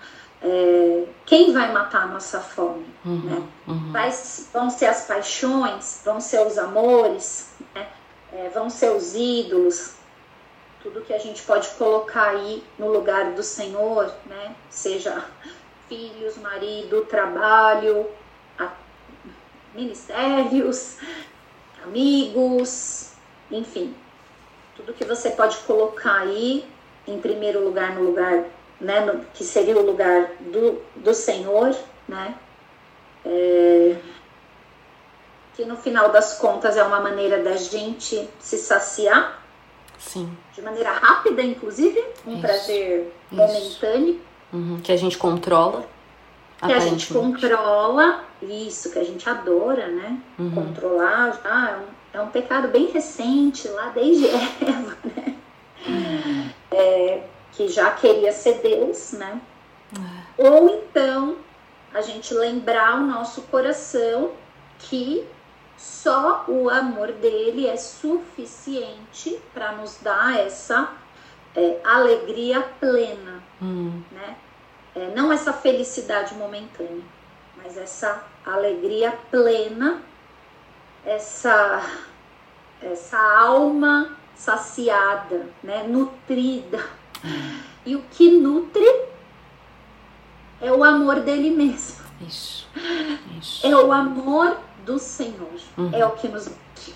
é, 0.43 1.05
quem 1.27 1.53
vai 1.53 1.73
matar 1.73 2.05
a 2.05 2.07
nossa 2.07 2.41
fome? 2.41 2.87
Uhum, 3.05 3.21
né? 3.25 3.49
Uhum. 3.67 3.93
Vai, 3.93 4.11
vão 4.53 4.71
ser 4.71 4.87
as 4.87 5.07
paixões, 5.07 6.03
vão 6.05 6.21
ser 6.21 6.47
os 6.47 6.57
amores, 6.59 7.53
né? 7.75 7.89
é, 8.33 8.49
vão 8.49 8.71
ser 8.71 8.91
os 8.91 9.15
ídolos, 9.15 9.95
tudo 10.83 11.03
que 11.03 11.13
a 11.13 11.19
gente 11.19 11.43
pode 11.43 11.69
colocar 11.71 12.31
aí 12.31 12.65
no 12.79 12.89
lugar 12.91 13.33
do 13.33 13.43
Senhor, 13.43 14.13
né? 14.27 14.55
seja 14.71 15.25
filhos, 15.89 16.39
marido, 16.39 17.05
trabalho, 17.05 18.07
ministérios, 19.75 20.97
amigos, 21.85 23.13
enfim, 23.51 23.95
tudo 24.77 24.93
que 24.93 25.05
você 25.05 25.31
pode 25.31 25.57
colocar 25.59 26.21
aí 26.21 26.67
em 27.07 27.21
primeiro 27.21 27.65
lugar 27.65 27.95
no 27.95 28.03
lugar, 28.03 28.45
né, 28.81 29.01
no, 29.01 29.25
que 29.35 29.45
seria 29.45 29.77
o 29.77 29.85
lugar 29.85 30.31
do, 30.41 30.81
do 30.97 31.15
Senhor, 31.15 31.75
né, 32.09 32.35
é, 33.25 33.97
que 35.55 35.65
no 35.65 35.77
final 35.77 36.11
das 36.11 36.39
contas 36.39 36.77
é 36.77 36.83
uma 36.83 37.01
maneira 37.01 37.43
da 37.43 37.57
gente 37.57 38.29
se 38.39 38.57
saciar, 38.57 39.43
sim, 39.99 40.31
de 40.55 40.63
maneira 40.63 40.91
rápida, 40.93 41.43
inclusive, 41.43 42.03
um 42.27 42.33
Isso. 42.33 42.41
prazer 42.41 43.15
momentâneo, 43.31 44.21
uhum. 44.53 44.81
que 44.83 44.93
a 44.93 44.97
gente 44.97 45.19
controla, 45.19 45.85
que 46.65 46.73
a 46.73 46.79
gente 46.79 47.13
controla, 47.13 48.25
isso 48.43 48.91
que 48.91 48.99
a 48.99 49.05
gente 49.05 49.29
adora, 49.29 49.87
né, 49.89 50.19
uhum. 50.39 50.51
controlar 50.51 51.39
já 51.43 51.71
é 51.71 51.77
um 51.77 52.01
é 52.13 52.21
um 52.21 52.29
pecado 52.29 52.69
bem 52.69 52.91
recente, 52.91 53.69
lá 53.69 53.91
desde 53.91 54.27
Eva, 54.29 54.97
né? 55.05 55.37
Uhum. 55.87 56.51
É, 56.73 57.23
que 57.53 57.69
já 57.69 57.91
queria 57.91 58.33
ser 58.33 58.61
Deus, 58.61 59.13
né? 59.13 59.41
É. 59.97 60.49
Ou 60.49 60.69
então 60.71 61.37
a 61.93 62.01
gente 62.01 62.33
lembrar 62.33 62.97
o 62.97 63.07
nosso 63.07 63.43
coração 63.43 64.33
que 64.79 65.27
só 65.77 66.45
o 66.47 66.69
amor 66.71 67.13
dele 67.13 67.67
é 67.67 67.77
suficiente 67.77 69.41
para 69.53 69.73
nos 69.73 69.99
dar 70.01 70.39
essa 70.39 70.93
é, 71.55 71.81
alegria 71.85 72.63
plena, 72.79 73.43
hum. 73.61 74.03
né? 74.13 74.37
É, 74.95 75.13
não 75.15 75.33
essa 75.33 75.53
felicidade 75.53 76.35
momentânea, 76.35 77.03
mas 77.57 77.77
essa 77.77 78.25
alegria 78.45 79.17
plena 79.31 80.03
essa, 81.05 81.83
essa 82.81 83.19
alma 83.19 84.17
saciada, 84.35 85.47
né, 85.63 85.85
nutrida. 85.85 86.83
E 87.85 87.97
o 87.97 88.03
que 88.11 88.31
nutre 88.31 88.85
é 90.61 90.73
o 90.73 90.85
amor 90.85 91.21
dele 91.21 91.51
mesmo. 91.51 92.01
Isso. 92.27 92.69
Isso. 93.39 93.67
É 93.67 93.75
o 93.75 93.93
amor 93.93 94.59
do 94.85 94.99
Senhor. 94.99 95.49
Uhum. 95.77 95.91
É 95.93 96.05
o 96.05 96.11
que 96.13 96.29
nos 96.29 96.47
nutre. 96.47 96.95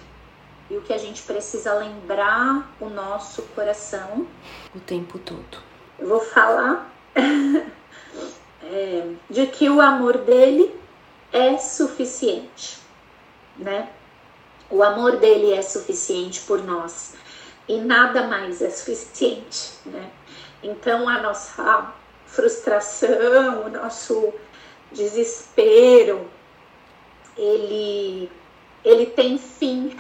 E 0.71 0.77
o 0.77 0.83
que 0.83 0.93
a 0.93 0.99
gente 0.99 1.23
precisa 1.23 1.75
lembrar 1.75 2.75
o 2.81 2.89
nosso 2.89 3.43
coração 3.55 4.27
o 4.75 4.81
tempo 4.81 5.19
todo. 5.19 5.59
Eu 5.99 6.09
vou 6.09 6.21
falar 6.21 6.91
é, 8.63 9.09
de 9.31 9.47
que 9.47 9.69
o 9.69 9.81
amor 9.81 10.19
dele 10.19 10.75
é 11.33 11.57
suficiente 11.59 12.85
né? 13.57 13.89
O 14.71 14.83
amor 14.83 15.17
dele 15.19 15.53
é 15.53 15.63
suficiente 15.63 16.41
por 16.43 16.63
nós 16.63 17.15
e 17.69 17.81
nada 17.81 18.27
mais 18.27 18.61
é 18.63 18.71
suficiente, 18.71 19.73
né? 19.87 20.11
Então 20.63 21.09
a 21.09 21.21
nossa 21.21 21.93
frustração, 22.27 23.67
o 23.67 23.71
nosso 23.71 24.33
desespero, 24.93 26.29
ele 27.37 28.31
ele 28.85 29.07
tem 29.07 29.39
fim, 29.39 29.99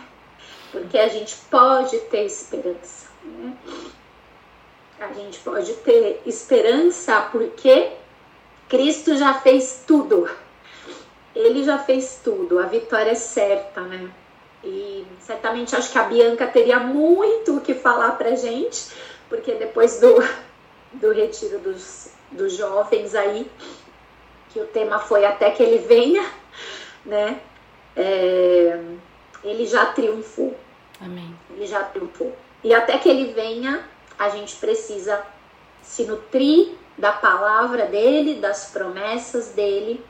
porque 0.70 0.98
a 0.98 1.08
gente 1.08 1.36
pode 1.50 1.98
ter 2.00 2.24
esperança, 2.24 3.08
né? 3.24 3.56
A 5.00 5.12
gente 5.12 5.38
pode 5.40 5.72
ter 5.74 6.22
esperança 6.26 7.28
porque 7.32 7.92
Cristo 8.68 9.16
já 9.16 9.34
fez 9.34 9.82
tudo 9.86 10.28
ele 11.34 11.64
já 11.64 11.78
fez 11.78 12.20
tudo, 12.22 12.58
a 12.58 12.66
vitória 12.66 13.10
é 13.10 13.16
certa, 13.16 13.80
né? 13.80 14.10
E 14.64 15.06
certamente 15.20 15.76
acho 15.76 15.92
que 15.92 15.98
a 15.98 16.04
Bianca 16.04 16.46
teria 16.46 16.78
muito 16.80 17.56
o 17.56 17.60
que 17.60 17.74
falar 17.74 18.12
pra 18.12 18.34
gente, 18.34 18.90
porque 19.28 19.54
depois 19.54 20.00
do, 20.00 20.16
do 20.94 21.12
retiro 21.12 21.58
dos, 21.58 22.08
dos 22.30 22.54
jovens 22.54 23.14
aí, 23.14 23.50
que 24.50 24.60
o 24.60 24.66
tema 24.66 24.98
foi 24.98 25.24
até 25.24 25.50
que 25.50 25.62
ele 25.62 25.78
venha, 25.86 26.24
né? 27.04 27.40
É, 27.96 28.80
ele 29.42 29.66
já 29.66 29.86
triunfou. 29.86 30.56
Amém. 31.00 31.36
Ele 31.50 31.66
já 31.66 31.82
triunfou. 31.84 32.34
E 32.62 32.72
até 32.72 32.96
que 32.98 33.08
ele 33.08 33.32
venha, 33.32 33.84
a 34.18 34.30
gente 34.30 34.56
precisa 34.56 35.22
se 35.82 36.04
nutrir 36.04 36.72
da 36.96 37.12
palavra 37.12 37.86
dele, 37.86 38.40
das 38.40 38.70
promessas 38.70 39.48
dele 39.48 40.02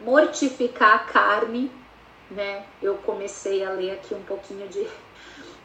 mortificar 0.00 0.94
a 0.94 0.98
carne, 1.00 1.70
né? 2.30 2.64
Eu 2.82 2.96
comecei 2.98 3.64
a 3.64 3.70
ler 3.70 3.92
aqui 3.92 4.14
um 4.14 4.22
pouquinho 4.22 4.68
de, 4.68 4.86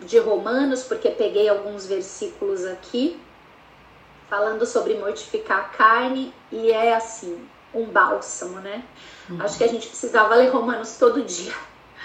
de 0.02 0.20
Romanos, 0.20 0.84
porque 0.84 1.10
peguei 1.10 1.50
alguns 1.50 1.86
versículos 1.86 2.66
aqui 2.66 3.20
falando 4.30 4.66
sobre 4.66 4.96
mortificar 4.96 5.60
a 5.60 5.64
carne 5.64 6.34
e 6.52 6.72
é 6.72 6.96
assim, 6.96 7.48
um 7.74 7.86
bálsamo, 7.86 8.60
né? 8.60 8.84
Uhum. 9.30 9.42
Acho 9.42 9.58
que 9.58 9.64
a 9.64 9.68
gente 9.68 9.88
precisava 9.88 10.36
ler 10.36 10.50
Romanos 10.50 10.98
todo 10.98 11.22
dia 11.24 11.54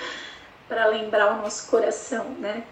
para 0.68 0.86
lembrar 0.88 1.34
o 1.34 1.42
nosso 1.42 1.70
coração, 1.70 2.24
né? 2.38 2.64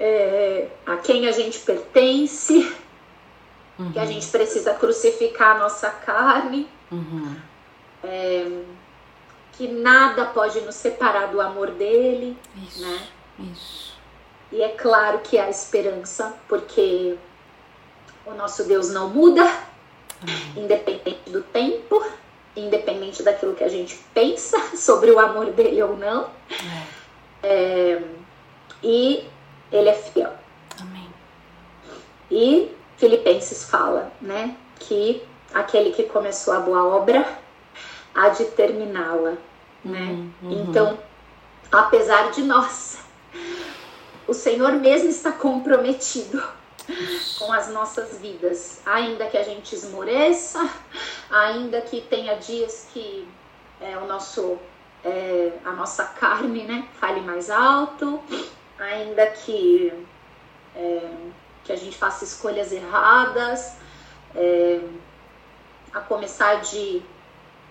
É, 0.00 0.68
a 0.86 0.96
quem 0.96 1.26
a 1.26 1.32
gente 1.32 1.58
pertence, 1.58 2.72
uhum. 3.78 3.92
que 3.92 3.98
a 3.98 4.02
uhum. 4.02 4.08
gente 4.08 4.28
precisa 4.28 4.72
crucificar 4.74 5.56
a 5.56 5.58
nossa 5.58 5.90
carne, 5.90 6.68
uhum. 6.90 7.36
é, 8.04 8.62
que 9.58 9.66
nada 9.66 10.24
pode 10.26 10.60
nos 10.60 10.76
separar 10.76 11.26
do 11.26 11.40
amor 11.40 11.72
dele, 11.72 12.38
isso, 12.64 12.80
né? 12.80 13.08
Isso. 13.40 13.92
E 14.52 14.62
é 14.62 14.68
claro 14.68 15.18
que 15.18 15.36
há 15.36 15.50
esperança, 15.50 16.32
porque 16.48 17.18
o 18.24 18.32
nosso 18.34 18.62
Deus 18.64 18.90
não 18.90 19.08
muda, 19.08 19.42
Amém. 20.22 20.64
independente 20.64 21.28
do 21.28 21.42
tempo, 21.42 22.06
independente 22.54 23.24
daquilo 23.24 23.56
que 23.56 23.64
a 23.64 23.68
gente 23.68 23.96
pensa 24.14 24.58
sobre 24.76 25.10
o 25.10 25.18
amor 25.18 25.46
dele 25.50 25.82
ou 25.82 25.96
não. 25.96 26.30
É. 26.50 26.98
É, 27.42 28.02
e 28.80 29.28
ele 29.72 29.88
é 29.88 29.94
fiel. 29.94 30.32
Amém. 30.80 31.08
E 32.30 32.72
Filipenses 32.96 33.64
fala, 33.64 34.12
né, 34.20 34.56
que 34.78 35.20
aquele 35.52 35.90
que 35.90 36.04
começou 36.04 36.54
a 36.54 36.60
boa 36.60 36.84
obra 36.84 37.26
há 38.18 38.28
de 38.30 38.44
terminá-la 38.46 39.36
né? 39.84 40.00
Uhum, 40.00 40.32
uhum. 40.42 40.62
Então, 40.62 40.98
apesar 41.70 42.30
de 42.30 42.42
nós, 42.42 42.98
o 44.26 44.34
Senhor 44.34 44.72
mesmo 44.72 45.08
está 45.08 45.32
comprometido 45.32 46.42
com 47.38 47.52
as 47.52 47.68
nossas 47.70 48.18
vidas, 48.18 48.80
ainda 48.84 49.26
que 49.26 49.36
a 49.36 49.42
gente 49.42 49.74
esmoreça, 49.74 50.68
ainda 51.30 51.80
que 51.80 52.00
tenha 52.00 52.34
dias 52.36 52.88
que 52.92 53.28
é, 53.80 53.96
o 53.98 54.06
nosso 54.06 54.58
é, 55.04 55.52
a 55.64 55.72
nossa 55.72 56.04
carne, 56.04 56.64
né, 56.64 56.88
fale 56.98 57.20
mais 57.20 57.50
alto, 57.50 58.20
ainda 58.78 59.26
que 59.28 59.92
é, 60.74 61.10
que 61.62 61.72
a 61.72 61.76
gente 61.76 61.96
faça 61.96 62.24
escolhas 62.24 62.72
erradas, 62.72 63.76
é, 64.34 64.80
a 65.92 66.00
começar 66.00 66.62
de 66.62 67.02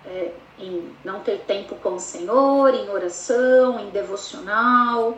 é, 0.08 0.32
em 0.58 0.96
não 1.04 1.20
ter 1.20 1.40
tempo 1.42 1.76
com 1.76 1.96
o 1.96 2.00
Senhor, 2.00 2.74
em 2.74 2.90
oração, 2.90 3.80
em 3.80 3.90
devocional. 3.90 5.18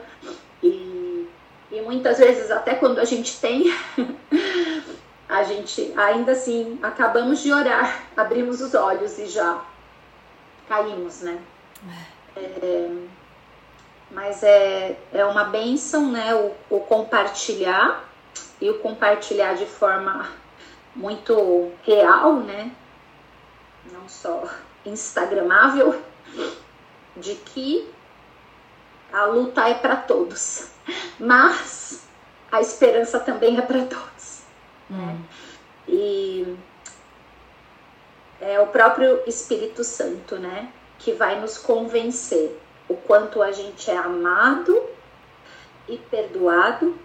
E, 0.62 1.28
e 1.72 1.82
muitas 1.82 2.18
vezes, 2.18 2.52
até 2.52 2.76
quando 2.76 3.00
a 3.00 3.06
gente 3.06 3.40
tem, 3.40 3.74
a 5.30 5.44
gente 5.44 5.94
ainda 5.96 6.34
assim 6.34 6.80
acabamos 6.82 7.42
de 7.42 7.54
orar, 7.54 8.04
abrimos 8.18 8.62
os 8.62 8.74
olhos 8.74 9.18
e 9.20 9.28
já 9.28 9.64
caímos, 10.68 11.22
né? 11.22 11.40
É, 12.36 12.42
é 12.42 12.90
mas 14.12 14.42
é, 14.42 14.98
é 15.14 15.24
uma 15.24 15.44
benção, 15.44 16.12
né? 16.12 16.34
O, 16.34 16.78
o 16.78 16.80
compartilhar 16.82 18.04
e 18.60 18.70
o 18.70 18.80
compartilhar 18.80 19.54
de 19.54 19.66
forma 19.66 20.28
muito 20.96 21.72
real, 21.84 22.38
né? 22.38 22.72
Não 23.94 24.10
só 24.10 24.44
instagramável 24.86 26.02
de 27.16 27.36
que 27.36 27.90
a 29.12 29.26
luta 29.26 29.68
é 29.68 29.74
para 29.74 29.96
todos, 29.96 30.70
mas 31.20 32.08
a 32.52 32.62
esperança 32.62 33.20
também 33.20 33.58
é 33.58 33.62
para 33.62 33.86
todos. 33.86 34.44
Né? 34.90 34.98
Hum. 34.98 35.24
E 35.88 36.58
é 38.40 38.60
o 38.60 38.68
próprio 38.68 39.22
Espírito 39.28 39.84
Santo, 39.84 40.38
né, 40.38 40.72
que 40.98 41.12
vai 41.14 41.40
nos 41.40 41.58
convencer 41.58 42.60
o 42.88 42.96
quanto 42.96 43.42
a 43.42 43.52
gente 43.52 43.90
é 43.90 43.98
amado 43.98 44.82
e 45.88 45.98
perdoado 45.98 46.98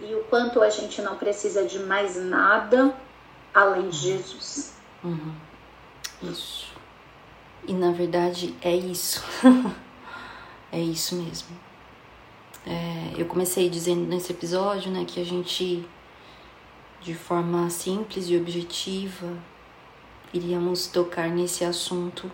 e 0.00 0.14
o 0.14 0.24
quanto 0.24 0.62
a 0.62 0.70
gente 0.70 1.02
não 1.02 1.16
precisa 1.16 1.64
de 1.64 1.78
mais 1.80 2.16
nada 2.16 2.94
além 3.52 3.88
de 3.88 3.96
Jesus. 3.96 4.74
Uhum. 5.02 5.34
Isso. 6.22 6.67
E 7.66 7.72
na 7.72 7.92
verdade 7.92 8.54
é 8.62 8.74
isso. 8.74 9.22
é 10.72 10.80
isso 10.80 11.16
mesmo. 11.16 11.56
É, 12.66 13.14
eu 13.16 13.26
comecei 13.26 13.68
dizendo 13.70 14.06
nesse 14.06 14.32
episódio 14.32 14.90
né, 14.90 15.04
que 15.06 15.20
a 15.20 15.24
gente, 15.24 15.86
de 17.00 17.14
forma 17.14 17.68
simples 17.70 18.28
e 18.28 18.36
objetiva, 18.36 19.36
iríamos 20.32 20.86
tocar 20.86 21.28
nesse 21.28 21.64
assunto 21.64 22.30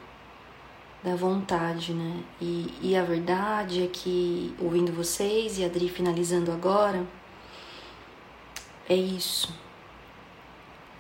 da 1.05 1.15
vontade, 1.15 1.93
né? 1.93 2.25
E, 2.41 2.73
e 2.81 2.97
a 2.97 3.05
verdade 3.05 3.85
é 3.85 3.87
que, 3.87 4.55
ouvindo 4.59 4.91
vocês 4.91 5.59
e 5.59 5.63
a 5.63 5.67
Adri 5.67 5.89
finalizando 5.89 6.51
agora, 6.51 7.07
é 8.89 8.95
isso. 8.95 9.55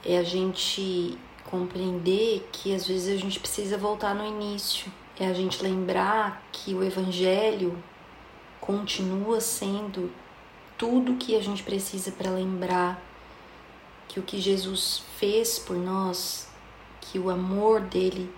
É 0.04 0.18
a 0.18 0.22
gente 0.22 1.18
compreender 1.54 2.48
que 2.50 2.74
às 2.74 2.88
vezes 2.88 3.16
a 3.16 3.20
gente 3.20 3.38
precisa 3.38 3.78
voltar 3.78 4.12
no 4.12 4.26
início. 4.26 4.90
É 5.16 5.28
a 5.28 5.32
gente 5.32 5.62
lembrar 5.62 6.42
que 6.50 6.74
o 6.74 6.82
Evangelho 6.82 7.80
continua 8.60 9.40
sendo 9.40 10.10
tudo 10.76 11.14
que 11.14 11.36
a 11.36 11.40
gente 11.40 11.62
precisa 11.62 12.10
para 12.10 12.28
lembrar 12.32 13.00
que 14.08 14.18
o 14.18 14.22
que 14.24 14.40
Jesus 14.40 15.04
fez 15.16 15.56
por 15.56 15.76
nós, 15.76 16.48
que 17.00 17.20
o 17.20 17.30
amor 17.30 17.80
dele 17.82 18.28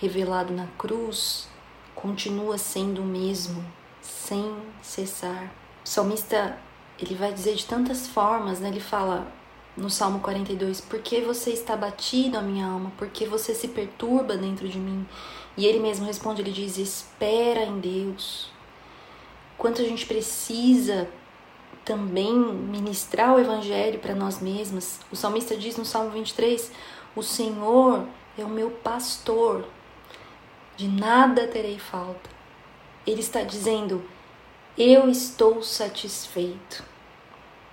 revelado 0.00 0.52
na 0.52 0.66
cruz 0.76 1.48
continua 1.94 2.58
sendo 2.58 3.02
o 3.02 3.06
mesmo, 3.06 3.64
sem 4.02 4.52
cessar. 4.82 5.52
O 5.84 5.88
salmista, 5.88 6.58
ele 6.98 7.14
vai 7.14 7.32
dizer 7.32 7.54
de 7.54 7.66
tantas 7.66 8.08
formas, 8.08 8.58
né? 8.58 8.68
Ele 8.68 8.80
fala 8.80 9.32
no 9.76 9.90
Salmo 9.90 10.20
42, 10.20 10.80
por 10.80 11.00
que 11.00 11.20
você 11.20 11.50
está 11.50 11.76
batido 11.76 12.38
a 12.38 12.42
minha 12.42 12.66
alma? 12.66 12.92
Por 12.96 13.08
que 13.08 13.26
você 13.26 13.54
se 13.54 13.68
perturba 13.68 14.36
dentro 14.36 14.68
de 14.68 14.78
mim? 14.78 15.06
E 15.56 15.66
ele 15.66 15.80
mesmo 15.80 16.06
responde, 16.06 16.42
ele 16.42 16.52
diz, 16.52 16.78
espera 16.78 17.64
em 17.64 17.80
Deus. 17.80 18.50
Quanto 19.58 19.82
a 19.82 19.84
gente 19.84 20.06
precisa 20.06 21.08
também 21.84 22.34
ministrar 22.34 23.34
o 23.34 23.38
evangelho 23.38 23.98
para 23.98 24.14
nós 24.14 24.40
mesmas. 24.40 25.00
O 25.12 25.16
salmista 25.16 25.56
diz 25.56 25.76
no 25.76 25.84
Salmo 25.84 26.10
23, 26.10 26.72
o 27.14 27.22
Senhor 27.22 28.06
é 28.38 28.44
o 28.44 28.48
meu 28.48 28.70
pastor, 28.70 29.64
de 30.76 30.88
nada 30.88 31.46
terei 31.46 31.78
falta. 31.78 32.30
Ele 33.06 33.20
está 33.20 33.42
dizendo: 33.42 34.02
Eu 34.76 35.08
estou 35.08 35.62
satisfeito 35.62 36.82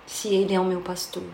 se 0.06 0.28
Ele 0.28 0.54
é 0.54 0.60
o 0.60 0.64
meu 0.64 0.82
pastor. 0.82 1.24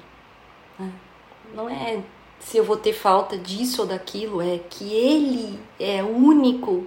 Não 1.54 1.68
é 1.68 2.02
se 2.40 2.56
eu 2.56 2.64
vou 2.64 2.76
ter 2.76 2.92
falta 2.92 3.36
disso 3.36 3.82
ou 3.82 3.88
daquilo, 3.88 4.40
é 4.40 4.58
que 4.58 4.92
Ele 4.92 5.58
é 5.78 6.02
único 6.02 6.86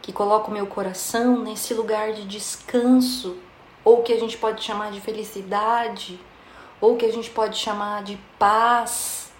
que 0.00 0.12
coloca 0.12 0.50
o 0.50 0.54
meu 0.54 0.66
coração 0.66 1.42
nesse 1.42 1.74
lugar 1.74 2.12
de 2.12 2.24
descanso, 2.24 3.36
ou 3.84 4.02
que 4.02 4.12
a 4.12 4.18
gente 4.18 4.36
pode 4.36 4.62
chamar 4.62 4.90
de 4.90 5.00
felicidade, 5.00 6.18
ou 6.80 6.96
que 6.96 7.04
a 7.04 7.12
gente 7.12 7.30
pode 7.30 7.58
chamar 7.58 8.02
de 8.02 8.18
paz. 8.38 9.30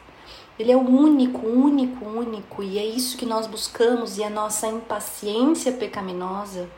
Ele 0.59 0.71
é 0.71 0.77
o 0.77 0.81
único, 0.81 1.47
único, 1.47 2.05
único, 2.05 2.63
e 2.63 2.79
é 2.79 2.85
isso 2.85 3.17
que 3.17 3.27
nós 3.27 3.47
buscamos, 3.47 4.19
e 4.19 4.25
a 4.25 4.31
nossa 4.31 4.67
impaciência 4.69 5.73
pecaminosa, 5.73 6.69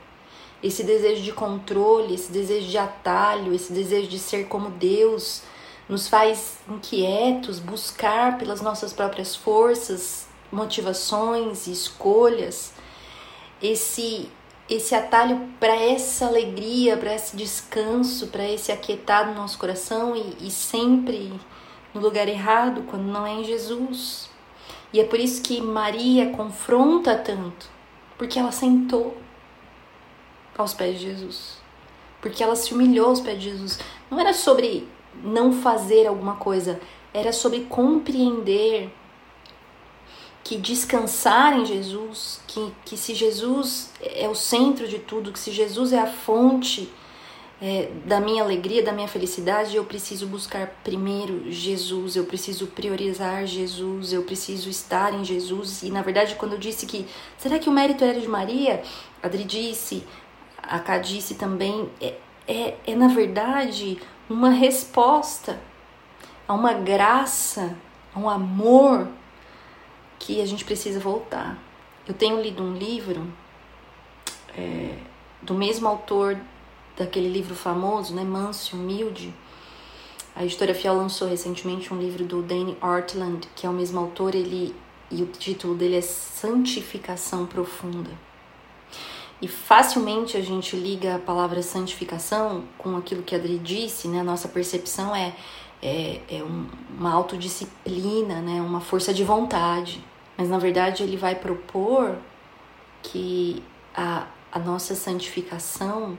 esse 0.63 0.83
desejo 0.83 1.21
de 1.21 1.31
controle, 1.31 2.15
esse 2.15 2.31
desejo 2.31 2.67
de 2.67 2.77
atalho, 2.77 3.53
esse 3.53 3.71
desejo 3.71 4.07
de 4.07 4.17
ser 4.17 4.47
como 4.47 4.69
Deus, 4.69 5.43
nos 5.87 6.07
faz 6.07 6.57
inquietos, 6.67 7.59
buscar 7.59 8.37
pelas 8.37 8.61
nossas 8.61 8.91
próprias 8.91 9.35
forças, 9.35 10.27
motivações 10.51 11.67
e 11.67 11.71
escolhas, 11.71 12.73
esse 13.61 14.29
esse 14.67 14.95
atalho 14.95 15.47
para 15.59 15.75
essa 15.75 16.25
alegria, 16.25 16.97
para 16.97 17.13
esse 17.13 17.37
descanso, 17.37 18.27
para 18.27 18.49
esse 18.49 18.71
aquietar 18.71 19.27
no 19.27 19.35
nosso 19.35 19.59
coração 19.59 20.15
e, 20.15 20.47
e 20.47 20.49
sempre 20.49 21.39
no 21.93 22.01
lugar 22.01 22.27
errado, 22.27 22.83
quando 22.87 23.03
não 23.03 23.27
é 23.27 23.33
em 23.33 23.43
Jesus. 23.43 24.27
E 24.91 24.99
é 24.99 25.03
por 25.03 25.19
isso 25.19 25.41
que 25.43 25.61
Maria 25.61 26.31
confronta 26.31 27.15
tanto, 27.15 27.69
porque 28.17 28.39
ela 28.39 28.51
sentou 28.51 29.15
aos 30.57 30.73
pés 30.73 30.99
de 30.99 31.11
Jesus. 31.11 31.57
Porque 32.19 32.43
ela 32.43 32.55
se 32.55 32.73
humilhou 32.73 33.09
aos 33.09 33.21
pés 33.21 33.39
de 33.39 33.51
Jesus. 33.51 33.79
Não 34.09 34.19
era 34.19 34.33
sobre 34.33 34.87
não 35.23 35.51
fazer 35.51 36.07
alguma 36.07 36.35
coisa, 36.35 36.79
era 37.13 37.31
sobre 37.31 37.61
compreender 37.61 38.89
que 40.43 40.57
descansar 40.57 41.57
em 41.57 41.65
Jesus, 41.65 42.39
que, 42.45 42.71
que 42.85 42.95
se 42.95 43.15
Jesus 43.15 43.91
é 43.99 44.29
o 44.29 44.35
centro 44.35 44.87
de 44.87 44.99
tudo, 44.99 45.31
que 45.31 45.39
se 45.39 45.51
Jesus 45.51 45.91
é 45.91 45.99
a 45.99 46.05
fonte 46.05 46.87
é, 47.59 47.89
da 48.05 48.19
minha 48.19 48.43
alegria, 48.43 48.83
da 48.83 48.91
minha 48.91 49.07
felicidade, 49.07 49.75
eu 49.75 49.83
preciso 49.85 50.27
buscar 50.27 50.67
primeiro 50.83 51.51
Jesus, 51.51 52.15
eu 52.15 52.25
preciso 52.25 52.67
priorizar 52.67 53.47
Jesus, 53.47 54.13
eu 54.13 54.21
preciso 54.21 54.69
estar 54.69 55.13
em 55.13 55.23
Jesus. 55.23 55.81
E 55.81 55.89
na 55.89 56.03
verdade, 56.03 56.35
quando 56.35 56.53
eu 56.53 56.59
disse 56.59 56.85
que 56.85 57.07
será 57.39 57.57
que 57.57 57.69
o 57.69 57.71
mérito 57.71 58.03
era 58.03 58.19
de 58.19 58.27
Maria, 58.27 58.83
Adri 59.23 59.45
disse, 59.45 60.03
a 60.61 60.77
Ká 60.79 60.99
disse 60.99 61.35
também, 61.35 61.89
é, 61.99 62.13
é, 62.47 62.75
é 62.85 62.95
na 62.95 63.07
verdade 63.07 63.97
uma 64.29 64.49
resposta 64.49 65.59
a 66.47 66.53
uma 66.53 66.73
graça, 66.73 67.75
a 68.13 68.19
um 68.19 68.29
amor 68.29 69.07
que 70.19 70.41
a 70.41 70.45
gente 70.45 70.63
precisa 70.63 70.99
voltar. 70.99 71.57
Eu 72.07 72.13
tenho 72.13 72.41
lido 72.41 72.63
um 72.63 72.73
livro 72.73 73.27
é, 74.55 74.97
do 75.41 75.53
mesmo 75.53 75.87
autor 75.87 76.37
daquele 76.95 77.29
livro 77.29 77.55
famoso, 77.55 78.15
né, 78.15 78.23
Manso 78.23 78.75
Humilde. 78.75 79.33
A 80.35 80.43
editora 80.43 80.73
Fiel 80.73 80.95
lançou 80.95 81.27
recentemente 81.27 81.93
um 81.93 81.97
livro 81.97 82.23
do 82.25 82.41
Danny 82.41 82.77
Ortland, 82.81 83.47
que 83.55 83.65
é 83.65 83.69
o 83.69 83.73
mesmo 83.73 83.99
autor, 83.99 84.35
ele 84.35 84.75
e 85.09 85.21
o 85.21 85.27
título 85.27 85.75
dele 85.75 85.97
é 85.97 86.01
Santificação 86.01 87.45
Profunda. 87.45 88.11
E 89.41 89.47
facilmente 89.47 90.37
a 90.37 90.41
gente 90.41 90.75
liga 90.75 91.15
a 91.15 91.19
palavra 91.19 91.61
santificação 91.61 92.63
com 92.77 92.95
aquilo 92.95 93.21
que 93.21 93.35
a 93.35 93.37
Adri 93.37 93.57
disse, 93.57 94.07
né? 94.07 94.21
A 94.21 94.23
nossa 94.23 94.47
percepção 94.47 95.15
é, 95.15 95.35
é, 95.81 96.21
é 96.29 96.43
um, 96.43 96.67
uma 96.97 97.13
autodisciplina, 97.13 98.41
né? 98.41 98.61
Uma 98.61 98.79
força 98.79 99.13
de 99.13 99.23
vontade. 99.23 100.03
Mas 100.37 100.49
na 100.49 100.57
verdade 100.57 101.03
ele 101.03 101.17
vai 101.17 101.35
propor 101.35 102.17
que 103.03 103.61
a, 103.93 104.27
a 104.51 104.59
nossa 104.59 104.95
santificação 104.95 106.17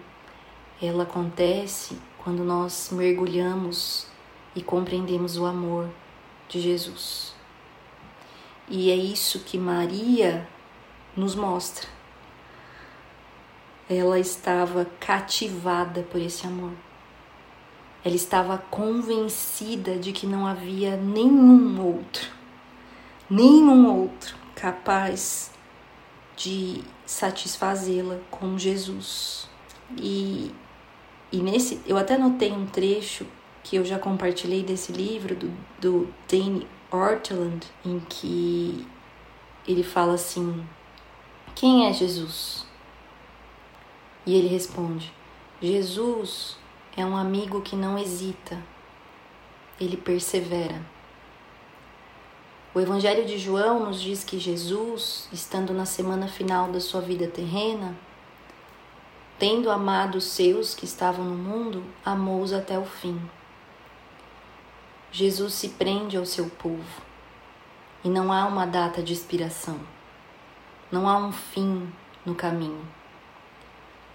ela 0.80 1.04
acontece 1.04 1.98
quando 2.22 2.44
nós 2.44 2.90
mergulhamos 2.92 4.06
e 4.54 4.62
compreendemos 4.62 5.38
o 5.38 5.46
amor 5.46 5.88
de 6.48 6.60
Jesus. 6.60 7.34
E 8.68 8.90
é 8.90 8.94
isso 8.94 9.40
que 9.40 9.56
Maria 9.56 10.46
nos 11.16 11.34
mostra. 11.34 11.95
Ela 13.88 14.18
estava 14.18 14.84
cativada 14.98 16.02
por 16.02 16.20
esse 16.20 16.46
amor. 16.46 16.72
Ela 18.04 18.16
estava 18.16 18.58
convencida 18.58 19.96
de 19.96 20.12
que 20.12 20.26
não 20.26 20.46
havia 20.46 20.96
nenhum 20.96 21.80
outro, 21.84 22.28
nenhum 23.28 24.00
outro 24.00 24.36
capaz 24.54 25.50
de 26.36 26.82
satisfazê-la 27.04 28.18
como 28.30 28.58
Jesus. 28.58 29.48
E 29.96 30.52
e 31.30 31.38
nesse, 31.38 31.80
eu 31.86 31.96
até 31.96 32.16
notei 32.16 32.52
um 32.52 32.66
trecho 32.66 33.26
que 33.62 33.76
eu 33.76 33.84
já 33.84 33.98
compartilhei 33.98 34.62
desse 34.62 34.92
livro 34.92 35.34
do, 35.34 35.52
do 35.80 36.08
Dane 36.30 36.66
Ortland, 36.90 37.66
em 37.84 37.98
que 38.00 38.86
ele 39.66 39.82
fala 39.82 40.14
assim: 40.14 40.64
Quem 41.54 41.86
é 41.88 41.92
Jesus? 41.92 42.65
E 44.26 44.34
ele 44.34 44.48
responde: 44.48 45.12
Jesus 45.62 46.58
é 46.96 47.06
um 47.06 47.16
amigo 47.16 47.62
que 47.62 47.76
não 47.76 47.96
hesita, 47.96 48.60
ele 49.80 49.96
persevera. 49.96 50.82
O 52.74 52.80
Evangelho 52.80 53.24
de 53.24 53.38
João 53.38 53.86
nos 53.86 54.02
diz 54.02 54.22
que 54.22 54.38
Jesus, 54.38 55.30
estando 55.32 55.72
na 55.72 55.86
semana 55.86 56.28
final 56.28 56.70
da 56.70 56.80
sua 56.80 57.00
vida 57.00 57.26
terrena, 57.26 57.96
tendo 59.38 59.70
amado 59.70 60.18
os 60.18 60.24
seus 60.24 60.74
que 60.74 60.84
estavam 60.84 61.24
no 61.24 61.36
mundo, 61.36 61.82
amou-os 62.04 62.52
até 62.52 62.78
o 62.78 62.84
fim. 62.84 63.18
Jesus 65.10 65.54
se 65.54 65.70
prende 65.70 66.18
ao 66.18 66.26
seu 66.26 66.50
povo 66.50 67.00
e 68.04 68.10
não 68.10 68.30
há 68.30 68.44
uma 68.44 68.66
data 68.66 69.02
de 69.02 69.14
expiração, 69.14 69.80
não 70.92 71.08
há 71.08 71.16
um 71.16 71.32
fim 71.32 71.90
no 72.26 72.34
caminho. 72.34 72.95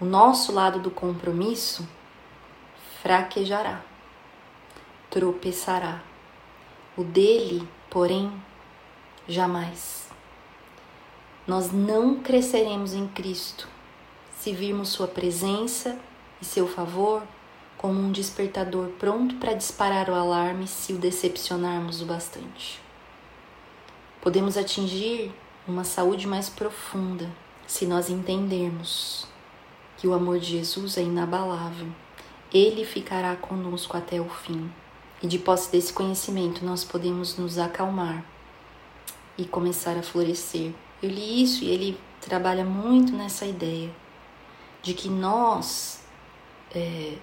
O 0.02 0.04
nosso 0.04 0.50
lado 0.50 0.80
do 0.80 0.90
compromisso 0.90 1.88
fraquejará, 3.00 3.80
tropeçará. 5.08 6.02
O 6.96 7.04
dele, 7.04 7.68
porém, 7.88 8.32
jamais. 9.28 10.10
nós 11.46 11.70
não 11.70 12.20
cresceremos 12.20 12.94
em 12.94 13.06
Cristo 13.06 13.68
se 14.40 14.52
virmos 14.52 14.88
Sua 14.88 15.06
presença 15.06 15.96
e 16.40 16.44
seu 16.44 16.66
favor 16.66 17.22
como 17.78 18.00
um 18.00 18.10
despertador 18.10 18.88
pronto 18.98 19.36
para 19.36 19.54
disparar 19.54 20.10
o 20.10 20.14
alarme 20.16 20.66
se 20.66 20.92
o 20.92 20.98
decepcionarmos 20.98 22.02
o 22.02 22.06
bastante. 22.06 22.82
Podemos 24.20 24.56
atingir 24.56 25.32
uma 25.64 25.84
saúde 25.84 26.26
mais 26.26 26.48
profunda 26.48 27.30
se 27.68 27.86
nós 27.86 28.10
entendermos 28.10 29.30
que 30.02 30.08
o 30.08 30.14
amor 30.14 30.40
de 30.40 30.58
Jesus 30.58 30.98
é 30.98 31.02
inabalável. 31.02 31.86
Ele 32.52 32.84
ficará 32.84 33.36
conosco 33.36 33.96
até 33.96 34.20
o 34.20 34.28
fim. 34.28 34.68
E 35.22 35.28
de 35.28 35.38
posse 35.38 35.70
desse 35.70 35.92
conhecimento, 35.92 36.64
nós 36.64 36.82
podemos 36.82 37.38
nos 37.38 37.56
acalmar 37.56 38.24
e 39.38 39.44
começar 39.44 39.96
a 39.96 40.02
florescer. 40.02 40.72
Eu 41.00 41.08
li 41.08 41.40
isso 41.40 41.62
e 41.62 41.70
ele 41.70 42.00
trabalha 42.20 42.64
muito 42.64 43.12
nessa 43.12 43.46
ideia 43.46 43.94
de 44.82 44.92
que 44.92 45.08
nós 45.08 46.02
é, 46.74 47.16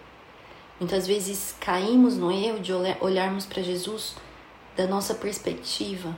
muitas 0.80 1.06
vezes 1.06 1.54
caímos 1.60 2.16
no 2.16 2.32
erro 2.32 2.62
de 2.62 2.72
olharmos 3.02 3.46
para 3.46 3.62
Jesus 3.62 4.16
da 4.78 4.88
nossa 4.88 5.14
perspectiva, 5.14 6.18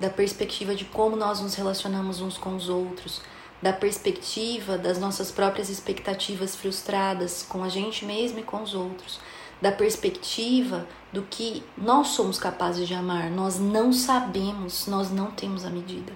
da 0.00 0.10
perspectiva 0.10 0.74
de 0.74 0.86
como 0.86 1.14
nós 1.14 1.40
nos 1.40 1.54
relacionamos 1.54 2.20
uns 2.20 2.36
com 2.36 2.56
os 2.56 2.68
outros, 2.68 3.22
da 3.62 3.72
perspectiva 3.72 4.76
das 4.76 4.98
nossas 4.98 5.30
próprias 5.30 5.70
expectativas 5.70 6.56
frustradas 6.56 7.46
com 7.48 7.62
a 7.62 7.68
gente 7.68 8.04
mesmo 8.04 8.40
e 8.40 8.42
com 8.42 8.60
os 8.60 8.74
outros, 8.74 9.20
da 9.60 9.70
perspectiva 9.70 10.88
do 11.12 11.22
que 11.22 11.62
nós 11.78 12.08
somos 12.08 12.38
capazes 12.38 12.88
de 12.88 12.94
amar. 12.94 13.30
Nós 13.30 13.60
não 13.60 13.92
sabemos, 13.92 14.88
nós 14.88 15.12
não 15.12 15.30
temos 15.30 15.64
a 15.64 15.70
medida. 15.70 16.12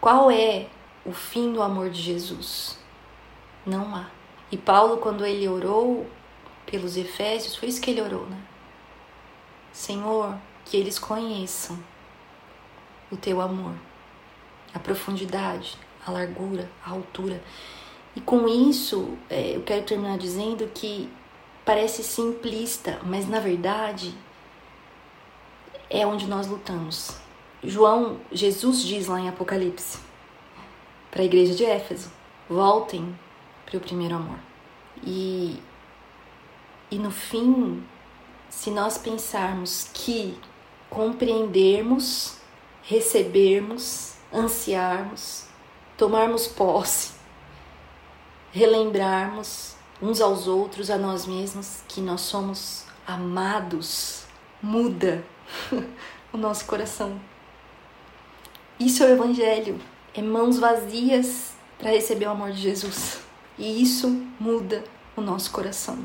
Qual 0.00 0.28
é 0.28 0.66
o 1.06 1.12
fim 1.12 1.52
do 1.52 1.62
amor 1.62 1.90
de 1.90 2.02
Jesus? 2.02 2.76
Não 3.64 3.94
há. 3.94 4.10
E 4.50 4.56
Paulo, 4.56 4.96
quando 4.96 5.24
ele 5.24 5.46
orou 5.46 6.04
pelos 6.66 6.96
Efésios, 6.96 7.54
foi 7.54 7.68
isso 7.68 7.80
que 7.80 7.92
ele 7.92 8.02
orou, 8.02 8.26
né? 8.26 8.38
Senhor, 9.72 10.36
que 10.64 10.76
eles 10.76 10.98
conheçam 10.98 11.78
o 13.10 13.16
teu 13.16 13.40
amor, 13.40 13.74
a 14.74 14.78
profundidade, 14.78 15.78
a 16.06 16.10
largura, 16.10 16.70
a 16.84 16.90
altura. 16.90 17.42
E 18.14 18.20
com 18.20 18.46
isso, 18.48 19.16
é, 19.30 19.56
eu 19.56 19.62
quero 19.62 19.84
terminar 19.84 20.18
dizendo 20.18 20.68
que 20.74 21.08
parece 21.64 22.02
simplista, 22.02 23.00
mas 23.04 23.28
na 23.28 23.40
verdade 23.40 24.14
é 25.88 26.06
onde 26.06 26.26
nós 26.26 26.46
lutamos. 26.46 27.16
João, 27.62 28.20
Jesus 28.30 28.82
diz 28.82 29.06
lá 29.06 29.20
em 29.20 29.28
Apocalipse 29.28 29.98
para 31.10 31.22
a 31.22 31.24
igreja 31.24 31.54
de 31.54 31.64
Éfeso: 31.64 32.10
voltem 32.48 33.16
para 33.64 33.76
o 33.76 33.80
primeiro 33.80 34.16
amor. 34.16 34.38
E, 35.04 35.62
e 36.90 36.98
no 36.98 37.10
fim, 37.10 37.82
se 38.48 38.70
nós 38.70 38.98
pensarmos 38.98 39.88
que 39.94 40.38
compreendermos, 40.90 42.38
recebermos, 42.82 44.14
ansiarmos, 44.32 45.46
tomarmos 45.96 46.46
posse, 46.46 47.12
relembrarmos 48.52 49.76
uns 50.00 50.20
aos 50.20 50.48
outros, 50.48 50.90
a 50.90 50.98
nós 50.98 51.26
mesmos, 51.26 51.82
que 51.88 52.00
nós 52.00 52.22
somos 52.22 52.84
amados, 53.06 54.24
muda 54.60 55.24
o 56.32 56.36
nosso 56.36 56.64
coração. 56.64 57.20
Isso 58.78 59.04
é 59.04 59.06
o 59.06 59.10
Evangelho, 59.10 59.80
é 60.14 60.20
mãos 60.20 60.58
vazias 60.58 61.52
para 61.78 61.90
receber 61.90 62.26
o 62.26 62.30
amor 62.30 62.50
de 62.50 62.60
Jesus. 62.60 63.20
E 63.58 63.82
isso 63.82 64.08
muda 64.40 64.82
o 65.16 65.20
nosso 65.20 65.50
coração. 65.52 66.02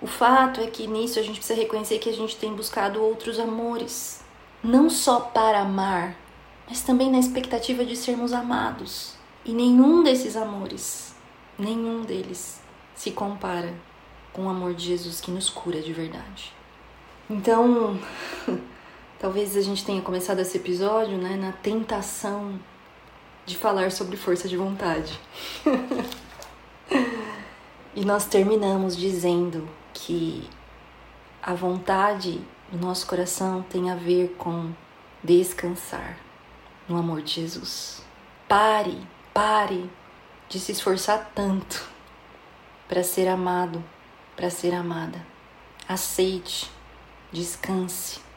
O 0.00 0.06
fato 0.06 0.60
é 0.60 0.66
que 0.68 0.86
nisso 0.86 1.18
a 1.18 1.22
gente 1.22 1.38
precisa 1.38 1.58
reconhecer 1.58 1.98
que 1.98 2.08
a 2.08 2.12
gente 2.12 2.36
tem 2.36 2.54
buscado 2.54 3.02
outros 3.02 3.38
amores, 3.40 4.22
não 4.62 4.88
só 4.88 5.18
para 5.18 5.60
amar, 5.60 6.14
mas 6.68 6.82
também 6.82 7.10
na 7.10 7.18
expectativa 7.18 7.84
de 7.84 7.96
sermos 7.96 8.32
amados. 8.32 9.14
E 9.44 9.52
nenhum 9.52 10.02
desses 10.02 10.36
amores, 10.36 11.14
nenhum 11.58 12.02
deles 12.02 12.60
se 12.94 13.10
compara 13.10 13.74
com 14.32 14.46
o 14.46 14.50
amor 14.50 14.74
de 14.74 14.84
Jesus 14.84 15.20
que 15.20 15.30
nos 15.30 15.48
cura 15.48 15.80
de 15.80 15.92
verdade. 15.92 16.52
Então, 17.30 17.98
talvez 19.18 19.56
a 19.56 19.62
gente 19.62 19.84
tenha 19.84 20.02
começado 20.02 20.40
esse 20.40 20.58
episódio 20.58 21.16
né, 21.16 21.36
na 21.36 21.52
tentação 21.52 22.60
de 23.46 23.56
falar 23.56 23.90
sobre 23.90 24.18
força 24.18 24.46
de 24.46 24.56
vontade. 24.56 25.18
e 27.96 28.04
nós 28.04 28.26
terminamos 28.26 28.94
dizendo 28.94 29.66
que 29.94 30.46
a 31.42 31.54
vontade 31.54 32.40
do 32.70 32.78
nosso 32.78 33.06
coração 33.06 33.64
tem 33.70 33.90
a 33.90 33.94
ver 33.94 34.34
com 34.36 34.70
descansar 35.24 36.27
no 36.88 36.96
amor 36.96 37.22
de 37.22 37.34
Jesus. 37.34 38.02
Pare, 38.48 38.96
pare 39.34 39.90
de 40.48 40.58
se 40.58 40.72
esforçar 40.72 41.30
tanto 41.34 41.88
para 42.88 43.02
ser 43.02 43.28
amado, 43.28 43.84
para 44.34 44.50
ser 44.50 44.74
amada. 44.74 45.24
Aceite, 45.86 46.70
descanse 47.30 48.28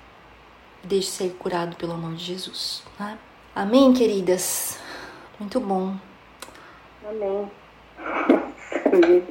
deixe 0.84 1.10
ser 1.10 1.36
curado 1.38 1.76
pelo 1.76 1.94
amor 1.94 2.14
de 2.14 2.24
Jesus. 2.24 2.84
Tá? 2.98 3.18
Amém, 3.56 3.94
queridas? 3.94 4.80
Muito 5.40 5.60
bom. 5.60 5.96
Amém. 7.08 7.52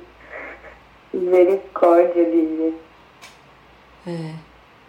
Misericórdia, 1.13 2.23
Lívia. 2.23 2.75
É, 4.07 4.35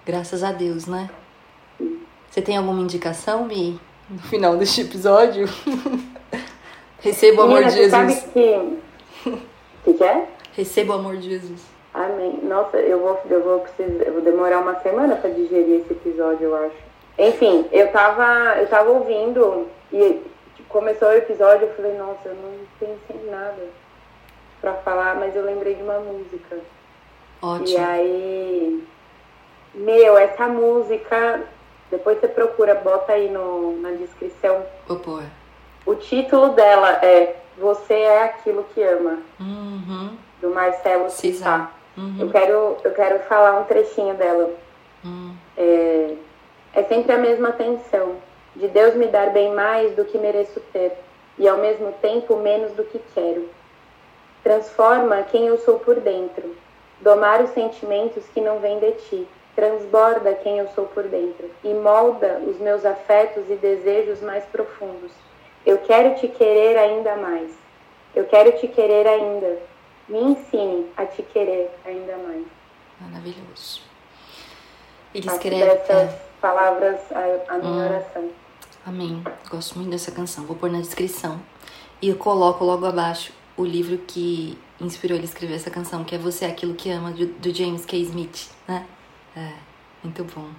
graças 0.06 0.44
a 0.44 0.52
Deus, 0.52 0.86
né? 0.86 1.10
Você 2.30 2.42
tem 2.42 2.58
alguma 2.58 2.82
indicação, 2.82 3.46
Mi? 3.46 3.80
No 4.12 4.20
final 4.20 4.58
deste 4.58 4.82
episódio. 4.82 5.48
Receba 7.00 7.42
o 7.42 7.46
amor 7.46 7.64
de 7.64 7.72
Jesus. 7.72 7.92
Sabe 7.92 8.32
que. 9.24 9.38
que 9.86 9.94
quer? 9.94 10.28
Receba 10.54 10.94
o 10.94 11.00
amor 11.00 11.18
de 11.18 11.30
Jesus. 11.30 11.62
Amém. 11.94 12.40
Nossa, 12.44 12.78
eu 12.78 13.00
vou, 13.00 13.20
eu 13.30 13.44
vou 13.44 13.60
precisar, 13.62 14.04
eu 14.04 14.14
vou 14.14 14.22
demorar 14.22 14.60
uma 14.60 14.80
semana 14.80 15.16
para 15.16 15.30
digerir 15.30 15.82
esse 15.82 15.94
episódio, 15.94 16.44
eu 16.44 16.56
acho. 16.56 16.76
Enfim, 17.18 17.66
eu 17.72 17.92
tava, 17.92 18.58
eu 18.60 18.68
tava 18.68 18.90
ouvindo 18.92 19.68
e 19.92 20.22
começou 20.70 21.10
o 21.10 21.14
episódio, 21.14 21.68
eu 21.68 21.74
falei, 21.76 21.98
nossa, 21.98 22.30
eu 22.30 22.36
não 22.36 22.52
pensei 22.80 23.28
em 23.28 23.30
nada 23.30 23.68
para 24.62 24.74
falar, 24.76 25.16
mas 25.16 25.36
eu 25.36 25.44
lembrei 25.44 25.76
de 25.76 25.84
uma 25.84 26.00
música. 26.00 26.60
Ótimo. 27.42 27.68
E 27.68 27.78
aí, 27.78 28.84
meu, 29.74 30.18
essa 30.18 30.48
música 30.48 31.42
depois 31.92 32.18
você 32.20 32.30
procura, 32.30 32.74
bota 32.76 33.12
aí 33.12 33.30
no, 33.30 33.78
na 33.82 33.92
descrição. 33.92 34.66
Vou 34.88 34.98
pôr. 34.98 35.24
O 35.86 35.94
título 35.96 36.54
dela 36.54 36.90
é 37.04 37.36
Você 37.58 37.94
é 37.94 38.24
Aquilo 38.24 38.66
que 38.74 38.82
Ama, 38.82 39.20
uhum. 39.38 40.16
do 40.40 40.52
Marcelo 40.52 41.10
Cissá. 41.10 41.70
Uhum. 41.98 42.16
Eu, 42.18 42.30
quero, 42.30 42.78
eu 42.86 42.92
quero 42.94 43.20
falar 43.26 43.60
um 43.60 43.66
trechinho 43.66 44.14
dela. 44.16 44.52
Uhum. 45.04 45.36
É, 45.58 46.14
é 46.76 46.84
sempre 46.84 47.12
a 47.12 47.18
mesma 47.18 47.52
tensão, 47.52 48.16
de 48.56 48.70
Deus 48.70 48.96
me 48.96 49.08
dar 49.08 49.32
bem 49.32 49.54
mais 49.54 49.94
do 49.94 50.06
que 50.06 50.18
mereço 50.18 50.62
ter, 50.72 50.94
e 51.38 51.46
ao 51.46 51.58
mesmo 51.58 51.92
tempo 52.02 52.38
menos 52.38 52.72
do 52.72 52.86
que 52.86 53.02
quero. 53.14 53.50
Transforma 54.44 55.24
quem 55.24 55.48
eu 55.48 55.58
sou 55.58 55.78
por 55.80 56.00
dentro, 56.00 56.56
domar 57.02 57.42
os 57.42 57.50
sentimentos 57.50 58.24
que 58.34 58.40
não 58.40 58.60
vêm 58.60 58.80
de 58.80 58.92
ti 58.94 59.28
transborda 59.56 60.34
quem 60.36 60.58
eu 60.58 60.68
sou 60.70 60.86
por 60.86 61.04
dentro 61.04 61.50
e 61.64 61.74
molda 61.74 62.42
os 62.48 62.58
meus 62.60 62.86
afetos 62.86 63.50
e 63.50 63.56
desejos 63.56 64.22
mais 64.22 64.44
profundos. 64.46 65.12
Eu 65.66 65.78
quero 65.80 66.16
te 66.16 66.28
querer 66.28 66.78
ainda 66.78 67.16
mais. 67.18 67.52
Eu 68.16 68.26
quero 68.26 68.52
te 68.54 68.68
querer 68.68 69.08
ainda. 69.08 69.60
Me 70.08 70.20
ensine 70.20 70.88
a 70.98 71.06
te 71.06 71.22
querer 71.22 71.70
ainda 71.86 72.18
mais. 72.18 72.46
Maravilhoso. 73.00 73.82
Ele 75.14 75.24
Faço 75.24 75.38
escreve. 75.38 75.66
dessas 75.66 76.10
é. 76.10 76.22
palavras 76.40 77.00
a, 77.12 77.54
a 77.54 77.58
minha 77.58 77.72
hum. 77.72 77.86
oração. 77.86 78.30
Amém. 78.86 79.24
Gosto 79.50 79.78
muito 79.78 79.92
dessa 79.92 80.12
canção. 80.12 80.46
Vou 80.46 80.56
pôr 80.56 80.72
na 80.72 80.80
descrição. 80.80 81.40
E 82.02 82.10
eu 82.10 82.16
coloco 82.16 82.64
logo 82.64 82.86
abaixo 82.86 83.32
o 83.56 83.64
livro 83.64 83.98
que 84.00 84.58
inspirou 84.80 85.16
ele 85.16 85.26
a 85.26 85.30
escrever 85.30 85.56
essa 85.56 85.70
canção, 85.70 86.04
que 86.04 86.16
é 86.16 86.18
Você 86.18 86.46
é 86.46 86.48
Aquilo 86.48 86.74
que 86.74 86.90
Ama, 86.90 87.12
do 87.12 87.54
James 87.54 87.86
K. 87.86 87.98
Smith, 87.98 88.50
né? 88.68 88.86
É, 89.36 89.54
muito 90.04 90.24
bom. 90.24 90.50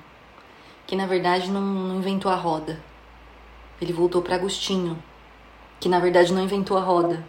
Que 0.86 0.96
na 0.96 1.06
verdade 1.06 1.50
não, 1.50 1.60
não 1.60 1.96
inventou 1.96 2.30
a 2.30 2.36
roda. 2.36 2.80
Ele 3.80 3.92
voltou 3.92 4.22
para 4.22 4.36
Agostinho, 4.36 5.02
que 5.80 5.88
na 5.88 5.98
verdade 5.98 6.32
não 6.32 6.42
inventou 6.42 6.76
a 6.76 6.80
roda. 6.80 7.24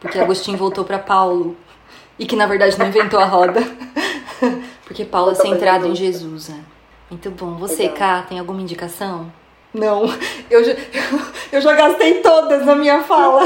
Porque 0.00 0.18
Agostinho 0.18 0.56
voltou 0.58 0.84
para 0.84 0.98
Paulo, 0.98 1.56
e 2.18 2.26
que 2.26 2.36
na 2.36 2.46
verdade 2.46 2.78
não 2.78 2.86
inventou 2.86 3.20
a 3.20 3.24
roda. 3.24 3.60
porque 4.84 5.04
Paulo 5.04 5.32
é 5.32 5.34
centrado 5.34 5.86
em 5.86 5.94
Jesus, 5.94 6.48
né? 6.48 6.64
Muito 7.10 7.30
bom. 7.30 7.54
Você, 7.56 7.88
Cá, 7.88 8.22
tem 8.22 8.38
alguma 8.38 8.60
indicação? 8.60 9.32
Não, 9.72 10.04
eu 10.50 10.64
já, 10.64 10.72
eu 11.52 11.60
já 11.60 11.74
gastei 11.74 12.20
todas 12.20 12.64
na 12.64 12.74
minha 12.74 13.02
fala. 13.02 13.42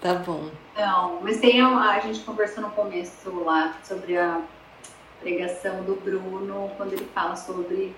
tá 0.00 0.14
bom. 0.14 0.55
Não, 0.76 1.20
mas 1.22 1.38
tem 1.38 1.60
a, 1.60 1.78
a 1.78 2.00
gente 2.00 2.20
conversou 2.20 2.62
no 2.62 2.70
começo 2.70 3.30
lá 3.44 3.76
sobre 3.82 4.16
a 4.16 4.40
pregação 5.20 5.82
do 5.82 5.94
Bruno, 5.94 6.70
quando 6.76 6.92
ele 6.92 7.06
fala 7.14 7.34
sobre 7.34 7.94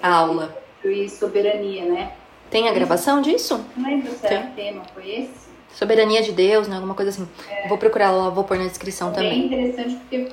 a 0.00 0.14
aula 0.14 0.56
e 0.84 1.08
soberania, 1.08 1.84
né? 1.84 2.12
Tem 2.50 2.68
a 2.68 2.72
gravação 2.72 3.20
disso? 3.20 3.64
Não 3.76 3.90
lembro 3.90 4.12
se 4.12 4.26
era 4.26 4.46
o 4.46 4.50
tema, 4.52 4.82
foi 4.94 5.10
esse? 5.10 5.46
Soberania 5.74 6.22
de 6.22 6.32
Deus, 6.32 6.68
né? 6.68 6.76
Alguma 6.76 6.94
coisa 6.94 7.10
assim. 7.10 7.28
É. 7.50 7.68
Vou 7.68 7.76
procurar 7.76 8.10
lá, 8.10 8.30
vou 8.30 8.44
pôr 8.44 8.56
na 8.56 8.64
descrição 8.64 9.10
é 9.10 9.12
também. 9.12 9.30
Bem 9.30 9.46
interessante 9.46 9.96
porque 9.96 10.28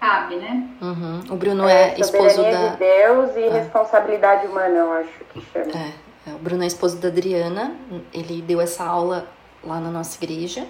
cabe, 0.00 0.36
né? 0.36 0.68
Uhum. 0.80 1.20
O 1.30 1.36
Bruno 1.36 1.68
é, 1.68 1.90
é 1.90 2.00
esposo 2.00 2.42
da. 2.42 2.68
de 2.68 2.76
Deus 2.78 3.36
e 3.36 3.44
ah. 3.44 3.52
responsabilidade 3.52 4.46
humana, 4.46 4.74
eu 4.74 4.92
acho 4.94 5.24
que 5.32 5.40
chama. 5.52 5.70
É, 5.72 6.30
é, 6.30 6.34
o 6.34 6.38
Bruno 6.38 6.64
é 6.64 6.66
esposo 6.66 6.96
da 6.96 7.08
Adriana. 7.08 7.76
Ele 8.12 8.42
deu 8.42 8.60
essa 8.60 8.84
aula 8.84 9.28
lá 9.62 9.78
na 9.78 9.90
nossa 9.90 10.22
igreja. 10.22 10.66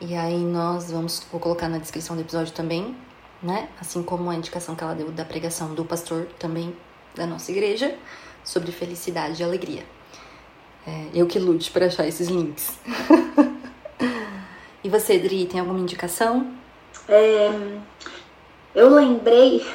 E 0.00 0.14
aí 0.14 0.38
nós 0.38 0.90
vamos, 0.90 1.26
vou 1.30 1.40
colocar 1.40 1.68
na 1.68 1.78
descrição 1.78 2.14
do 2.14 2.22
episódio 2.22 2.52
também, 2.52 2.96
né? 3.42 3.68
Assim 3.80 4.02
como 4.02 4.30
a 4.30 4.34
indicação 4.34 4.76
que 4.76 4.84
ela 4.84 4.94
deu 4.94 5.10
da 5.10 5.24
pregação 5.24 5.74
do 5.74 5.84
pastor 5.84 6.26
também 6.38 6.74
da 7.14 7.26
nossa 7.26 7.50
igreja 7.50 7.96
sobre 8.44 8.70
felicidade 8.70 9.42
e 9.42 9.44
alegria. 9.44 9.84
É, 10.86 11.08
eu 11.12 11.26
que 11.26 11.38
lute 11.38 11.70
para 11.70 11.86
achar 11.86 12.06
esses 12.06 12.28
links. 12.28 12.78
e 14.82 14.88
você, 14.88 15.18
Dri, 15.18 15.46
tem 15.46 15.60
alguma 15.60 15.80
indicação? 15.80 16.54
É, 17.08 17.50
eu 18.74 18.88
lembrei 18.88 19.66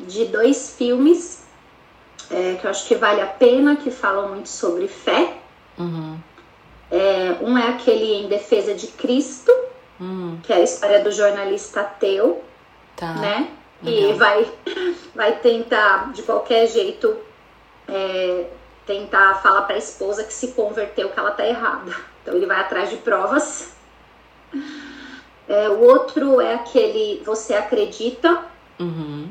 de 0.00 0.24
dois 0.26 0.74
filmes 0.76 1.44
é, 2.30 2.54
que 2.54 2.66
eu 2.66 2.70
acho 2.70 2.86
que 2.86 2.94
vale 2.94 3.20
a 3.20 3.26
pena, 3.26 3.76
que 3.76 3.90
falam 3.90 4.28
muito 4.30 4.48
sobre 4.48 4.88
fé. 4.88 5.36
Uhum. 5.78 6.18
É, 6.90 7.36
um 7.40 7.56
é 7.56 7.68
aquele 7.68 8.24
Em 8.24 8.28
Defesa 8.28 8.74
de 8.74 8.88
Cristo, 8.88 9.52
uhum. 10.00 10.38
que 10.42 10.52
é 10.52 10.56
a 10.56 10.60
história 10.60 11.04
do 11.04 11.12
jornalista 11.12 11.82
ateu, 11.82 12.42
tá. 12.96 13.12
né? 13.14 13.50
E 13.82 14.12
vai, 14.14 14.46
vai 15.14 15.36
tentar, 15.36 16.12
de 16.12 16.22
qualquer 16.22 16.66
jeito, 16.66 17.16
é, 17.88 18.46
tentar 18.86 19.34
falar 19.42 19.62
para 19.62 19.76
a 19.76 19.78
esposa 19.78 20.24
que 20.24 20.32
se 20.32 20.48
converteu, 20.48 21.10
que 21.10 21.18
ela 21.18 21.30
tá 21.30 21.46
errada. 21.46 21.94
Então 22.22 22.34
ele 22.34 22.46
vai 22.46 22.60
atrás 22.60 22.90
de 22.90 22.96
provas. 22.96 23.72
É, 25.48 25.68
o 25.68 25.80
outro 25.80 26.40
é 26.40 26.54
aquele 26.54 27.22
Você 27.24 27.54
Acredita, 27.54 28.44
uhum. 28.78 29.30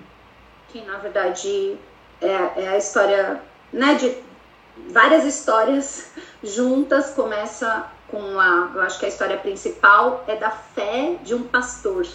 que 0.70 0.82
na 0.82 0.98
verdade 0.98 1.78
é, 2.22 2.64
é, 2.64 2.68
a 2.70 2.78
história 2.78 3.42
né, 3.72 3.96
de 3.96 4.18
várias 4.92 5.26
histórias 5.26 6.12
juntas. 6.44 7.12
Começa 7.12 7.90
com 8.12 8.40
a. 8.40 8.72
Eu 8.74 8.82
acho 8.82 9.00
que 9.00 9.06
a 9.06 9.10
história 9.10 9.38
principal 9.38 10.24
é 10.28 10.36
da 10.36 10.52
fé 10.52 11.18
de 11.24 11.34
um 11.34 11.44
pastor. 11.44 12.08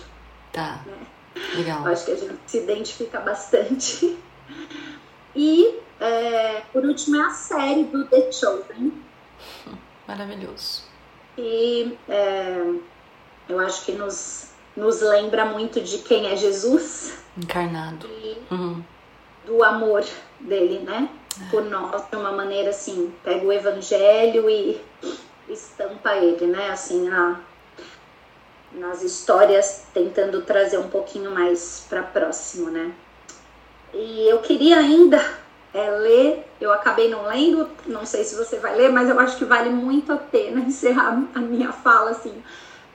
Tá. 0.52 0.80
Né? 0.86 1.06
Legal. 1.54 1.84
Eu 1.84 1.92
acho 1.92 2.04
que 2.04 2.12
a 2.12 2.16
gente 2.16 2.38
se 2.46 2.58
identifica 2.58 3.20
bastante. 3.20 4.18
E, 5.36 5.80
é, 5.98 6.62
por 6.72 6.84
último, 6.84 7.16
é 7.16 7.26
a 7.26 7.30
série 7.30 7.82
do 7.82 8.06
The 8.06 8.30
Chosen. 8.30 8.92
Maravilhoso. 10.06 10.84
E 11.36 11.98
é, 12.08 12.74
eu 13.48 13.58
acho 13.58 13.84
que 13.84 13.92
nos, 13.92 14.50
nos 14.76 15.00
lembra 15.00 15.44
muito 15.46 15.80
de 15.80 15.98
quem 15.98 16.28
é 16.28 16.36
Jesus. 16.36 17.18
Encarnado. 17.36 18.06
E 18.06 18.38
uhum. 18.50 18.84
do 19.44 19.64
amor 19.64 20.04
dele, 20.38 20.80
né? 20.80 21.08
É. 21.40 21.50
Por 21.50 21.64
nós, 21.64 22.08
de 22.08 22.16
uma 22.16 22.30
maneira 22.30 22.70
assim, 22.70 23.12
pega 23.24 23.44
o 23.44 23.52
evangelho 23.52 24.48
e 24.48 24.80
estampa 25.54 26.14
ele, 26.16 26.46
né? 26.46 26.70
Assim, 26.70 27.08
a, 27.08 27.40
nas 28.72 29.02
histórias, 29.02 29.84
tentando 29.94 30.42
trazer 30.42 30.78
um 30.78 30.88
pouquinho 30.88 31.30
mais 31.30 31.86
para 31.88 32.02
próximo, 32.02 32.70
né? 32.70 32.92
E 33.92 34.28
eu 34.28 34.40
queria 34.40 34.78
ainda 34.78 35.24
é, 35.72 35.90
ler, 35.90 36.46
eu 36.60 36.72
acabei 36.72 37.08
não 37.08 37.26
lendo, 37.26 37.68
não 37.86 38.04
sei 38.04 38.24
se 38.24 38.34
você 38.34 38.58
vai 38.58 38.76
ler, 38.76 38.90
mas 38.90 39.08
eu 39.08 39.18
acho 39.18 39.36
que 39.36 39.44
vale 39.44 39.70
muito 39.70 40.12
a 40.12 40.16
pena 40.16 40.60
encerrar 40.66 41.22
a 41.34 41.40
minha 41.40 41.72
fala 41.72 42.10
assim, 42.10 42.42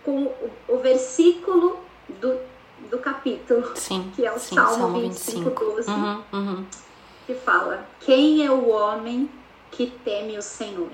com 0.03 0.24
o, 0.24 0.51
o 0.68 0.78
versículo 0.78 1.80
do, 2.07 2.38
do 2.89 2.97
capítulo, 2.99 3.72
sim, 3.76 4.12
que 4.16 4.26
é 4.26 4.32
o 4.32 4.39
sim, 4.39 4.55
Salmo, 4.55 4.78
Salmo 4.78 5.01
25, 5.01 5.49
25 5.49 5.66
12, 5.76 5.89
uhum, 5.89 6.24
uhum. 6.34 6.66
que 7.26 7.36
fala: 7.36 7.86
Quem 7.99 8.45
é 8.45 8.51
o 8.51 8.70
homem 8.70 9.30
que 9.72 9.88
teme 10.03 10.38
o 10.38 10.41
Senhor? 10.41 10.89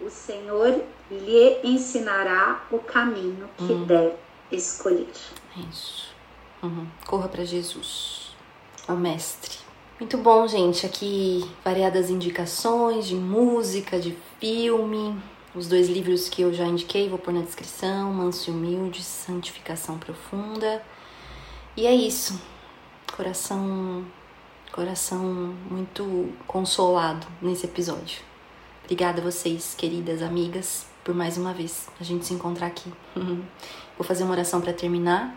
O 0.00 0.08
Senhor 0.08 0.82
lhe 1.10 1.60
ensinará 1.62 2.64
o 2.70 2.78
caminho 2.78 3.48
que 3.56 3.64
uhum. 3.64 3.84
deve 3.84 4.14
escolher. 4.50 5.12
Isso. 5.70 6.08
Uhum. 6.62 6.86
Corra 7.06 7.28
para 7.28 7.44
Jesus, 7.44 8.34
o 8.88 8.92
Mestre. 8.92 9.58
Muito 9.98 10.16
bom, 10.16 10.46
gente. 10.48 10.86
Aqui 10.86 11.50
variadas 11.64 12.08
indicações 12.08 13.06
de 13.06 13.14
música, 13.14 13.98
de 14.00 14.16
filme, 14.38 15.20
os 15.54 15.66
dois 15.66 15.88
livros 15.88 16.28
que 16.28 16.42
eu 16.42 16.54
já 16.54 16.64
indiquei, 16.64 17.08
vou 17.08 17.18
pôr 17.18 17.34
na 17.34 17.42
descrição: 17.42 18.12
Manso 18.12 18.50
e 18.50 18.54
Humilde, 18.54 19.02
Santificação 19.02 19.98
Profunda. 19.98 20.82
E 21.76 21.86
é 21.86 21.94
isso. 21.94 22.40
Coração, 23.14 24.04
coração 24.72 25.22
muito 25.70 26.32
consolado 26.46 27.26
nesse 27.42 27.66
episódio. 27.66 28.29
Obrigada 28.90 29.20
a 29.20 29.24
vocês, 29.24 29.72
queridas 29.78 30.20
amigas, 30.20 30.84
por 31.04 31.14
mais 31.14 31.38
uma 31.38 31.54
vez 31.54 31.88
a 32.00 32.02
gente 32.02 32.26
se 32.26 32.34
encontrar 32.34 32.66
aqui. 32.66 32.92
Vou 33.96 34.04
fazer 34.04 34.24
uma 34.24 34.32
oração 34.32 34.60
para 34.60 34.72
terminar. 34.72 35.32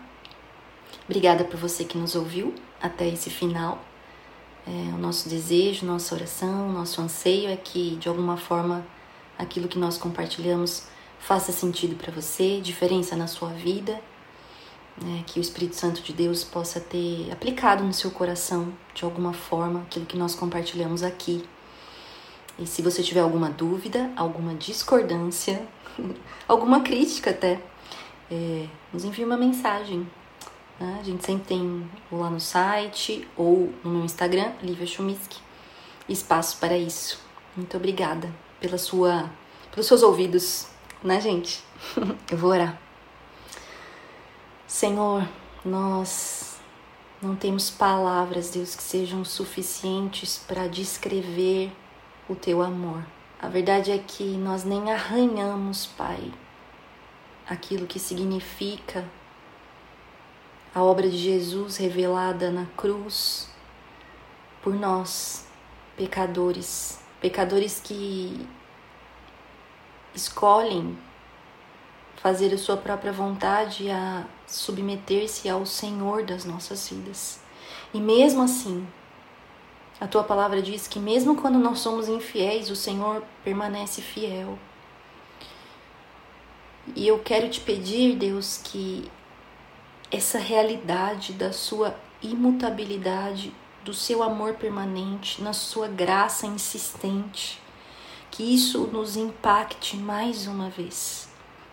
Obrigada 1.06 1.44
por 1.44 1.60
você 1.60 1.84
que 1.84 1.96
nos 1.96 2.16
ouviu 2.16 2.56
até 2.82 3.08
esse 3.08 3.30
final. 3.30 3.80
É, 4.66 4.72
o 4.96 4.98
nosso 4.98 5.30
desejo, 5.30 5.86
nossa 5.86 6.16
oração, 6.16 6.72
nosso 6.72 7.00
anseio 7.00 7.48
é 7.48 7.56
que 7.56 7.96
de 7.98 8.10
alguma 8.10 8.38
forma 8.38 8.84
aquilo 9.38 9.68
que 9.68 9.78
nós 9.78 10.00
compartilhamos 10.00 10.88
faça 11.20 11.52
sentido 11.52 11.96
para 11.96 12.12
você, 12.12 12.60
diferença 12.60 13.16
na 13.16 13.28
sua 13.28 13.50
vida, 13.50 14.02
né, 15.00 15.24
que 15.28 15.38
o 15.38 15.42
Espírito 15.42 15.76
Santo 15.76 16.02
de 16.02 16.12
Deus 16.12 16.44
possa 16.44 16.80
ter 16.80 17.32
aplicado 17.32 17.84
no 17.84 17.94
seu 17.94 18.10
coração 18.10 18.74
de 18.96 19.06
alguma 19.06 19.32
forma 19.32 19.82
aquilo 19.82 20.08
que 20.08 20.18
nós 20.18 20.34
compartilhamos 20.34 21.04
aqui. 21.04 21.48
E 22.58 22.68
se 22.68 22.82
você 22.82 23.02
tiver 23.02 23.22
alguma 23.22 23.50
dúvida, 23.50 24.12
alguma 24.16 24.54
discordância, 24.54 25.66
alguma 26.48 26.82
crítica 26.82 27.32
até, 27.32 27.60
é, 28.30 28.68
nos 28.92 29.04
envie 29.04 29.24
uma 29.24 29.38
mensagem. 29.38 30.08
Né? 30.80 30.98
A 31.00 31.04
gente 31.04 31.26
sempre 31.26 31.46
tem 31.46 31.90
lá 32.12 32.30
no 32.30 32.40
site 32.40 33.28
ou 33.36 33.74
no 33.84 33.92
meu 33.92 34.06
Instagram, 34.06 34.52
Lívia 34.62 34.86
Chumiski, 34.86 35.40
espaço 36.08 36.58
para 36.60 36.78
isso. 36.78 37.20
Muito 37.56 37.76
obrigada 37.78 38.32
pela 38.60 38.78
sua, 38.78 39.30
pelos 39.72 39.88
seus 39.88 40.04
ouvidos, 40.04 40.68
né, 41.04 41.20
gente? 41.20 41.64
Eu 42.30 42.38
vou 42.38 42.52
orar. 42.52 42.80
Senhor, 44.68 45.28
nós 45.64 46.58
não 47.22 47.36
temos 47.36 47.70
palavras, 47.70 48.50
Deus, 48.50 48.76
que 48.76 48.84
sejam 48.84 49.24
suficientes 49.24 50.38
para 50.48 50.68
descrever 50.68 51.72
o 52.28 52.36
teu 52.36 52.62
amor. 52.62 53.06
A 53.42 53.48
verdade 53.48 53.92
é 53.92 53.98
que 53.98 54.24
nós 54.38 54.64
nem 54.64 54.92
arranhamos, 54.92 55.86
Pai, 55.86 56.32
aquilo 57.48 57.86
que 57.86 58.00
significa 58.00 59.06
a 60.74 60.82
obra 60.82 61.10
de 61.10 61.18
Jesus 61.18 61.78
revelada 61.78 62.50
na 62.50 62.66
cruz 62.78 63.50
por 64.62 64.74
nós, 64.74 65.48
pecadores 65.98 67.04
pecadores 67.24 67.80
que 67.82 68.46
escolhem 70.14 70.98
fazer 72.18 72.54
a 72.54 72.58
sua 72.58 72.76
própria 72.76 73.14
vontade 73.14 73.90
a 73.90 74.26
submeter-se 74.46 75.48
ao 75.48 75.66
Senhor 75.66 76.26
das 76.26 76.44
nossas 76.44 76.90
vidas. 76.90 77.40
E 77.94 78.02
mesmo 78.02 78.44
assim, 78.44 78.86
a 80.04 80.08
tua 80.08 80.22
palavra 80.22 80.62
diz 80.62 80.86
que 80.86 81.00
mesmo 81.00 81.34
quando 81.34 81.58
nós 81.58 81.80
somos 81.80 82.10
infiéis, 82.10 82.70
o 82.70 82.76
Senhor 82.76 83.24
permanece 83.42 84.02
fiel. 84.02 84.60
E 86.94 87.08
eu 87.08 87.20
quero 87.20 87.50
te 87.50 87.62
pedir, 87.62 88.18
Deus, 88.18 88.60
que 88.62 89.10
essa 90.12 90.38
realidade 90.38 91.32
da 91.32 91.54
sua 91.54 91.96
imutabilidade 92.22 93.54
do 93.86 93.94
seu 93.94 94.22
amor 94.22 94.56
permanente, 94.56 95.42
na 95.42 95.54
sua 95.54 95.88
graça 95.88 96.46
insistente. 96.46 97.62
Que 98.30 98.44
isso 98.44 98.80
nos 98.88 99.16
impacte 99.16 99.96
mais 99.96 100.48
uma 100.48 100.70
vez. 100.70 101.30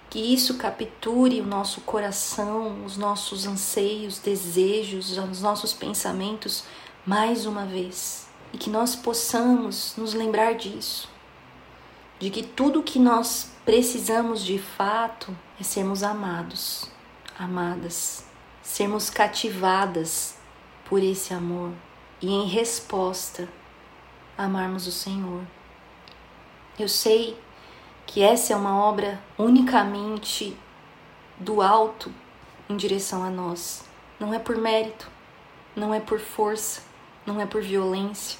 Que 0.09 0.21
isso 0.21 0.57
capture 0.57 1.41
o 1.41 1.47
nosso 1.47 1.81
coração, 1.81 2.85
os 2.85 2.97
nossos 2.97 3.45
anseios, 3.45 4.21
desejos, 4.21 5.19
os 5.19 5.43
nossos 5.43 5.73
pensamentos 5.73 6.63
mais 7.07 7.47
uma 7.47 7.65
vez 7.65 8.29
e 8.53 8.59
que 8.59 8.69
nós 8.69 8.95
possamos 8.95 9.95
nos 9.97 10.13
lembrar 10.13 10.55
disso, 10.55 11.09
de 12.19 12.31
que 12.31 12.43
tudo 12.43 12.83
que 12.83 12.99
nós 12.99 13.51
precisamos 13.65 14.45
de 14.45 14.59
fato 14.59 15.37
é 15.59 15.63
sermos 15.63 16.03
amados, 16.03 16.91
amadas, 17.39 18.25
sermos 18.63 19.09
cativadas 19.09 20.37
por 20.85 21.03
esse 21.03 21.33
amor 21.33 21.73
e 22.21 22.29
em 22.29 22.47
resposta 22.47 23.49
amarmos 24.37 24.87
o 24.87 24.93
Senhor. 24.93 25.43
Eu 26.79 26.89
sei 26.89 27.39
que 28.07 28.23
essa 28.23 28.53
é 28.53 28.57
uma 28.57 28.77
obra 28.77 29.23
unicamente 29.39 30.57
do 31.39 31.63
alto 31.63 32.13
em 32.69 32.77
direção 32.77 33.23
a 33.23 33.31
nós. 33.31 33.85
Não 34.19 34.35
é 34.35 34.39
por 34.39 34.57
mérito, 34.57 35.09
não 35.75 35.95
é 35.95 36.01
por 36.01 36.21
força, 36.21 36.90
não 37.33 37.41
é 37.41 37.47
por 37.47 37.63
violência, 37.63 38.39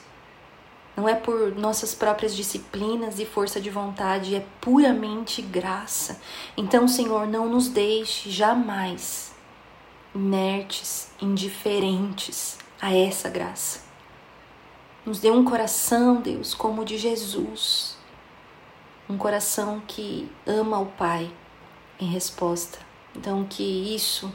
não 0.97 1.09
é 1.09 1.15
por 1.15 1.55
nossas 1.57 1.95
próprias 1.95 2.35
disciplinas 2.35 3.19
e 3.19 3.25
força 3.25 3.61
de 3.61 3.71
vontade, 3.71 4.35
é 4.35 4.45
puramente 4.61 5.41
graça. 5.41 6.21
Então, 6.57 6.89
Senhor, 6.89 7.27
não 7.27 7.49
nos 7.49 7.69
deixe 7.69 8.31
jamais 8.31 9.33
inertes, 10.15 11.13
indiferentes 11.23 12.59
a 12.81 12.95
essa 12.95 13.29
graça. 13.29 13.89
Nos 15.07 15.21
dê 15.21 15.31
um 15.31 15.45
coração, 15.45 16.21
Deus, 16.21 16.53
como 16.53 16.83
o 16.83 16.85
de 16.85 16.99
Jesus, 16.99 17.97
um 19.09 19.17
coração 19.17 19.81
que 19.87 20.31
ama 20.47 20.79
o 20.79 20.87
Pai 20.87 21.31
em 21.99 22.07
resposta. 22.07 22.79
Então, 23.17 23.45
que 23.45 23.95
isso, 23.95 24.33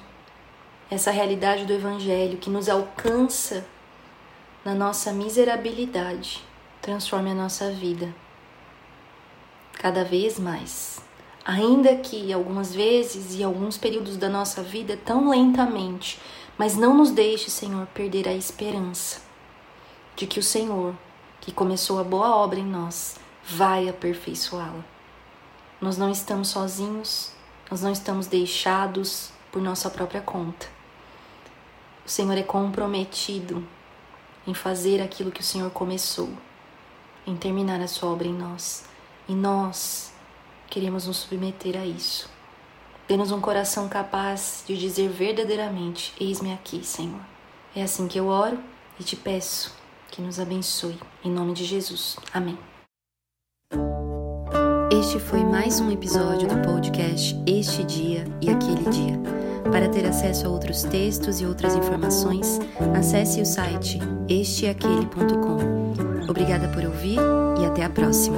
essa 0.90 1.12
realidade 1.12 1.66
do 1.66 1.74
Evangelho 1.74 2.38
que 2.38 2.50
nos 2.50 2.68
alcança 2.68 3.66
na 4.66 4.74
nossa 4.74 5.14
miserabilidade, 5.14 6.44
transforme 6.82 7.30
a 7.30 7.36
nossa 7.36 7.70
vida 7.70 8.16
cada 9.74 10.04
vez 10.04 10.40
mais. 10.40 11.00
Ainda 11.46 11.96
que 11.98 12.34
algumas 12.34 12.74
vezes 12.74 13.36
e 13.36 13.44
alguns 13.44 13.78
períodos 13.78 14.18
da 14.18 14.28
nossa 14.28 14.64
vida 14.64 14.98
tão 14.98 15.30
lentamente, 15.30 16.20
mas 16.58 16.76
não 16.76 16.98
nos 16.98 17.12
deixe, 17.12 17.52
Senhor, 17.52 17.86
perder 17.94 18.28
a 18.28 18.34
esperança 18.34 19.22
de 20.16 20.26
que 20.26 20.40
o 20.40 20.44
Senhor, 20.44 20.96
que 21.40 21.52
começou 21.52 22.00
a 22.00 22.04
boa 22.04 22.36
obra 22.36 22.60
em 22.60 22.66
nós, 22.66 23.18
vai 23.44 23.88
aperfeiçoá-la. 23.88 24.84
Nós 25.80 25.96
não 25.96 26.10
estamos 26.10 26.48
sozinhos, 26.48 27.32
nós 27.70 27.84
não 27.84 27.92
estamos 27.92 28.26
deixados 28.26 29.30
por 29.52 29.62
nossa 29.62 29.92
própria 29.92 30.22
conta. 30.22 30.66
O 32.04 32.10
Senhor 32.10 32.36
é 32.36 32.42
comprometido 32.44 33.64
em 34.48 34.54
fazer 34.54 35.02
aquilo 35.02 35.32
que 35.32 35.42
o 35.42 35.44
Senhor 35.44 35.70
começou, 35.72 36.30
em 37.26 37.36
terminar 37.36 37.82
a 37.82 37.88
sua 37.88 38.10
obra 38.10 38.28
em 38.28 38.34
nós. 38.34 38.86
E 39.28 39.34
nós 39.34 40.14
queremos 40.70 41.08
nos 41.08 41.18
submeter 41.18 41.76
a 41.78 41.86
isso. 41.86 42.30
Dê-nos 43.08 43.32
um 43.32 43.42
coração 43.42 43.88
capaz 43.88 44.64
de 44.68 44.78
dizer 44.78 45.10
verdadeiramente: 45.10 46.14
Eis-me 46.20 46.54
aqui, 46.54 46.84
Senhor. 46.84 47.22
É 47.76 47.84
assim 47.84 48.08
que 48.08 48.20
eu 48.20 48.28
oro 48.28 48.60
e 49.00 49.04
te 49.04 49.16
peço 49.16 49.76
que 50.10 50.22
nos 50.22 50.40
abençoe. 50.40 50.98
Em 51.24 51.32
nome 51.32 51.54
de 51.54 51.66
Jesus. 51.66 52.16
Amém. 52.34 52.58
Este 54.92 55.20
foi 55.20 55.44
mais 55.44 55.80
um 55.80 55.92
episódio 55.92 56.48
do 56.48 56.56
podcast 56.62 57.36
Este 57.46 57.84
Dia 57.84 58.26
e 58.42 58.50
Aquele 58.50 58.90
Dia. 58.90 59.45
Para 59.72 59.90
ter 59.90 60.06
acesso 60.06 60.48
a 60.48 60.50
outros 60.50 60.84
textos 60.84 61.42
e 61.42 61.46
outras 61.46 61.76
informações, 61.76 62.60
acesse 62.98 63.42
o 63.42 63.46
site 63.46 64.00
esteaquele.com. 64.30 66.30
Obrigada 66.30 66.68
por 66.70 66.84
ouvir 66.84 67.20
e 67.60 67.66
até 67.66 67.84
a 67.84 67.90
próxima. 67.90 68.38